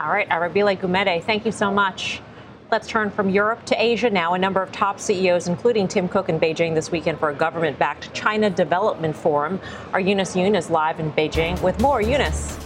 All 0.00 0.10
right, 0.10 0.28
Arabile 0.28 0.76
Gumede, 0.78 1.22
thank 1.24 1.46
you 1.46 1.52
so 1.52 1.70
much. 1.70 2.20
Let's 2.72 2.88
turn 2.88 3.10
from 3.10 3.28
Europe 3.28 3.66
to 3.66 3.80
Asia 3.80 4.08
now. 4.08 4.32
A 4.32 4.38
number 4.38 4.62
of 4.62 4.72
top 4.72 4.98
CEOs, 4.98 5.46
including 5.46 5.86
Tim 5.86 6.08
Cook 6.08 6.30
in 6.30 6.40
Beijing 6.40 6.74
this 6.74 6.90
weekend 6.90 7.18
for 7.18 7.28
a 7.28 7.34
government 7.34 7.78
backed 7.78 8.12
China 8.14 8.48
Development 8.48 9.14
Forum. 9.14 9.60
Our 9.92 10.00
Eunice 10.00 10.34
Yoon 10.34 10.56
is 10.56 10.70
live 10.70 10.98
in 10.98 11.12
Beijing 11.12 11.60
with 11.60 11.78
more. 11.80 12.00
Eunice. 12.00 12.56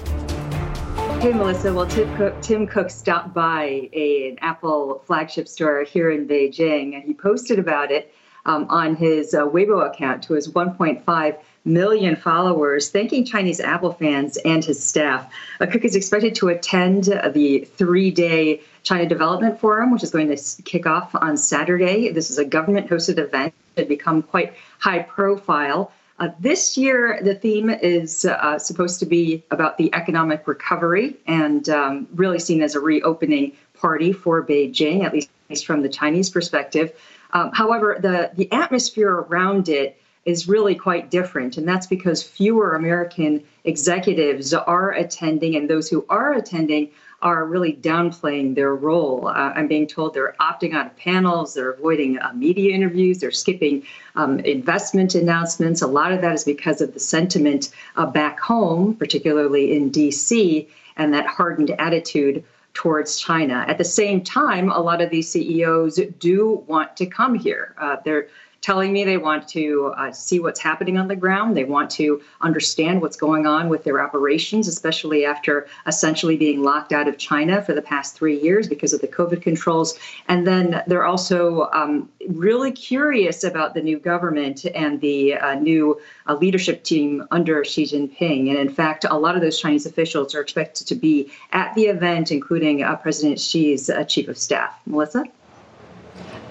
Hey, 1.21 1.33
Melissa. 1.33 1.75
Well, 1.75 1.89
Tim 1.89 2.17
Cook, 2.17 2.41
Tim 2.41 2.67
Cook 2.69 2.89
stopped 2.89 3.35
by 3.35 3.91
a, 3.93 4.29
an 4.29 4.39
Apple 4.43 5.03
flagship 5.07 5.49
store 5.49 5.83
here 5.83 6.13
in 6.13 6.29
Beijing, 6.29 6.95
and 6.95 7.03
he 7.03 7.13
posted 7.13 7.59
about 7.59 7.91
it 7.91 8.15
um, 8.45 8.67
on 8.71 8.95
his 8.95 9.35
uh, 9.35 9.45
Weibo 9.45 9.93
account 9.93 10.23
to 10.23 10.35
his 10.35 10.53
1.5 10.53 11.39
million 11.67 12.17
followers, 12.17 12.89
thanking 12.89 13.25
Chinese 13.25 13.61
Apple 13.61 13.93
fans 13.93 14.37
and 14.39 14.65
his 14.65 14.83
staff. 14.83 15.31
Uh, 15.61 15.67
Cook 15.67 15.85
is 15.85 15.97
expected 15.97 16.35
to 16.37 16.49
attend 16.49 17.05
the 17.35 17.69
three 17.77 18.11
day 18.11 18.61
China 18.85 19.07
Development 19.07 19.59
Forum, 19.59 19.91
which 19.91 20.05
is 20.05 20.11
going 20.11 20.35
to 20.35 20.63
kick 20.63 20.87
off 20.87 21.15
on 21.15 21.37
Saturday. 21.37 22.11
This 22.11 22.31
is 22.31 22.39
a 22.39 22.45
government 22.45 22.89
hosted 22.89 23.19
event 23.19 23.53
that 23.75 23.89
become 23.89 24.23
quite 24.23 24.55
high 24.79 25.01
profile. 25.01 25.93
Uh, 26.19 26.29
this 26.41 26.79
year, 26.79 27.21
the 27.23 27.35
theme 27.35 27.69
is 27.69 28.25
uh, 28.25 28.59
supposed 28.59 28.99
to 29.01 29.07
be 29.07 29.45
about 29.51 29.77
the 29.77 29.95
economic 29.95 30.49
recovery 30.49 31.15
and 31.27 31.69
um, 31.69 32.09
really 32.15 32.39
seen 32.39 32.63
as 32.63 32.75
a 32.75 32.81
reopening 32.81 33.53
party 33.75 34.13
for 34.13 34.43
Beijing, 34.43 35.05
at 35.05 35.13
least 35.13 35.67
from 35.67 35.83
the 35.83 35.89
Chinese 35.89 36.31
perspective. 36.31 36.93
Um, 37.33 37.51
however, 37.53 37.99
the, 38.01 38.31
the 38.35 38.51
atmosphere 38.51 39.11
around 39.11 39.69
it 39.69 40.01
is 40.27 40.49
really 40.49 40.75
quite 40.75 41.11
different. 41.11 41.57
And 41.57 41.67
that's 41.67 41.87
because 41.87 42.23
fewer 42.23 42.75
American 42.75 43.43
executives 43.65 44.53
are 44.53 44.93
attending, 44.93 45.55
and 45.57 45.71
those 45.71 45.89
who 45.89 46.05
are 46.09 46.35
attending 46.35 46.91
are 47.23 47.47
really 47.47 47.73
downplaying 47.73 48.55
their 48.55 48.75
role. 48.75 49.29
Uh, 49.29 49.53
I'm 49.55 49.69
being 49.69 49.87
told 49.87 50.13
they're 50.13 50.37
opting 50.39 50.75
out 50.75 50.87
of 50.87 50.97
panels, 50.97 51.55
they're 51.55 51.71
avoiding 51.71 52.19
uh, 52.19 52.33
media 52.35 52.75
interviews, 52.75 53.21
they're 53.21 53.31
skipping 53.31 53.85
um, 54.17 54.41
investment 54.41 55.15
announcements. 55.15 55.81
A 55.81 55.87
lot 55.87 56.13
of 56.13 56.21
that 56.21 56.35
is 56.35 56.45
because 56.45 56.83
of 56.83 56.93
the 56.93 57.01
sentiment 57.01 57.71
uh, 57.97 58.05
back 58.05 58.39
home, 58.39 58.95
particularly 58.95 59.75
in 59.75 59.91
DC, 59.91 60.69
and 60.97 61.15
that 61.15 61.27
hardened 61.27 61.71
attitude 61.79 62.45
towards 62.75 63.19
China. 63.19 63.65
At 63.67 63.79
the 63.79 63.85
same 63.85 64.23
time, 64.23 64.71
a 64.71 64.81
lot 64.81 65.01
of 65.01 65.09
these 65.09 65.31
CEOs 65.31 65.99
do 66.19 66.63
want 66.67 66.97
to 66.99 67.07
come 67.07 67.35
here. 67.35 67.75
Uh, 67.79 67.97
they're 68.05 68.29
telling 68.67 68.93
me 68.93 69.05
they 69.05 69.17
want 69.17 69.47
to 69.47 69.95
uh, 69.97 70.11
see 70.11 70.41
what's 70.41 70.59
happening 70.59 70.99
on 70.99 71.07
the 71.07 71.15
ground. 71.15 71.57
They 71.57 71.63
want 71.63 71.89
to 71.91 72.21
understand 72.41 73.01
what's 73.01 73.17
going 73.17 73.47
on 73.47 73.69
with 73.69 73.85
their 73.85 74.03
operations, 74.03 74.67
especially 74.67 75.25
after 75.25 75.69
essentially 75.87 76.37
being 76.37 76.65
locked 76.65 76.93
out 76.93 77.07
of 77.07 77.17
China 77.17 77.63
for 77.63 77.75
the 77.75 77.81
past 77.81 78.17
three 78.17 78.41
years 78.41 78.67
because 78.67 78.93
of 78.93 79.01
the 79.01 79.07
COVID 79.07 79.41
controls. 79.41 79.97
And 80.27 80.45
then 80.49 80.83
they're 80.89 81.05
also 81.05 81.71
um, 81.73 82.11
really 82.27 82.73
curious 82.73 83.45
about 83.45 83.75
the 83.75 83.83
new 83.83 84.01
government 84.01 84.67
and 84.75 85.01
the 85.01 85.35
uh, 85.35 85.55
new 85.55 86.01
uh, 86.27 86.35
leadership 86.35 86.83
team 86.83 87.25
under 87.31 87.65
Xi 87.65 87.85
Jinping. 87.85 88.49
And 88.49 88.59
in 88.59 88.69
fact, 88.69 89.07
a 89.09 89.17
lot 89.17 89.37
of 89.37 89.43
those 89.43 89.61
Chinese 89.61 89.87
officials 89.87 90.35
are 90.35 90.41
expected 90.41 90.89
to 90.89 90.97
be 90.97 91.31
at 91.53 91.73
the 91.77 91.85
event, 91.85 92.33
including 92.33 92.83
uh, 92.83 92.97
President 92.97 93.39
Xi's 93.39 93.89
uh, 93.89 94.03
chief 94.03 94.27
of 94.27 94.37
staff. 94.37 94.77
Melissa? 94.87 95.23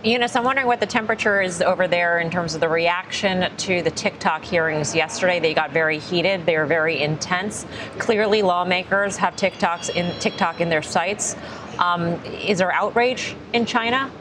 Eunice, 0.05 0.35
I'm 0.35 0.43
wondering 0.43 0.67
what 0.67 0.79
the 0.79 0.85
temperature 0.85 1.41
is 1.41 1.63
over 1.63 1.87
there 1.87 2.19
in 2.19 2.29
terms 2.29 2.53
of 2.53 2.61
the 2.61 2.69
reaction 2.69 3.51
to 3.57 3.81
the 3.81 3.89
TikTok 3.89 4.45
hearings 4.45 4.93
yesterday. 4.93 5.39
They 5.39 5.55
got 5.55 5.71
very 5.71 5.97
heated. 5.97 6.45
They 6.45 6.57
were 6.57 6.67
very 6.67 7.01
intense. 7.01 7.65
Clearly, 7.97 8.43
lawmakers 8.43 9.17
have 9.17 9.35
TikToks 9.35 9.95
in 9.95 10.15
TikTok 10.19 10.61
in 10.61 10.69
their 10.69 10.83
sights. 10.83 11.35
Um, 11.79 12.23
is 12.23 12.59
there 12.59 12.71
outrage 12.71 13.35
in 13.53 13.65
China? 13.65 14.11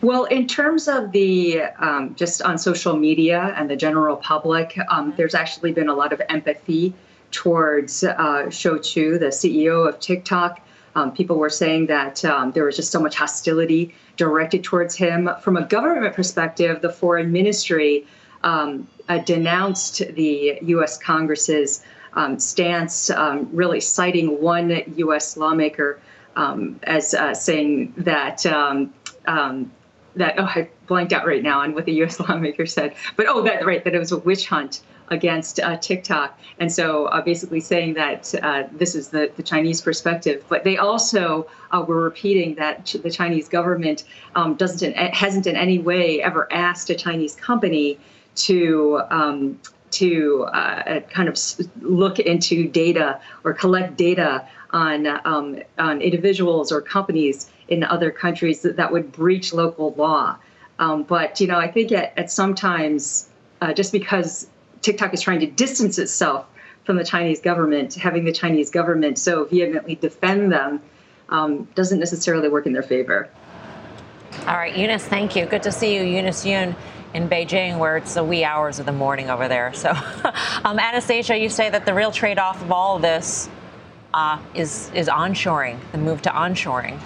Well, 0.00 0.26
in 0.26 0.46
terms 0.46 0.86
of 0.86 1.10
the 1.10 1.62
um, 1.80 2.14
just 2.14 2.40
on 2.40 2.56
social 2.56 2.96
media 2.96 3.52
and 3.56 3.68
the 3.68 3.74
general 3.74 4.14
public, 4.14 4.78
um, 4.90 5.12
there's 5.16 5.34
actually 5.34 5.72
been 5.72 5.88
a 5.88 5.94
lot 5.94 6.12
of 6.12 6.22
empathy 6.28 6.94
towards 7.32 8.04
uh, 8.04 8.48
Shou 8.48 8.78
Chew, 8.78 9.18
the 9.18 9.26
CEO 9.26 9.88
of 9.88 9.98
TikTok. 9.98 10.60
Um, 10.98 11.12
people 11.12 11.36
were 11.36 11.50
saying 11.50 11.86
that 11.86 12.24
um, 12.24 12.50
there 12.50 12.64
was 12.64 12.74
just 12.74 12.90
so 12.90 12.98
much 12.98 13.14
hostility 13.14 13.94
directed 14.16 14.64
towards 14.64 14.96
him. 14.96 15.30
From 15.40 15.56
a 15.56 15.64
government 15.64 16.12
perspective, 16.12 16.82
the 16.82 16.90
foreign 16.90 17.30
ministry 17.30 18.04
um, 18.42 18.88
uh, 19.08 19.18
denounced 19.18 19.98
the 20.14 20.58
U.S. 20.62 20.98
Congress's 20.98 21.84
um, 22.14 22.40
stance, 22.40 23.10
um, 23.10 23.48
really 23.52 23.80
citing 23.80 24.42
one 24.42 24.82
U.S. 24.96 25.36
lawmaker 25.36 26.00
um, 26.34 26.80
as 26.82 27.14
uh, 27.14 27.32
saying 27.32 27.94
that 27.98 28.42
that 28.42 30.34
oh 30.36 30.44
I 30.44 30.68
blanked 30.88 31.12
out 31.12 31.24
right 31.26 31.44
now 31.44 31.60
on 31.60 31.74
what 31.74 31.84
the 31.84 31.92
U.S. 31.92 32.18
lawmaker 32.28 32.66
said, 32.66 32.96
but 33.14 33.26
oh 33.28 33.42
that 33.42 33.64
right 33.64 33.84
that 33.84 33.94
it 33.94 33.98
was 34.00 34.10
a 34.10 34.18
witch 34.18 34.48
hunt 34.48 34.80
against 35.10 35.60
uh, 35.60 35.76
TikTok, 35.76 36.38
and 36.58 36.70
so 36.70 37.06
uh, 37.06 37.22
basically 37.22 37.60
saying 37.60 37.94
that 37.94 38.34
uh, 38.42 38.64
this 38.72 38.94
is 38.94 39.08
the, 39.08 39.30
the 39.36 39.42
Chinese 39.42 39.80
perspective. 39.80 40.44
But 40.48 40.64
they 40.64 40.76
also 40.76 41.46
uh, 41.70 41.84
were 41.86 42.02
repeating 42.02 42.54
that 42.56 42.84
ch- 42.84 43.02
the 43.02 43.10
Chinese 43.10 43.48
government 43.48 44.04
um, 44.34 44.54
doesn't 44.54 44.82
in, 44.82 44.92
hasn't 44.94 45.46
in 45.46 45.56
any 45.56 45.78
way 45.78 46.22
ever 46.22 46.52
asked 46.52 46.90
a 46.90 46.94
Chinese 46.94 47.34
company 47.34 47.98
to. 48.36 49.00
Um, 49.10 49.60
to 49.90 50.44
uh, 50.52 51.00
kind 51.08 51.30
of 51.30 51.38
look 51.80 52.18
into 52.18 52.68
data 52.68 53.18
or 53.42 53.54
collect 53.54 53.96
data 53.96 54.46
on 54.70 55.06
um, 55.24 55.58
on 55.78 56.02
individuals 56.02 56.70
or 56.70 56.82
companies 56.82 57.50
in 57.68 57.84
other 57.84 58.10
countries 58.10 58.62
that, 58.62 58.76
that 58.76 58.92
would 58.92 59.12
breach 59.12 59.52
local 59.52 59.94
law. 59.94 60.36
Um, 60.78 61.02
but 61.02 61.40
you 61.40 61.46
know, 61.46 61.58
I 61.58 61.68
think 61.68 61.92
at, 61.92 62.16
at 62.18 62.30
sometimes 62.30 63.28
uh, 63.60 63.72
just 63.72 63.92
because 63.92 64.46
TikTok 64.82 65.14
is 65.14 65.20
trying 65.20 65.40
to 65.40 65.46
distance 65.46 65.98
itself 65.98 66.46
from 66.84 66.96
the 66.96 67.04
Chinese 67.04 67.40
government, 67.40 67.94
having 67.94 68.24
the 68.24 68.32
Chinese 68.32 68.70
government 68.70 69.18
so 69.18 69.44
vehemently 69.44 69.94
defend 69.96 70.50
them 70.50 70.80
um, 71.28 71.68
doesn't 71.74 71.98
necessarily 71.98 72.48
work 72.48 72.66
in 72.66 72.72
their 72.72 72.82
favor. 72.82 73.28
All 74.46 74.56
right, 74.56 74.74
Eunice, 74.76 75.04
thank 75.04 75.36
you. 75.36 75.46
Good 75.46 75.62
to 75.64 75.72
see 75.72 75.94
you, 75.94 76.02
Eunice 76.02 76.44
Yoon 76.44 76.74
in 77.14 77.28
Beijing, 77.28 77.78
where 77.78 77.96
it's 77.96 78.14
the 78.14 78.24
wee 78.24 78.44
hours 78.44 78.78
of 78.78 78.86
the 78.86 78.92
morning 78.92 79.30
over 79.30 79.48
there. 79.48 79.72
So, 79.74 79.90
um, 80.64 80.78
Anastasia, 80.78 81.36
you 81.36 81.48
say 81.48 81.70
that 81.70 81.84
the 81.84 81.94
real 81.94 82.10
trade 82.10 82.38
off 82.38 82.62
of 82.62 82.72
all 82.72 82.96
of 82.96 83.02
this 83.02 83.48
uh, 84.14 84.40
is 84.54 84.90
is 84.94 85.08
onshoring, 85.08 85.78
the 85.92 85.98
move 85.98 86.22
to 86.22 86.30
onshoring. 86.30 86.98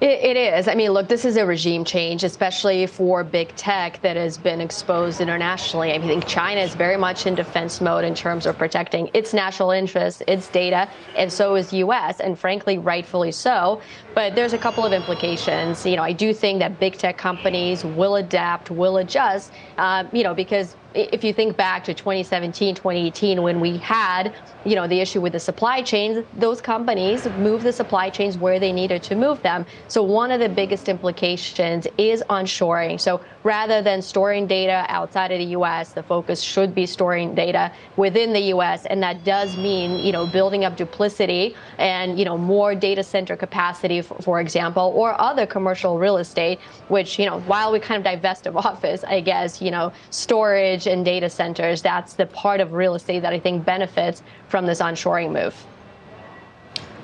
It, 0.00 0.20
it 0.20 0.36
is. 0.36 0.68
I 0.68 0.76
mean, 0.76 0.92
look, 0.92 1.08
this 1.08 1.24
is 1.24 1.36
a 1.36 1.44
regime 1.44 1.84
change, 1.84 2.22
especially 2.22 2.86
for 2.86 3.24
big 3.24 3.54
tech 3.56 4.00
that 4.02 4.16
has 4.16 4.38
been 4.38 4.60
exposed 4.60 5.20
internationally. 5.20 5.92
I 5.92 5.98
think 6.00 6.24
China 6.24 6.60
is 6.60 6.76
very 6.76 6.96
much 6.96 7.26
in 7.26 7.34
defense 7.34 7.80
mode 7.80 8.04
in 8.04 8.14
terms 8.14 8.46
of 8.46 8.56
protecting 8.56 9.10
its 9.12 9.34
national 9.34 9.72
interests, 9.72 10.22
its 10.28 10.46
data, 10.46 10.88
and 11.16 11.32
so 11.32 11.56
is 11.56 11.72
U.S. 11.72 12.20
and 12.20 12.38
frankly, 12.38 12.78
rightfully 12.78 13.32
so. 13.32 13.82
But 14.18 14.34
there's 14.34 14.52
a 14.52 14.58
couple 14.58 14.84
of 14.84 14.92
implications. 14.92 15.86
You 15.86 15.94
know, 15.94 16.02
I 16.02 16.10
do 16.10 16.34
think 16.34 16.58
that 16.58 16.80
big 16.80 16.98
tech 16.98 17.16
companies 17.16 17.84
will 17.84 18.16
adapt, 18.16 18.68
will 18.68 18.96
adjust. 18.96 19.52
Uh, 19.76 20.02
you 20.12 20.24
know, 20.24 20.34
because 20.34 20.74
if 20.92 21.22
you 21.22 21.32
think 21.32 21.56
back 21.56 21.84
to 21.84 21.94
2017, 21.94 22.74
2018, 22.74 23.40
when 23.42 23.60
we 23.60 23.76
had, 23.76 24.34
you 24.64 24.74
know, 24.74 24.88
the 24.88 24.98
issue 25.00 25.20
with 25.20 25.34
the 25.34 25.38
supply 25.38 25.82
chains, 25.82 26.24
those 26.36 26.60
companies 26.60 27.26
moved 27.36 27.62
the 27.62 27.72
supply 27.72 28.10
chains 28.10 28.36
where 28.36 28.58
they 28.58 28.72
needed 28.72 29.04
to 29.04 29.14
move 29.14 29.40
them. 29.42 29.64
So 29.86 30.02
one 30.02 30.32
of 30.32 30.40
the 30.40 30.48
biggest 30.48 30.88
implications 30.88 31.86
is 31.96 32.24
onshoring. 32.28 33.00
So 33.00 33.20
rather 33.48 33.80
than 33.80 34.02
storing 34.02 34.46
data 34.46 34.84
outside 34.90 35.32
of 35.32 35.38
the 35.38 35.52
U.S., 35.58 35.92
the 35.92 36.02
focus 36.02 36.42
should 36.42 36.74
be 36.74 36.84
storing 36.84 37.34
data 37.34 37.72
within 37.96 38.34
the 38.34 38.44
U.S. 38.54 38.84
And 38.84 39.02
that 39.02 39.24
does 39.24 39.56
mean, 39.56 39.98
you 39.98 40.12
know, 40.12 40.26
building 40.26 40.66
up 40.66 40.76
duplicity 40.76 41.56
and, 41.78 42.18
you 42.18 42.26
know, 42.26 42.36
more 42.36 42.74
data 42.74 43.02
center 43.02 43.38
capacity, 43.38 44.02
for, 44.02 44.16
for 44.20 44.38
example, 44.38 44.92
or 44.94 45.18
other 45.18 45.46
commercial 45.46 45.98
real 45.98 46.18
estate, 46.18 46.60
which, 46.88 47.18
you 47.18 47.24
know, 47.24 47.40
while 47.40 47.72
we 47.72 47.80
kind 47.80 47.98
of 47.98 48.04
divest 48.04 48.46
of 48.46 48.54
office, 48.68 49.02
I 49.02 49.20
guess, 49.22 49.62
you 49.62 49.70
know, 49.70 49.94
storage 50.10 50.86
and 50.86 51.02
data 51.02 51.30
centers, 51.30 51.80
that's 51.80 52.12
the 52.12 52.26
part 52.26 52.60
of 52.60 52.74
real 52.74 52.96
estate 52.96 53.20
that 53.20 53.32
I 53.32 53.40
think 53.40 53.64
benefits 53.64 54.22
from 54.48 54.66
this 54.66 54.82
onshoring 54.82 55.32
move. 55.32 55.56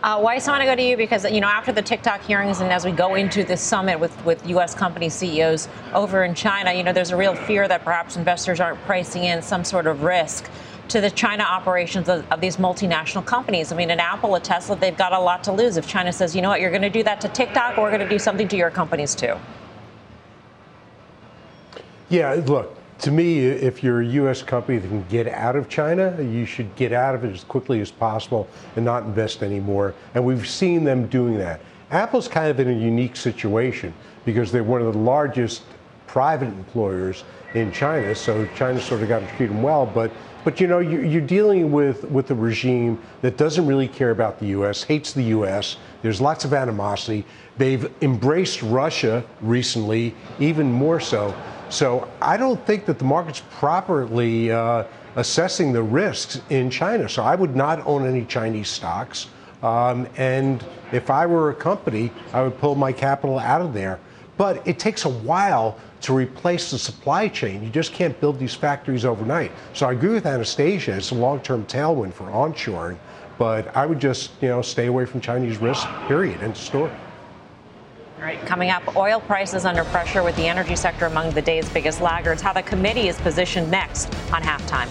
Uh, 0.05 0.21
Weiss, 0.21 0.47
I 0.47 0.51
want 0.51 0.61
to 0.61 0.67
go 0.67 0.77
to 0.77 0.83
you 0.83 0.99
because 0.99 1.25
you 1.31 1.41
know 1.41 1.47
after 1.47 1.73
the 1.73 1.81
TikTok 1.81 2.21
hearings 2.21 2.61
and 2.61 2.71
as 2.71 2.85
we 2.85 2.93
go 2.93 3.15
into 3.15 3.43
this 3.43 3.63
summit 3.63 3.99
with 3.99 4.15
with 4.27 4.47
U.S. 4.49 4.75
company 4.75 5.09
CEOs 5.09 5.67
over 5.95 6.25
in 6.25 6.35
China, 6.35 6.75
you 6.75 6.83
know 6.83 6.93
there's 6.93 7.11
a 7.11 7.17
real 7.17 7.35
fear 7.35 7.67
that 7.67 7.85
perhaps 7.85 8.15
investors 8.17 8.61
aren't 8.61 8.79
pricing 8.83 9.25
in 9.25 9.41
some 9.41 9.65
sort 9.65 9.87
of 9.87 10.03
risk 10.03 10.51
to 10.89 11.01
the 11.01 11.11
China 11.11 11.43
operations 11.43 12.11
of, 12.11 12.31
of, 12.31 12.43
these 12.43 12.59
multinational 12.59 13.25
companies. 13.25 13.73
I 13.73 13.77
mean, 13.77 13.91
an 13.91 13.99
Apple, 13.99 14.35
a 14.35 14.41
Tesla, 14.41 14.77
they've 14.77 14.95
got 14.95 15.15
a 15.15 15.19
lot 15.19 15.43
to 15.45 15.53
lose 15.53 15.79
if 15.79 15.89
China 15.89 16.13
says, 16.13 16.37
you 16.37 16.43
know 16.43 16.51
what, 16.51 16.61
you're 16.61 16.69
going 16.69 16.83
to 16.83 16.91
do 16.91 17.03
that 17.05 17.23
to 17.23 17.29
TikTok, 17.29 17.79
we're 17.79 17.89
going 17.89 18.03
to 18.03 18.09
do 18.09 18.19
something 18.19 18.47
to 18.49 18.57
your 18.59 18.71
companies 18.71 19.15
too. 19.15 19.37
Yeah, 22.11 22.35
look, 22.45 22.77
to 23.01 23.11
me, 23.11 23.40
if 23.47 23.82
you're 23.82 24.01
a 24.01 24.07
U.S. 24.07 24.42
company 24.42 24.78
that 24.78 24.88
can 24.88 25.05
get 25.09 25.28
out 25.28 25.57
of 25.57 25.68
China, 25.68 26.16
you 26.22 26.47
should 26.47 26.74
get 26.76 26.92
out 26.92 27.14
of 27.14 27.24
it 27.24 27.32
as 27.32 27.45
quickly 27.45 27.80
as 27.80 27.90
possible 27.90 28.49
and 28.76 28.84
not 28.84 29.03
invest 29.03 29.42
anymore. 29.42 29.95
And 30.14 30.24
we've 30.24 30.49
seen 30.49 30.84
them 30.84 31.07
doing 31.09 31.36
that. 31.38 31.61
Apple's 31.90 32.28
kind 32.28 32.49
of 32.49 32.61
in 32.61 32.68
a 32.68 32.72
unique 32.72 33.16
situation 33.16 33.92
because 34.24 34.51
they're 34.51 34.64
one 34.64 34.80
of 34.80 34.92
the 34.92 34.99
largest 34.99 35.62
private 36.07 36.49
employers 36.49 37.24
in 37.55 37.72
China, 37.72 38.14
so 38.14 38.47
China 38.57 38.80
sort 38.80 39.03
of 39.03 39.09
got 39.09 39.20
to 39.20 39.36
treat 39.36 39.47
them 39.47 39.62
well. 39.62 39.86
But 39.86 40.11
but 40.45 40.61
you 40.61 40.66
know, 40.66 40.80
you're 40.80 41.22
dealing 41.22 41.72
with 41.72 42.05
with 42.05 42.30
a 42.30 42.34
regime 42.34 43.01
that 43.22 43.36
doesn't 43.38 43.66
really 43.66 43.88
care 43.88 44.11
about 44.11 44.38
the 44.38 44.47
U.S., 44.49 44.82
hates 44.82 45.12
the 45.12 45.22
U.S. 45.22 45.78
There's 46.03 46.20
lots 46.20 46.45
of 46.45 46.53
animosity. 46.53 47.24
They've 47.57 47.90
embraced 48.03 48.62
Russia 48.62 49.24
recently, 49.40 50.14
even 50.38 50.70
more 50.70 51.01
so. 51.01 51.34
So 51.75 52.09
I 52.22 52.37
don't 52.37 52.64
think 52.64 52.87
that 52.87 53.01
the 53.01 53.05
market's 53.05 53.43
properly 53.51 54.53
uh, 54.53 54.85
assessing 55.16 55.72
the 55.72 55.83
risks 55.83 56.41
in 56.51 56.70
China. 56.70 57.09
So 57.09 57.25
I 57.25 57.35
would 57.35 57.57
not 57.57 57.85
own 57.85 58.07
any 58.07 58.25
Chinese 58.27 58.68
stocks. 58.68 59.27
Um, 59.61 60.07
and 60.16 60.64
if 60.93 61.11
I 61.11 61.27
were 61.27 61.51
a 61.51 61.55
company, 61.55 62.12
I 62.33 62.43
would 62.43 62.57
pull 62.59 62.77
my 62.77 62.93
capital 62.93 63.41
out 63.41 63.61
of 63.61 63.75
there. 63.75 63.99
But 64.37 64.64
it 64.68 64.79
takes 64.79 65.05
a 65.05 65.09
while 65.09 65.77
to 66.03 66.14
replace 66.14 66.70
the 66.70 66.79
supply 66.79 67.27
chain. 67.27 67.61
You 67.64 67.70
just 67.70 67.93
can't 67.93 68.18
build 68.20 68.39
these 68.39 68.55
factories 68.55 69.05
overnight. 69.05 69.51
So 69.72 69.89
I 69.89 69.93
agree 69.95 70.11
with 70.11 70.27
Anastasia. 70.27 70.97
It's 70.97 71.11
a 71.11 71.16
long-term 71.16 71.66
tailwind 71.66 72.12
for 72.12 72.27
onshoring, 72.27 72.99
but 73.37 73.77
I 73.77 73.85
would 73.85 73.99
just, 73.99 74.31
you 74.41 74.49
know, 74.49 74.62
stay 74.62 74.87
away 74.87 75.07
from 75.07 75.20
Chinese 75.20 75.59
risk. 75.59 75.89
Period. 76.07 76.41
End 76.41 76.57
story. 76.57 76.93
All 78.17 78.23
right, 78.23 78.41
coming 78.47 78.71
up, 78.71 78.97
oil 78.97 79.21
prices 79.21 79.65
under 79.65 79.83
pressure 79.85 80.23
with 80.23 80.37
the 80.37 80.47
energy 80.47 80.77
sector 80.77 81.07
among 81.07 81.31
the 81.31 81.43
day's 81.43 81.69
biggest 81.69 82.01
laggards. 82.01 82.41
How 82.41 82.53
the 82.53 82.62
committee 82.62 83.09
is 83.09 83.21
positioned 83.21 83.71
next 83.71 84.07
on 84.33 84.41
halftime. 84.41 84.89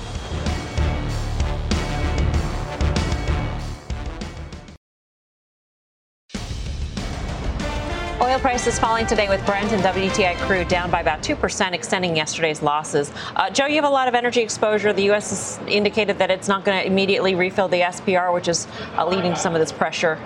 Oil 8.21 8.39
prices 8.39 8.77
falling 8.77 9.07
today 9.07 9.29
with 9.29 9.45
Brent 9.45 9.71
and 9.71 9.81
WTI 9.83 10.35
crude 10.39 10.67
down 10.67 10.91
by 10.91 10.99
about 10.99 11.21
2%, 11.23 11.71
extending 11.71 12.17
yesterday's 12.17 12.61
losses. 12.61 13.11
Uh, 13.35 13.49
Joe, 13.49 13.67
you 13.67 13.75
have 13.75 13.85
a 13.85 13.89
lot 13.89 14.09
of 14.09 14.15
energy 14.15 14.41
exposure. 14.41 14.91
The 14.91 15.03
U.S. 15.03 15.29
has 15.29 15.67
indicated 15.67 16.17
that 16.19 16.29
it's 16.29 16.49
not 16.49 16.65
going 16.65 16.79
to 16.79 16.85
immediately 16.85 17.35
refill 17.35 17.69
the 17.69 17.81
SPR, 17.81 18.33
which 18.33 18.49
is 18.49 18.67
uh, 18.97 19.05
leading 19.05 19.33
to 19.33 19.39
some 19.39 19.55
of 19.55 19.59
this 19.59 19.71
pressure 19.71 20.19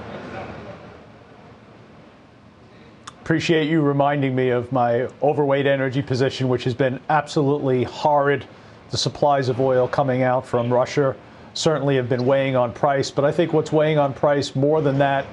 Appreciate 3.28 3.68
you 3.70 3.82
reminding 3.82 4.34
me 4.34 4.52
of 4.52 4.72
my 4.72 5.06
overweight 5.22 5.66
energy 5.66 6.02
position, 6.02 6.48
which 6.48 6.64
has 6.64 6.74
been 6.74 6.98
absolutely 7.10 7.84
horrid. 7.84 8.46
The 8.90 8.98
supplies 8.98 9.50
of 9.50 9.60
oil 9.60 9.86
coming 9.86 10.24
out 10.24 10.48
from 10.48 10.72
Russia 10.72 11.14
certainly 11.54 11.98
have 11.98 12.08
been 12.08 12.26
weighing 12.26 12.56
on 12.56 12.72
price, 12.72 13.12
but 13.12 13.26
I 13.26 13.34
think 13.34 13.52
what's 13.52 13.70
weighing 13.70 13.98
on 13.98 14.14
price 14.14 14.56
more 14.56 14.82
than 14.82 14.98
that 15.00 15.26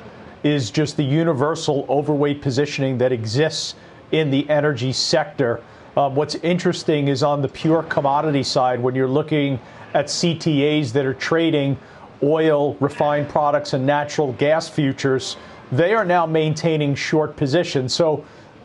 is 0.42 0.72
just 0.72 0.96
the 0.96 1.04
universal 1.04 1.86
overweight 1.88 2.42
positioning 2.42 2.98
that 2.98 3.12
exists 3.12 3.76
in 4.10 4.28
the 4.28 4.50
energy 4.50 4.92
sector. 4.92 5.62
Um, 5.96 6.16
what's 6.16 6.34
interesting 6.34 7.06
is 7.06 7.22
on 7.22 7.42
the 7.42 7.48
pure 7.48 7.84
commodity 7.84 8.42
side, 8.42 8.80
when 8.80 8.96
you're 8.96 9.06
looking 9.06 9.60
at 9.94 10.06
CTAs 10.06 10.90
that 10.94 11.06
are 11.06 11.14
trading 11.14 11.78
oil, 12.24 12.74
refined 12.80 13.28
products, 13.28 13.72
and 13.72 13.86
natural 13.86 14.32
gas 14.32 14.68
futures 14.68 15.36
they 15.72 15.94
are 15.94 16.04
now 16.04 16.26
maintaining 16.26 16.94
short 16.94 17.36
positions. 17.36 17.94
So, 17.94 18.24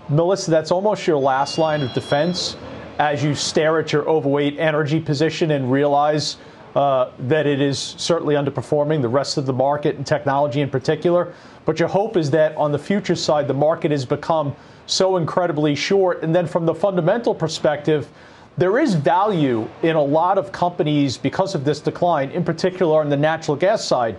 Melissa, 0.10 0.52
that's 0.52 0.72
almost 0.72 1.06
your 1.06 1.18
last 1.18 1.58
line 1.58 1.82
of 1.82 1.93
defense 1.93 2.58
as 2.97 3.24
you 3.24 3.34
stare 3.34 3.80
at 3.80 3.93
your 3.93 4.08
overweight 4.10 4.60
energy 4.60 5.00
position 5.00 5.52
and 5.52 5.72
realize 5.72 6.38
uh, 6.76 7.12
that 7.20 7.47
it 7.47 7.62
is 7.62 7.80
certainly 7.80 8.36
underperforming 8.36 9.02
the 9.02 9.10
rest 9.10 9.38
of 9.38 9.45
the 9.45 9.54
market 9.54 9.95
and 9.95 10.06
technology 10.06 10.62
in 10.62 10.70
particular. 10.70 11.34
But 11.66 11.80
your 11.80 11.88
hope 11.88 12.18
is 12.18 12.30
that 12.32 12.56
on 12.58 12.72
the 12.72 12.80
future 12.80 13.16
side, 13.16 13.47
the 13.47 13.54
market 13.54 13.91
has 13.91 14.06
become 14.06 14.56
so 14.86 15.18
incredibly 15.18 15.76
short. 15.76 16.24
And 16.24 16.36
then 16.36 16.47
from 16.47 16.66
the 16.66 16.76
fundamental 16.76 17.34
perspective, 17.34 18.10
there 18.58 18.78
is 18.78 18.93
value 18.93 19.70
in 19.84 19.95
a 19.95 20.04
lot 20.04 20.38
of 20.38 20.52
companies 20.52 21.18
because 21.18 21.56
of 21.56 21.64
this 21.64 21.80
decline, 21.80 22.32
in 22.32 22.43
particular 22.43 23.00
on 23.00 23.10
the 23.10 23.18
natural 23.18 23.56
gas 23.56 23.86
side. 23.86 24.18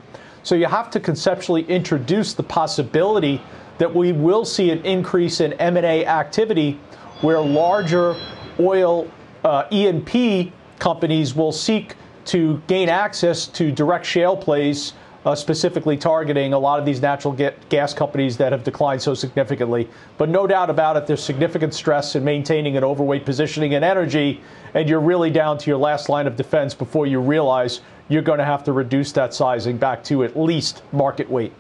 So 0.50 0.56
you 0.56 0.66
have 0.66 0.90
to 0.90 0.98
conceptually 0.98 1.62
introduce 1.66 2.34
the 2.34 2.42
possibility 2.42 3.40
that 3.78 3.94
we 3.94 4.10
will 4.10 4.44
see 4.44 4.72
an 4.72 4.84
increase 4.84 5.38
in 5.40 5.52
M&A 5.52 6.04
activity 6.04 6.80
where 7.20 7.38
larger 7.38 8.16
oil 8.58 9.08
uh, 9.44 9.68
E&P 9.70 10.52
companies 10.80 11.36
will 11.36 11.52
seek 11.52 11.94
to 12.24 12.60
gain 12.66 12.88
access 12.88 13.46
to 13.46 13.70
direct 13.70 14.04
shale 14.04 14.36
plays, 14.36 14.94
uh, 15.24 15.36
specifically 15.36 15.96
targeting 15.96 16.52
a 16.52 16.58
lot 16.58 16.80
of 16.80 16.84
these 16.84 17.00
natural 17.00 17.32
gas 17.68 17.94
companies 17.94 18.36
that 18.36 18.50
have 18.50 18.64
declined 18.64 19.00
so 19.00 19.14
significantly. 19.14 19.88
But 20.18 20.30
no 20.30 20.48
doubt 20.48 20.68
about 20.68 20.96
it, 20.96 21.06
there's 21.06 21.22
significant 21.22 21.74
stress 21.74 22.16
in 22.16 22.24
maintaining 22.24 22.76
an 22.76 22.82
overweight 22.82 23.24
positioning 23.24 23.70
in 23.70 23.84
energy, 23.84 24.40
and 24.74 24.88
you're 24.88 24.98
really 24.98 25.30
down 25.30 25.58
to 25.58 25.70
your 25.70 25.78
last 25.78 26.08
line 26.08 26.26
of 26.26 26.34
defense 26.34 26.74
before 26.74 27.06
you 27.06 27.20
realize 27.20 27.82
you're 28.10 28.22
going 28.22 28.40
to 28.40 28.44
have 28.44 28.64
to 28.64 28.72
reduce 28.72 29.12
that 29.12 29.32
sizing 29.32 29.78
back 29.78 30.04
to 30.04 30.24
at 30.24 30.36
least 30.36 30.82
market 30.92 31.30
weight. 31.30 31.52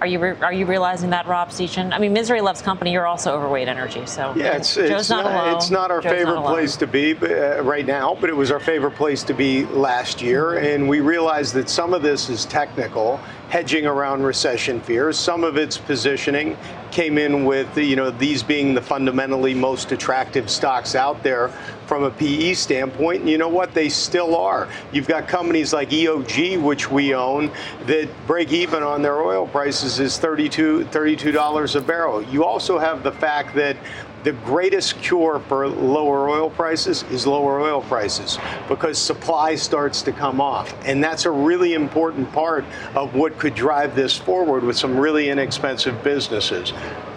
Are 0.00 0.06
you 0.06 0.18
re- 0.18 0.36
are 0.42 0.52
you 0.52 0.66
realizing 0.66 1.10
that, 1.10 1.26
Rob 1.26 1.48
Sechan? 1.48 1.92
I 1.92 1.98
mean, 1.98 2.12
misery 2.12 2.42
loves 2.42 2.60
company. 2.60 2.92
You're 2.92 3.06
also 3.06 3.34
overweight 3.34 3.66
energy, 3.66 4.04
so 4.04 4.34
yeah, 4.36 4.56
it's, 4.56 4.74
Joe's 4.74 4.90
it's 4.90 5.10
not, 5.10 5.24
not, 5.24 5.46
alone. 5.46 5.56
It's 5.56 5.70
not 5.70 5.90
our 5.90 6.02
Joe's 6.02 6.12
favorite 6.12 6.34
not 6.34 6.52
place 6.52 6.76
to 6.76 6.86
be 6.86 7.14
uh, 7.14 7.62
right 7.62 7.86
now, 7.86 8.14
but 8.14 8.28
it 8.28 8.36
was 8.36 8.50
our 8.50 8.60
favorite 8.60 8.94
place 8.94 9.22
to 9.24 9.32
be 9.32 9.64
last 9.64 10.20
year, 10.20 10.58
and 10.58 10.86
we 10.86 11.00
realized 11.00 11.54
that 11.54 11.70
some 11.70 11.94
of 11.94 12.02
this 12.02 12.28
is 12.28 12.44
technical, 12.44 13.18
hedging 13.48 13.86
around 13.86 14.22
recession 14.22 14.80
fears. 14.80 15.18
Some 15.18 15.44
of 15.44 15.56
its 15.56 15.78
positioning 15.78 16.56
came 16.90 17.18
in 17.18 17.44
with 17.44 17.76
you 17.76 17.96
know 17.96 18.10
these 18.10 18.42
being 18.42 18.74
the 18.74 18.82
fundamentally 18.82 19.54
most 19.54 19.92
attractive 19.92 20.50
stocks 20.50 20.94
out 20.94 21.22
there 21.22 21.48
from 21.86 22.02
a 22.02 22.10
PE 22.10 22.54
standpoint. 22.54 23.20
And 23.20 23.30
you 23.30 23.38
know 23.38 23.48
what? 23.48 23.72
They 23.72 23.88
still 23.88 24.36
are. 24.36 24.68
You've 24.92 25.06
got 25.06 25.28
companies 25.28 25.72
like 25.72 25.90
EOG, 25.90 26.60
which 26.60 26.90
we 26.90 27.14
own, 27.14 27.50
that 27.86 28.08
break 28.26 28.52
even 28.52 28.82
on 28.82 29.02
their 29.02 29.22
oil 29.22 29.46
prices 29.46 30.00
is 30.00 30.18
$32, 30.18 30.86
$32 30.86 31.76
a 31.76 31.80
barrel. 31.80 32.22
You 32.22 32.44
also 32.44 32.78
have 32.78 33.02
the 33.02 33.12
fact 33.12 33.54
that 33.54 33.76
the 34.26 34.32
greatest 34.32 35.00
cure 35.00 35.38
for 35.46 35.68
lower 35.68 36.28
oil 36.28 36.50
prices 36.50 37.04
is 37.12 37.28
lower 37.28 37.60
oil 37.60 37.80
prices 37.82 38.38
because 38.66 38.98
supply 38.98 39.54
starts 39.54 40.02
to 40.02 40.10
come 40.10 40.40
off. 40.40 40.74
And 40.84 41.02
that's 41.02 41.26
a 41.26 41.30
really 41.30 41.74
important 41.74 42.32
part 42.32 42.64
of 42.96 43.14
what 43.14 43.38
could 43.38 43.54
drive 43.54 43.94
this 43.94 44.18
forward 44.18 44.64
with 44.64 44.76
some 44.76 44.98
really 44.98 45.30
inexpensive 45.30 46.02
businesses. 46.02 46.72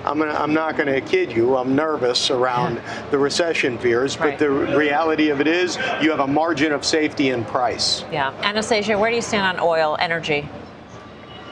I'm, 0.05 0.19
gonna, 0.19 0.35
I'm 0.35 0.53
not 0.53 0.77
going 0.77 0.85
to 0.85 1.01
kid 1.01 1.31
you. 1.31 1.57
I'm 1.57 1.75
nervous 1.75 2.29
around 2.29 2.79
the 3.09 3.17
recession 3.17 3.79
fears, 3.79 4.15
but 4.15 4.29
Right. 4.29 4.37
the 4.37 4.51
reality 4.51 5.29
of 5.29 5.41
it 5.41 5.47
is 5.47 5.77
you 6.03 6.11
have 6.11 6.19
a 6.19 6.27
margin 6.27 6.71
of 6.71 6.85
safety 6.85 7.31
in 7.31 7.43
price. 7.43 8.03
Yeah. 8.11 8.31
Anastasia, 8.43 8.99
where 8.99 9.09
do 9.09 9.15
you 9.15 9.23
stand 9.23 9.57
on 9.57 9.67
oil, 9.67 9.97
energy? 9.99 10.47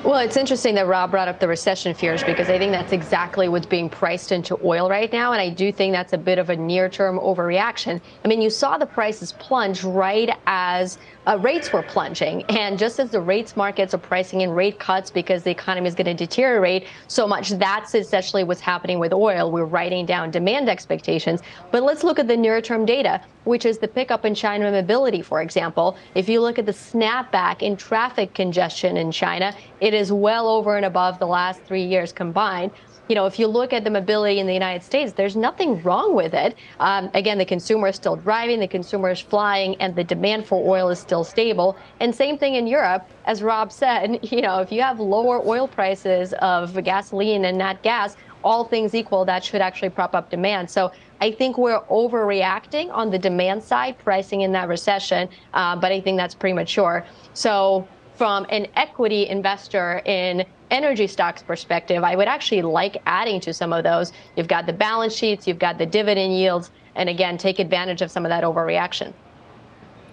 Well, 0.03 0.19
it's 0.19 0.37
interesting 0.37 0.75
that 0.75 0.85
Rob 0.85 1.09
brought 1.09 1.27
up 1.27 1.39
the 1.39 1.47
recession 1.47 1.93
fears 1.95 2.23
because 2.23 2.49
I 2.49 2.59
think 2.59 2.71
that's 2.71 2.93
exactly 2.93 3.49
what's 3.49 3.65
being 3.65 3.89
priced 3.89 4.31
into 4.31 4.57
oil 4.63 4.89
right 4.89 5.11
now. 5.11 5.31
And 5.31 5.41
I 5.41 5.49
do 5.49 5.71
think 5.71 5.91
that's 5.91 6.13
a 6.13 6.17
bit 6.17 6.37
of 6.37 6.51
a 6.51 6.55
near 6.55 6.87
term 6.87 7.19
overreaction. 7.19 7.99
I 8.23 8.27
mean, 8.27 8.39
you 8.39 8.51
saw 8.51 8.77
the 8.77 8.85
prices 8.85 9.33
plunge 9.33 9.83
right 9.83 10.29
as 10.45 10.99
uh, 11.27 11.37
rates 11.39 11.73
were 11.73 11.83
plunging. 11.83 12.43
And 12.43 12.79
just 12.79 12.99
as 12.99 13.09
the 13.09 13.19
rates 13.19 13.57
markets 13.57 13.93
are 13.93 13.97
pricing 13.97 14.41
in 14.41 14.51
rate 14.51 14.79
cuts 14.79 15.11
because 15.11 15.43
the 15.43 15.51
economy 15.51 15.87
is 15.87 15.95
going 15.95 16.05
to 16.05 16.13
deteriorate 16.13 16.87
so 17.07 17.27
much, 17.27 17.49
that's 17.51 17.93
essentially 17.93 18.43
what's 18.43 18.61
happening 18.61 18.99
with 18.99 19.11
oil. 19.11 19.51
We're 19.51 19.65
writing 19.65 20.05
down 20.05 20.31
demand 20.31 20.69
expectations. 20.69 21.41
But 21.71 21.83
let's 21.83 22.03
look 22.03 22.17
at 22.17 22.27
the 22.27 22.37
near 22.37 22.61
term 22.61 22.85
data, 22.85 23.21
which 23.43 23.65
is 23.65 23.77
the 23.77 23.87
pickup 23.87 24.23
in 24.25 24.35
China 24.35 24.71
mobility, 24.71 25.21
for 25.21 25.41
example. 25.41 25.97
If 26.15 26.29
you 26.29 26.39
look 26.39 26.59
at 26.59 26.65
the 26.65 26.71
snapback 26.71 27.61
in 27.61 27.75
traffic 27.75 28.33
congestion 28.33 28.95
in 28.95 29.11
China, 29.11 29.53
it 29.79 29.93
is 29.93 30.11
well 30.11 30.47
over 30.47 30.75
and 30.75 30.85
above 30.85 31.19
the 31.19 31.27
last 31.27 31.61
three 31.63 31.83
years 31.83 32.11
combined. 32.11 32.71
You 33.07 33.15
know, 33.15 33.25
if 33.25 33.39
you 33.39 33.47
look 33.47 33.71
at 33.71 33.85
the 33.85 33.89
mobility 33.89 34.39
in 34.39 34.47
the 34.47 34.53
United 34.53 34.83
States, 34.83 35.13
there's 35.13 35.37
nothing 35.37 35.81
wrong 35.81 36.13
with 36.13 36.33
it. 36.33 36.57
Um, 36.79 37.09
again, 37.13 37.37
the 37.37 37.45
consumer 37.45 37.87
is 37.87 37.95
still 37.95 38.17
driving, 38.17 38.59
the 38.59 38.67
consumer 38.67 39.11
is 39.11 39.21
flying, 39.21 39.75
and 39.79 39.95
the 39.95 40.03
demand 40.03 40.45
for 40.45 40.61
oil 40.67 40.89
is 40.89 40.99
still 40.99 41.23
stable. 41.23 41.77
And 42.01 42.13
same 42.13 42.37
thing 42.37 42.55
in 42.55 42.67
Europe, 42.67 43.07
as 43.25 43.41
Rob 43.41 43.71
said. 43.71 44.19
You 44.37 44.41
know, 44.41 44.59
if 44.59 44.71
you 44.71 44.81
have 44.81 44.99
lower 44.99 45.41
oil 45.47 45.67
prices 45.67 46.33
of 46.41 46.83
gasoline 46.83 47.45
and 47.45 47.57
not 47.57 47.81
gas, 47.81 48.17
all 48.43 48.65
things 48.65 48.93
equal, 48.93 49.25
that 49.25 49.43
should 49.43 49.61
actually 49.61 49.89
prop 49.89 50.13
up 50.13 50.29
demand. 50.29 50.69
So 50.69 50.91
I 51.21 51.31
think 51.31 51.57
we're 51.57 51.79
overreacting 51.81 52.91
on 52.91 53.09
the 53.09 53.17
demand 53.17 53.63
side, 53.63 53.97
pricing 53.97 54.41
in 54.41 54.51
that 54.51 54.67
recession, 54.67 55.29
uh, 55.53 55.75
but 55.75 55.91
I 55.91 56.01
think 56.01 56.17
that's 56.17 56.35
premature. 56.35 57.05
So 57.33 57.87
from 58.17 58.47
an 58.49 58.65
equity 58.75 59.27
investor 59.27 60.01
in 60.05 60.43
energy 60.71 61.05
stocks 61.05 61.43
perspective, 61.43 62.03
I 62.03 62.15
would 62.15 62.27
actually 62.27 62.63
like 62.63 62.97
adding 63.05 63.39
to 63.41 63.53
some 63.53 63.71
of 63.71 63.83
those. 63.83 64.11
You've 64.35 64.47
got 64.47 64.65
the 64.65 64.73
balance 64.73 65.15
sheets, 65.15 65.47
you've 65.47 65.59
got 65.59 65.77
the 65.77 65.85
dividend 65.85 66.33
yields, 66.33 66.71
and 66.95 67.09
again, 67.09 67.37
take 67.37 67.59
advantage 67.59 68.01
of 68.01 68.09
some 68.09 68.25
of 68.25 68.29
that 68.29 68.43
overreaction. 68.43 69.13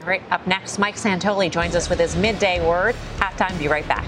All 0.03 0.09
right. 0.09 0.23
Up 0.31 0.47
next, 0.47 0.79
Mike 0.79 0.97
Santoli 0.97 1.51
joins 1.51 1.75
us 1.75 1.89
with 1.89 1.99
his 1.99 2.15
midday 2.15 2.67
word. 2.67 2.95
Halftime. 3.17 3.59
Be 3.59 3.69
right 3.69 3.89
back. 3.89 4.05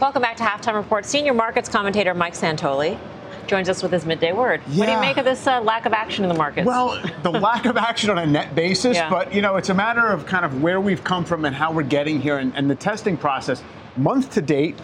Welcome 0.00 0.22
back 0.22 0.36
to 0.36 0.44
Halftime 0.44 0.76
Report. 0.76 1.04
Senior 1.04 1.34
markets 1.34 1.68
commentator 1.68 2.14
Mike 2.14 2.34
Santoli 2.34 2.96
joins 3.50 3.68
us 3.68 3.82
with 3.82 3.90
his 3.90 4.06
midday 4.06 4.32
word. 4.32 4.60
What 4.76 4.86
do 4.86 4.92
you 4.92 5.00
make 5.00 5.16
of 5.16 5.24
this 5.24 5.44
uh, 5.44 5.60
lack 5.60 5.84
of 5.84 5.92
action 5.92 6.24
in 6.24 6.28
the 6.28 6.36
markets? 6.36 6.64
Well, 6.64 7.02
the 7.24 7.30
lack 7.48 7.66
of 7.66 7.76
action 7.76 8.08
on 8.08 8.18
a 8.18 8.24
net 8.24 8.54
basis, 8.54 8.96
Yeah. 8.96 9.10
but 9.10 9.34
you 9.34 9.42
know, 9.42 9.56
it's 9.56 9.70
a 9.70 9.74
matter 9.74 10.06
of 10.06 10.24
kind 10.24 10.44
of 10.44 10.62
where 10.62 10.80
we've 10.80 11.02
come 11.02 11.24
from 11.24 11.44
and 11.44 11.54
how 11.54 11.72
we're 11.72 11.82
getting 11.82 12.20
here, 12.20 12.38
and, 12.38 12.54
and 12.54 12.70
the 12.70 12.76
testing 12.76 13.16
process. 13.16 13.64
Month 13.96 14.30
to 14.34 14.40
date, 14.40 14.78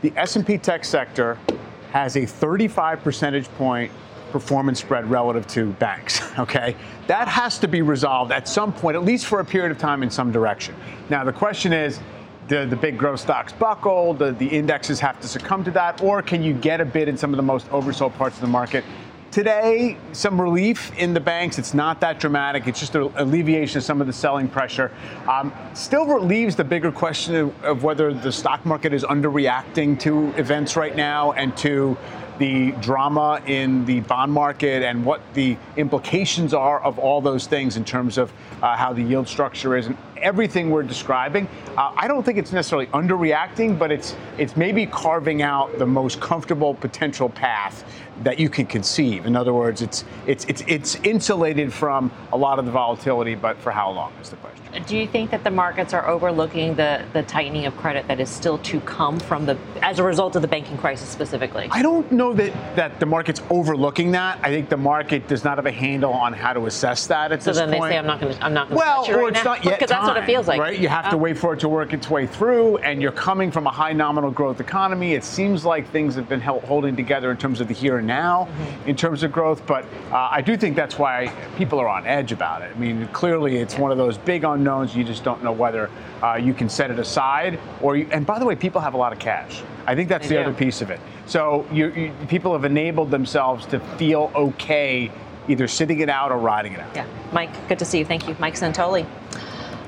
the 0.00 0.10
S&P 0.16 0.56
tech 0.56 0.86
sector 0.86 1.36
has 1.92 2.16
a 2.16 2.24
35 2.24 3.02
percentage 3.04 3.46
point 3.56 3.92
performance 4.32 4.80
spread 4.80 5.08
relative 5.10 5.46
to 5.48 5.72
banks. 5.74 6.22
Okay, 6.38 6.76
that 7.08 7.26
has 7.26 7.58
to 7.58 7.66
be 7.66 7.82
resolved 7.82 8.30
at 8.30 8.46
some 8.46 8.72
point, 8.72 8.94
at 8.94 9.02
least 9.02 9.26
for 9.26 9.40
a 9.40 9.44
period 9.44 9.72
of 9.72 9.78
time 9.78 10.04
in 10.04 10.10
some 10.10 10.30
direction. 10.32 10.74
Now, 11.10 11.24
the 11.24 11.32
question 11.32 11.72
is. 11.72 12.00
The, 12.48 12.64
the 12.64 12.76
big 12.76 12.96
growth 12.96 13.20
stocks 13.20 13.52
buckle, 13.52 14.14
the, 14.14 14.32
the 14.32 14.46
indexes 14.46 14.98
have 15.00 15.20
to 15.20 15.28
succumb 15.28 15.64
to 15.64 15.70
that, 15.72 16.02
or 16.02 16.22
can 16.22 16.42
you 16.42 16.54
get 16.54 16.80
a 16.80 16.84
bid 16.84 17.06
in 17.06 17.18
some 17.18 17.30
of 17.30 17.36
the 17.36 17.42
most 17.42 17.68
oversold 17.68 18.14
parts 18.14 18.36
of 18.36 18.40
the 18.40 18.48
market? 18.48 18.84
Today, 19.30 19.98
some 20.12 20.40
relief 20.40 20.90
in 20.96 21.12
the 21.12 21.20
banks. 21.20 21.58
It's 21.58 21.74
not 21.74 22.00
that 22.00 22.18
dramatic. 22.18 22.66
It's 22.66 22.80
just 22.80 22.94
an 22.94 23.12
alleviation 23.16 23.76
of 23.76 23.84
some 23.84 24.00
of 24.00 24.06
the 24.06 24.12
selling 24.14 24.48
pressure. 24.48 24.90
Um, 25.28 25.52
still 25.74 26.06
relieves 26.06 26.56
the 26.56 26.64
bigger 26.64 26.90
question 26.90 27.34
of, 27.34 27.64
of 27.64 27.84
whether 27.84 28.14
the 28.14 28.32
stock 28.32 28.64
market 28.64 28.94
is 28.94 29.04
underreacting 29.04 30.00
to 30.00 30.32
events 30.38 30.74
right 30.74 30.96
now 30.96 31.32
and 31.32 31.54
to 31.58 31.98
the 32.38 32.70
drama 32.80 33.42
in 33.46 33.84
the 33.84 34.00
bond 34.00 34.32
market 34.32 34.82
and 34.82 35.04
what 35.04 35.20
the 35.34 35.56
implications 35.76 36.54
are 36.54 36.80
of 36.82 36.98
all 36.98 37.20
those 37.20 37.46
things 37.46 37.76
in 37.76 37.84
terms 37.84 38.16
of 38.16 38.32
uh, 38.62 38.76
how 38.76 38.92
the 38.92 39.02
yield 39.02 39.28
structure 39.28 39.76
is 39.76 39.86
and 39.86 39.96
everything 40.22 40.70
we're 40.70 40.82
describing. 40.82 41.48
Uh, 41.76 41.92
I 41.96 42.08
don't 42.08 42.24
think 42.24 42.38
it's 42.38 42.52
necessarily 42.52 42.86
underreacting, 42.88 43.78
but 43.78 43.90
it's 43.90 44.16
it's 44.36 44.56
maybe 44.56 44.86
carving 44.86 45.42
out 45.42 45.78
the 45.78 45.86
most 45.86 46.20
comfortable 46.20 46.74
potential 46.74 47.28
path 47.28 47.84
that 48.22 48.38
you 48.38 48.48
can 48.48 48.66
conceive. 48.66 49.26
In 49.26 49.36
other 49.36 49.52
words, 49.52 49.82
it's 49.82 50.04
it's 50.26 50.44
it's 50.46 50.62
it's 50.66 50.94
insulated 50.96 51.72
from 51.72 52.10
a 52.32 52.36
lot 52.36 52.58
of 52.58 52.64
the 52.64 52.72
volatility, 52.72 53.34
but 53.34 53.58
for 53.58 53.70
how 53.70 53.90
long 53.90 54.12
is 54.20 54.30
the 54.30 54.36
question? 54.36 54.58
do 54.86 54.96
you 54.96 55.06
think 55.06 55.30
that 55.30 55.44
the 55.44 55.50
markets 55.50 55.94
are 55.94 56.06
overlooking 56.06 56.74
the, 56.74 57.04
the 57.12 57.22
tightening 57.22 57.66
of 57.66 57.76
credit 57.76 58.06
that 58.08 58.20
is 58.20 58.28
still 58.28 58.58
to 58.58 58.80
come 58.80 59.18
from 59.18 59.46
the 59.46 59.56
as 59.82 59.98
a 59.98 60.02
result 60.02 60.36
of 60.36 60.42
the 60.42 60.48
banking 60.48 60.76
crisis 60.76 61.08
specifically? 61.08 61.68
I 61.70 61.82
don't 61.82 62.10
know 62.12 62.32
that, 62.34 62.52
that 62.76 63.00
the 63.00 63.06
market's 63.06 63.40
overlooking 63.50 64.12
that. 64.12 64.38
I 64.42 64.50
think 64.50 64.68
the 64.68 64.76
market 64.76 65.26
does 65.26 65.44
not 65.44 65.56
have 65.58 65.66
a 65.66 65.72
handle 65.72 66.12
on 66.12 66.32
how 66.32 66.52
to 66.52 66.66
assess 66.66 67.06
that 67.06 67.32
at 67.32 67.42
so 67.42 67.50
this 67.50 67.58
then 67.58 67.70
they 67.70 67.78
say 67.80 67.98
I'm 67.98 68.06
not 68.06 68.20
going 68.20 68.34
to 68.34 68.44
I'm 68.44 68.54
not 68.54 68.68
going 68.68 68.78
to 68.80 68.84
Well, 68.84 69.10
or 69.10 69.22
right 69.24 69.34
it's 69.34 69.44
now 69.44 69.54
not 69.54 69.64
yet 69.64 69.74
because 69.78 69.90
that's 69.90 70.06
what 70.06 70.16
it 70.16 70.26
feels 70.26 70.46
like, 70.46 70.60
right? 70.60 70.78
You 70.78 70.88
have 70.88 71.10
to 71.10 71.16
Oh. 71.16 71.18
wait 71.18 71.38
for 71.38 71.54
it 71.54 71.60
to 71.60 71.68
work 71.68 71.92
its 71.92 72.10
way 72.10 72.26
through, 72.26 72.78
and 72.78 73.00
you're 73.00 73.12
coming 73.12 73.50
from 73.50 73.66
a 73.66 73.70
high 73.70 73.92
nominal 73.92 74.30
growth 74.30 74.60
economy. 74.60 75.14
It 75.14 75.24
seems 75.24 75.64
like 75.64 75.88
things 75.90 76.14
have 76.14 76.28
been 76.28 76.40
held, 76.40 76.62
holding 76.64 76.94
together 76.94 77.30
in 77.30 77.36
terms 77.36 77.60
of 77.60 77.68
the 77.68 77.74
here 77.74 77.98
and 77.98 78.06
now, 78.08 78.48
Mm-hmm. 78.48 78.88
in 78.88 78.96
terms 78.96 79.22
of 79.22 79.30
growth. 79.30 79.64
But 79.66 79.84
uh, 80.10 80.28
I 80.32 80.40
do 80.42 80.56
think 80.56 80.74
that's 80.74 80.98
why 80.98 81.32
people 81.56 81.78
are 81.78 81.86
on 81.88 82.04
edge 82.06 82.32
about 82.32 82.62
it. 82.62 82.72
I 82.74 82.78
mean, 82.78 83.06
clearly, 83.12 83.56
it's 83.58 83.78
one 83.78 83.92
of 83.92 83.98
those 83.98 84.18
big 84.18 84.42
unknowns. 84.44 84.96
You 84.96 85.04
just 85.04 85.22
don't 85.22 85.44
know 85.44 85.52
whether 85.52 85.90
uh, 86.22 86.34
you 86.34 86.52
can 86.54 86.68
set 86.68 86.90
it 86.90 86.98
aside, 86.98 87.60
or 87.80 87.96
you, 87.96 88.08
and 88.10 88.26
by 88.26 88.38
the 88.40 88.44
way, 88.46 88.56
people 88.56 88.80
have 88.80 88.94
a 88.94 88.96
lot 88.96 89.12
of 89.12 89.18
cash. 89.20 89.62
I 89.86 89.94
think 89.94 90.08
that's 90.08 90.28
They 90.28 90.36
the 90.36 90.42
do. 90.42 90.48
other 90.48 90.58
piece 90.58 90.82
of 90.82 90.90
it. 90.90 90.98
So 91.26 91.66
you, 91.72 91.88
you, 91.92 92.12
people 92.28 92.52
have 92.54 92.64
enabled 92.64 93.10
themselves 93.10 93.64
to 93.66 93.78
feel 93.98 94.32
okay, 94.34 95.10
either 95.48 95.68
sitting 95.68 96.00
it 96.00 96.08
out 96.08 96.32
or 96.32 96.38
riding 96.38 96.72
it 96.72 96.80
out. 96.80 96.94
Yeah, 96.96 97.06
Mike, 97.32 97.50
good 97.68 97.78
to 97.78 97.84
see 97.84 97.98
you. 97.98 98.04
Thank 98.04 98.26
you, 98.28 98.34
Mike 98.38 98.54
Santoli. 98.54 99.06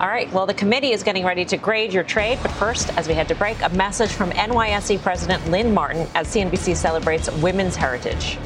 All 0.01 0.09
right, 0.09 0.33
well, 0.33 0.47
the 0.47 0.55
committee 0.55 0.93
is 0.93 1.03
getting 1.03 1.27
ready 1.27 1.45
to 1.45 1.59
grade 1.59 1.93
your 1.93 2.05
trade, 2.05 2.39
but 2.41 2.51
first, 2.53 2.89
as 2.97 3.07
we 3.07 3.13
head 3.13 3.29
to 3.29 3.35
break, 3.35 3.61
a 3.61 3.69
message 3.69 4.11
from 4.11 4.31
NYSE 4.31 4.99
President 5.03 5.47
Lynn 5.51 5.75
Martin 5.75 6.09
as 6.15 6.27
CNBC 6.29 6.75
celebrates 6.75 7.31
Women's 7.43 7.77
Heritage. 7.77 8.37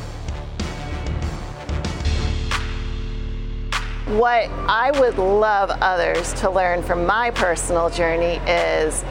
What 4.18 4.50
I 4.66 4.90
would 4.98 5.16
love 5.16 5.70
others 5.80 6.32
to 6.34 6.50
learn 6.50 6.82
from 6.82 7.07
my 7.07 7.30
personal 7.30 7.88
journey 7.88 8.40
is 8.50 9.05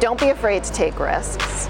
don't 0.00 0.18
be 0.18 0.30
afraid 0.30 0.64
to 0.64 0.72
take 0.72 0.98
risks. 0.98 1.68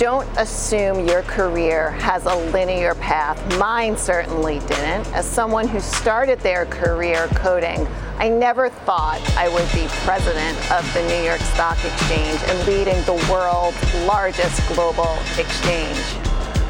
Don't 0.00 0.26
assume 0.38 1.06
your 1.06 1.20
career 1.24 1.90
has 1.90 2.24
a 2.24 2.34
linear 2.34 2.94
path. 2.94 3.38
Mine 3.58 3.98
certainly 3.98 4.60
didn't. 4.60 5.06
As 5.12 5.26
someone 5.26 5.68
who 5.68 5.78
started 5.78 6.40
their 6.40 6.64
career 6.64 7.28
coding, 7.34 7.86
I 8.16 8.30
never 8.30 8.70
thought 8.70 9.20
I 9.36 9.50
would 9.50 9.70
be 9.74 9.86
president 10.06 10.56
of 10.72 10.90
the 10.94 11.02
New 11.02 11.22
York 11.22 11.40
Stock 11.40 11.76
Exchange 11.84 12.40
and 12.44 12.66
leading 12.66 12.96
the 13.04 13.22
world's 13.30 13.94
largest 14.06 14.66
global 14.68 15.18
exchange. 15.36 15.98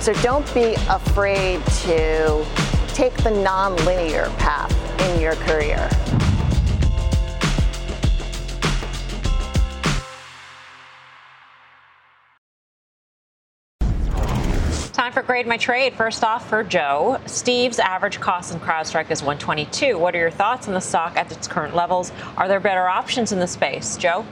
So 0.01 0.13
don't 0.25 0.53
be 0.53 0.75
afraid 0.89 1.65
to 1.85 2.45
take 2.89 3.17
the 3.19 3.31
non-linear 3.31 4.25
path 4.39 4.75
in 5.03 5.21
your 5.21 5.37
career. 5.37 5.89
Time 15.11 15.25
for 15.25 15.27
grade 15.27 15.49
my 15.49 15.57
trade. 15.57 15.95
First 15.95 16.23
off, 16.23 16.49
for 16.49 16.63
Joe, 16.63 17.21
Steve's 17.27 17.81
average 17.81 18.21
cost 18.21 18.55
in 18.55 18.61
CrowdStrike 18.61 19.11
is 19.11 19.23
122. 19.23 19.99
What 19.99 20.15
are 20.15 20.19
your 20.19 20.31
thoughts 20.31 20.69
on 20.69 20.75
the 20.75 20.81
stock 20.81 21.17
at 21.17 21.33
its 21.33 21.49
current 21.49 21.75
levels? 21.75 22.13
Are 22.37 22.47
there 22.47 22.61
better 22.61 22.87
options 22.87 23.33
in 23.33 23.41
the 23.41 23.49
space, 23.49 23.97
Joe? 23.97 24.25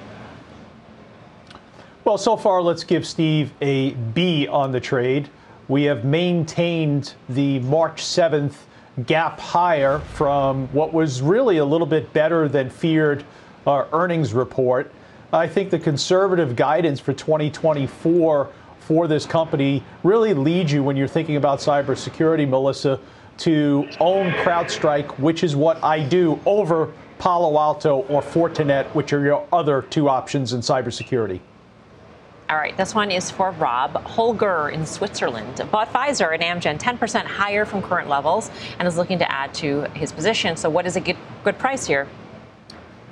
Well, 2.05 2.17
so 2.17 2.37
far, 2.37 2.63
let's 2.63 2.85
give 2.85 3.05
Steve 3.09 3.53
a 3.61 3.91
B 3.91 4.47
on 4.47 4.71
the 4.71 4.79
trade. 4.79 5.29
We 5.67 5.83
have 5.85 6.05
maintained 6.05 7.15
the 7.29 7.59
March 7.59 8.05
7th 8.05 8.55
gap 9.05 9.41
higher 9.41 9.99
from 9.99 10.69
what 10.69 10.93
was 10.93 11.21
really 11.21 11.59
a 11.59 11.65
little 11.65 11.89
bit 11.89 12.13
better 12.13 12.49
than 12.49 12.71
feared 12.71 13.25
uh, 13.67 13.87
earnings 13.93 14.33
report. 14.33 14.93
I 15.33 15.49
think 15.49 15.71
the 15.71 15.81
conservative 15.81 16.55
guidance 16.55 17.01
for 17.01 17.13
2024 17.13 18.49
for 18.89 19.07
this 19.07 19.27
company 19.27 19.85
really 20.03 20.33
leads 20.33 20.73
you 20.73 20.83
when 20.83 20.97
you're 20.97 21.07
thinking 21.07 21.37
about 21.37 21.59
cybersecurity, 21.59 22.49
Melissa, 22.49 22.99
to 23.37 23.87
own 24.01 24.31
CrowdStrike, 24.31 25.19
which 25.19 25.45
is 25.45 25.55
what 25.55 25.85
I 25.85 26.03
do, 26.03 26.41
over 26.47 26.91
Palo 27.19 27.59
Alto 27.61 28.07
or 28.09 28.23
Fortinet, 28.23 28.87
which 28.95 29.13
are 29.13 29.23
your 29.23 29.47
other 29.53 29.83
two 29.83 30.09
options 30.09 30.55
in 30.55 30.61
cybersecurity. 30.61 31.39
All 32.49 32.57
right, 32.57 32.75
this 32.79 32.95
one 32.95 33.11
is 33.11 33.31
for 33.31 33.51
Rob 33.51 34.03
Holger 34.05 34.71
in 34.71 34.87
Switzerland. 34.87 35.61
Bought 35.71 35.93
Pfizer 35.93 36.33
and 36.33 36.43
Amgen 36.43 36.79
10% 36.79 37.27
higher 37.27 37.67
from 37.67 37.83
current 37.83 38.09
levels 38.09 38.51
and 38.79 38.89
is 38.89 38.97
looking 38.97 39.19
to 39.19 39.31
add 39.31 39.53
to 39.55 39.83
his 39.93 40.13
position. 40.13 40.57
So, 40.57 40.71
what 40.71 40.87
is 40.87 40.97
a 40.97 41.01
good, 41.01 41.19
good 41.45 41.59
price 41.59 41.87
here? 41.87 42.09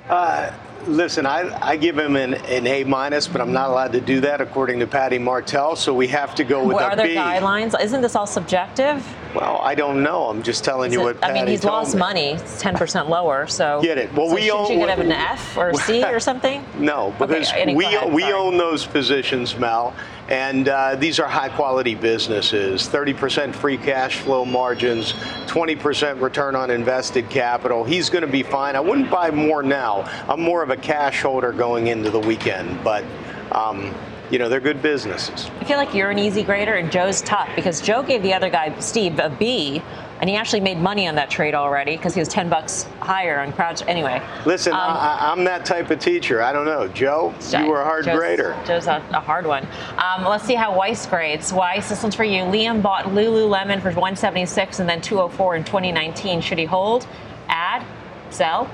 Uh, 0.09 0.51
listen, 0.85 1.25
I, 1.25 1.57
I 1.65 1.77
give 1.77 1.97
him 1.97 2.15
an, 2.15 2.35
an 2.35 2.67
A 2.67 2.83
minus, 2.83 3.27
but 3.27 3.41
I'm 3.41 3.51
not 3.51 3.69
allowed 3.69 3.91
to 3.93 4.01
do 4.01 4.21
that 4.21 4.41
according 4.41 4.79
to 4.79 4.87
Patty 4.87 5.17
Martell. 5.17 5.75
So 5.75 5.93
we 5.93 6.07
have 6.07 6.35
to 6.35 6.43
go 6.43 6.63
with 6.63 6.75
what, 6.75 6.83
a 6.83 6.87
are 6.87 6.95
there 6.95 7.07
B. 7.07 7.15
guidelines? 7.15 7.79
Isn't 7.81 8.01
this 8.01 8.15
all 8.15 8.27
subjective? 8.27 9.05
Well, 9.35 9.59
I 9.61 9.75
don't 9.75 10.03
know. 10.03 10.23
I'm 10.29 10.43
just 10.43 10.63
telling 10.63 10.89
Is 10.89 10.93
you 10.93 11.01
it- 11.01 11.03
what 11.03 11.21
Patty 11.21 11.39
I 11.39 11.43
mean, 11.43 11.47
he's 11.47 11.63
lost 11.63 11.93
me. 11.95 11.99
money. 11.99 12.31
It's 12.31 12.61
10% 12.61 13.09
lower. 13.09 13.47
So 13.47 13.81
Get 13.81 13.97
it. 13.97 14.13
Well, 14.13 14.29
so 14.29 14.35
we 14.35 14.41
should 14.43 14.51
own- 14.51 14.71
you 14.79 14.85
get 14.85 14.99
an 14.99 15.11
F 15.11 15.57
or 15.57 15.69
a 15.69 15.75
C 15.75 16.03
or 16.13 16.19
something? 16.19 16.63
No, 16.77 17.13
because 17.19 17.49
Okay, 17.49 17.61
Eddie, 17.61 17.75
we, 17.75 17.87
we 18.11 18.23
own 18.33 18.57
those 18.57 18.85
positions, 18.85 19.57
Mel. 19.57 19.93
And 20.29 20.67
uh, 20.67 20.95
these 20.95 21.19
are 21.19 21.27
high 21.27 21.49
quality 21.49 21.95
businesses 21.95 22.87
30% 22.87 23.55
free 23.55 23.77
cash 23.77 24.17
flow 24.17 24.43
margins, 24.43 25.13
20% 25.47 26.21
return 26.21 26.55
on 26.55 26.69
invested 26.69 27.29
capital. 27.29 27.83
He's 27.83 28.09
going 28.09 28.23
to 28.25 28.31
be 28.31 28.43
fine. 28.43 28.75
I 28.75 28.81
wouldn't 28.81 29.09
buy 29.09 29.31
more 29.31 29.63
now. 29.63 30.01
I'm 30.27 30.41
more 30.41 30.63
of 30.63 30.69
a 30.69 30.77
cash 30.77 31.21
holder 31.21 31.53
going 31.53 31.87
into 31.87 32.09
the 32.09 32.19
weekend, 32.19 32.83
but, 32.83 33.05
um, 33.53 33.95
you 34.29 34.37
know, 34.37 34.49
they're 34.49 34.59
good 34.59 34.81
businesses. 34.81 35.49
I 35.61 35.63
feel 35.63 35.77
like 35.77 35.93
you're 35.93 36.11
an 36.11 36.19
easy 36.19 36.43
grader 36.43 36.75
and 36.75 36.91
Joe's 36.91 37.21
tough 37.21 37.49
because 37.55 37.79
Joe 37.79 38.03
gave 38.03 38.21
the 38.21 38.33
other 38.33 38.49
guy, 38.49 38.77
Steve, 38.79 39.19
a 39.19 39.29
B, 39.29 39.81
and 40.19 40.29
he 40.29 40.35
actually 40.35 40.61
made 40.61 40.77
money 40.77 41.07
on 41.07 41.15
that 41.15 41.29
trade 41.29 41.53
already 41.53 41.95
because 41.95 42.13
he 42.13 42.19
was 42.19 42.27
10 42.27 42.49
bucks 42.49 42.83
higher 42.99 43.39
on 43.39 43.53
Crouch. 43.53 43.83
Anyway, 43.87 44.21
Listen, 44.45 44.73
Um, 44.73 44.79
I, 44.81 45.31
I'm 45.31 45.43
that 45.43 45.65
type 45.65 45.91
of 45.91 45.99
teacher. 45.99 46.41
I 46.41 46.51
don't 46.51 46.65
know. 46.65 46.87
Joe, 46.87 47.33
you 47.51 47.67
were 47.67 47.81
a 47.81 47.85
hard 47.85 48.05
Joe's, 48.05 48.17
grader. 48.17 48.59
Joe's 48.65 48.87
a, 48.87 49.03
a 49.11 49.19
hard 49.19 49.45
one. 49.45 49.67
Um, 49.97 50.25
let's 50.25 50.43
see 50.43 50.55
how 50.55 50.75
Weiss 50.75 51.05
grades. 51.05 51.53
Weiss, 51.53 51.89
this 51.89 52.01
one's 52.03 52.15
for 52.15 52.23
you. 52.23 52.41
Liam 52.43 52.81
bought 52.81 53.05
Lululemon 53.05 53.81
for 53.81 53.89
176 53.89 54.79
and 54.79 54.89
then 54.89 55.01
204 55.01 55.55
in 55.57 55.63
2019. 55.63 56.41
Should 56.41 56.57
he 56.57 56.65
hold? 56.65 57.07
Add? 57.49 57.85
Sell? 58.29 58.69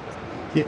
Yeah. 0.56 0.64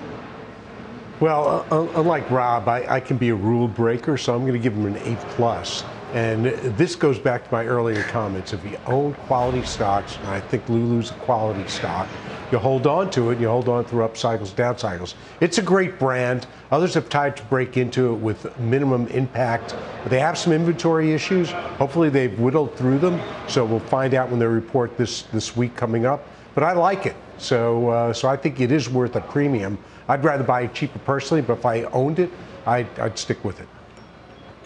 Well, 1.20 1.66
uh, 1.72 1.88
unlike 2.00 2.30
Rob, 2.30 2.68
I, 2.68 2.96
I 2.96 3.00
can 3.00 3.18
be 3.18 3.30
a 3.30 3.36
rule 3.36 3.68
breaker, 3.68 4.18
so 4.18 4.36
I'm 4.36 4.42
going 4.42 4.54
to 4.54 4.60
give 4.60 4.74
him 4.74 4.86
an 4.86 4.98
A 4.98 5.16
plus. 5.36 5.84
And 6.16 6.46
this 6.78 6.96
goes 6.96 7.20
back 7.20 7.44
to 7.46 7.54
my 7.54 7.66
earlier 7.66 8.02
comments. 8.04 8.54
If 8.54 8.64
you 8.64 8.78
own 8.86 9.16
quality 9.28 9.62
stocks, 9.64 10.16
and 10.16 10.28
I 10.28 10.40
think 10.40 10.70
Lulu's 10.70 11.12
a 11.12 11.14
quality 11.16 11.68
stock, 11.68 12.08
you 12.54 12.58
hold 12.58 12.88
on 12.88 13.10
to 13.12 13.32
it, 13.32 13.40
you 13.42 13.50
hold 13.50 13.68
on 13.68 13.84
through 13.84 14.06
up 14.06 14.16
cycles, 14.16 14.54
down 14.54 14.78
cycles. 14.78 15.16
It's 15.42 15.58
a 15.58 15.62
great 15.62 16.00
brand. 16.00 16.48
Others 16.72 16.94
have 16.94 17.10
tried 17.10 17.36
to 17.36 17.44
break 17.44 17.76
into 17.76 18.14
it 18.14 18.16
with 18.16 18.58
minimum 18.58 19.08
impact. 19.08 19.76
But 20.04 20.10
they 20.10 20.22
have 20.22 20.38
some 20.38 20.54
inventory 20.54 21.12
issues. 21.12 21.52
Hopefully, 21.52 22.10
they've 22.10 22.40
whittled 22.40 22.74
through 22.78 23.00
them. 23.00 23.20
So 23.50 23.66
we'll 23.66 23.82
find 23.82 24.14
out 24.14 24.30
when 24.30 24.40
they 24.40 24.46
report 24.46 24.96
this 24.96 25.24
this 25.34 25.58
week 25.58 25.76
coming 25.76 26.06
up. 26.06 26.26
But 26.54 26.64
I 26.64 26.72
like 26.72 27.06
it. 27.06 27.18
So 27.40 27.90
uh, 27.90 28.14
so 28.14 28.30
I 28.30 28.38
think 28.38 28.62
it 28.62 28.72
is 28.72 28.88
worth 28.90 29.18
a 29.18 29.22
premium. 29.22 29.78
I'd 30.08 30.24
rather 30.24 30.46
buy 30.46 30.62
it 30.62 30.74
cheaper 30.74 31.00
personally, 31.00 31.42
but 31.42 31.58
if 31.58 31.66
I 31.66 31.82
owned 31.92 32.20
it, 32.20 32.30
I'd, 32.66 32.88
I'd 33.00 33.20
stick 33.20 33.44
with 33.44 33.60
it. 33.60 33.68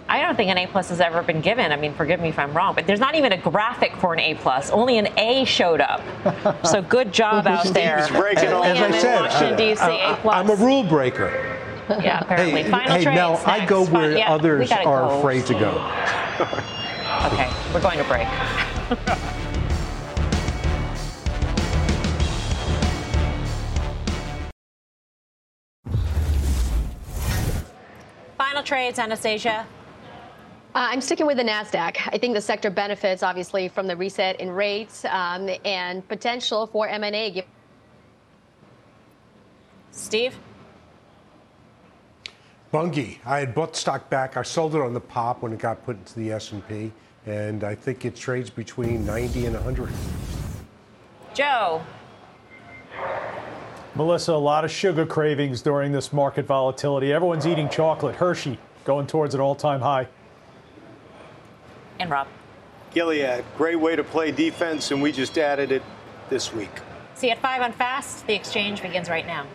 I 0.09 0.21
don't 0.21 0.35
think 0.35 0.49
an 0.49 0.57
A 0.57 0.65
plus 0.65 0.89
has 0.89 0.99
ever 0.99 1.21
been 1.21 1.39
given. 1.39 1.71
I 1.71 1.75
mean, 1.75 1.93
forgive 1.93 2.19
me 2.19 2.29
if 2.29 2.39
I'm 2.39 2.51
wrong, 2.53 2.73
but 2.73 2.87
there's 2.87 2.99
not 2.99 3.13
even 3.13 3.31
a 3.31 3.37
graphic 3.37 3.95
for 3.97 4.11
an 4.13 4.19
A 4.19 4.33
plus. 4.33 4.71
Only 4.71 4.97
an 4.97 5.07
A 5.19 5.45
showed 5.45 5.81
up. 5.81 6.01
So 6.65 6.81
good 6.81 7.13
job 7.21 7.45
out 7.45 7.63
there. 7.67 8.01
Steve's 8.03 8.19
breaking 8.19 8.49
all- 8.51 8.63
Liam 8.63 8.75
As 8.75 8.81
I 8.81 8.85
in 8.87 8.93
said, 9.01 9.19
Washington, 9.21 9.53
I- 9.53 9.57
D.C. 9.57 9.81
I- 9.81 10.13
A 10.13 10.15
plus. 10.17 10.35
I'm 10.35 10.49
a 10.49 10.55
rule 10.55 10.83
breaker. 10.83 11.55
Yeah, 11.89 12.19
apparently. 12.21 12.63
Hey, 12.63 12.69
Final 12.71 12.95
hey 12.97 13.03
trades 13.03 13.15
Mel, 13.15 13.41
I 13.45 13.65
go 13.65 13.85
Fine- 13.85 13.93
where 13.93 14.17
yeah, 14.17 14.31
others 14.33 14.71
are 14.71 14.83
go. 14.83 15.19
afraid 15.19 15.45
to 15.45 15.53
go. 15.53 15.91
Okay, 17.25 17.51
we're 17.73 17.81
going 17.81 17.97
to 17.97 18.03
break. 18.05 18.25
Final 28.37 28.63
trades, 28.63 28.99
Anastasia. 28.99 29.67
Uh, 30.75 30.87
I'm 30.91 31.01
sticking 31.01 31.25
with 31.25 31.37
the 31.37 31.43
NASDAQ. 31.43 31.97
I 32.13 32.19
think 32.19 32.35
the 32.35 32.41
sector 32.41 32.69
benefits, 32.69 33.23
obviously, 33.23 33.69
from 33.69 33.87
the 33.87 33.95
reset 33.95 34.39
in 34.39 34.51
rates 34.51 35.03
um, 35.05 35.49
and 35.65 36.07
potential 36.07 36.67
for 36.67 36.87
M&A. 36.87 37.43
Steve? 39.89 40.37
Bunge. 42.71 43.17
I 43.25 43.39
had 43.39 43.55
bought 43.55 43.75
stock 43.75 44.11
back. 44.11 44.37
I 44.37 44.43
sold 44.43 44.75
it 44.75 44.81
on 44.81 44.93
the 44.93 44.99
pop 44.99 45.41
when 45.41 45.53
it 45.53 45.59
got 45.59 45.83
put 45.83 45.97
into 45.97 46.13
the 46.19 46.31
S&P, 46.33 46.91
and 47.25 47.63
I 47.63 47.73
think 47.73 48.05
it 48.05 48.15
trades 48.15 48.51
between 48.51 49.03
90 49.07 49.47
and 49.47 49.55
100. 49.55 49.89
Joe. 51.33 51.81
Melissa, 53.95 54.33
a 54.33 54.35
lot 54.35 54.63
of 54.63 54.69
sugar 54.69 55.07
cravings 55.07 55.63
during 55.63 55.91
this 55.91 56.13
market 56.13 56.45
volatility. 56.45 57.11
Everyone's 57.11 57.47
eating 57.47 57.69
chocolate. 57.69 58.15
Hershey 58.15 58.59
going 58.85 59.07
towards 59.07 59.33
an 59.33 59.41
all 59.41 59.55
time 59.55 59.81
high. 59.81 60.07
And 61.99 62.09
Rob. 62.09 62.27
Gilead, 62.91 63.43
great 63.57 63.75
way 63.75 63.95
to 63.95 64.03
play 64.03 64.31
defense, 64.31 64.91
and 64.91 65.01
we 65.01 65.11
just 65.11 65.37
added 65.37 65.71
it 65.71 65.83
this 66.29 66.53
week. 66.53 66.71
See 67.13 67.29
at 67.29 67.39
5 67.39 67.61
on 67.61 67.71
Fast. 67.73 68.25
The 68.25 68.33
exchange 68.33 68.81
begins 68.81 69.09
right 69.09 69.27
now. 69.27 69.45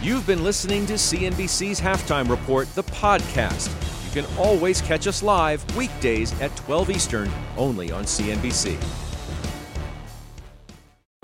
You've 0.00 0.26
been 0.26 0.42
listening 0.42 0.84
to 0.86 0.94
CNBC's 0.94 1.80
Halftime 1.80 2.28
Report, 2.28 2.66
the 2.74 2.82
podcast. 2.82 3.70
You 4.04 4.22
can 4.22 4.36
always 4.36 4.80
catch 4.80 5.06
us 5.06 5.22
live 5.22 5.64
weekdays 5.76 6.38
at 6.40 6.54
12 6.56 6.90
Eastern, 6.90 7.30
only 7.56 7.92
on 7.92 8.04
CNBC. 8.04 8.82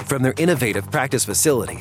From 0.04 0.22
their 0.22 0.34
innovative 0.38 0.90
practice 0.90 1.24
facility 1.24 1.80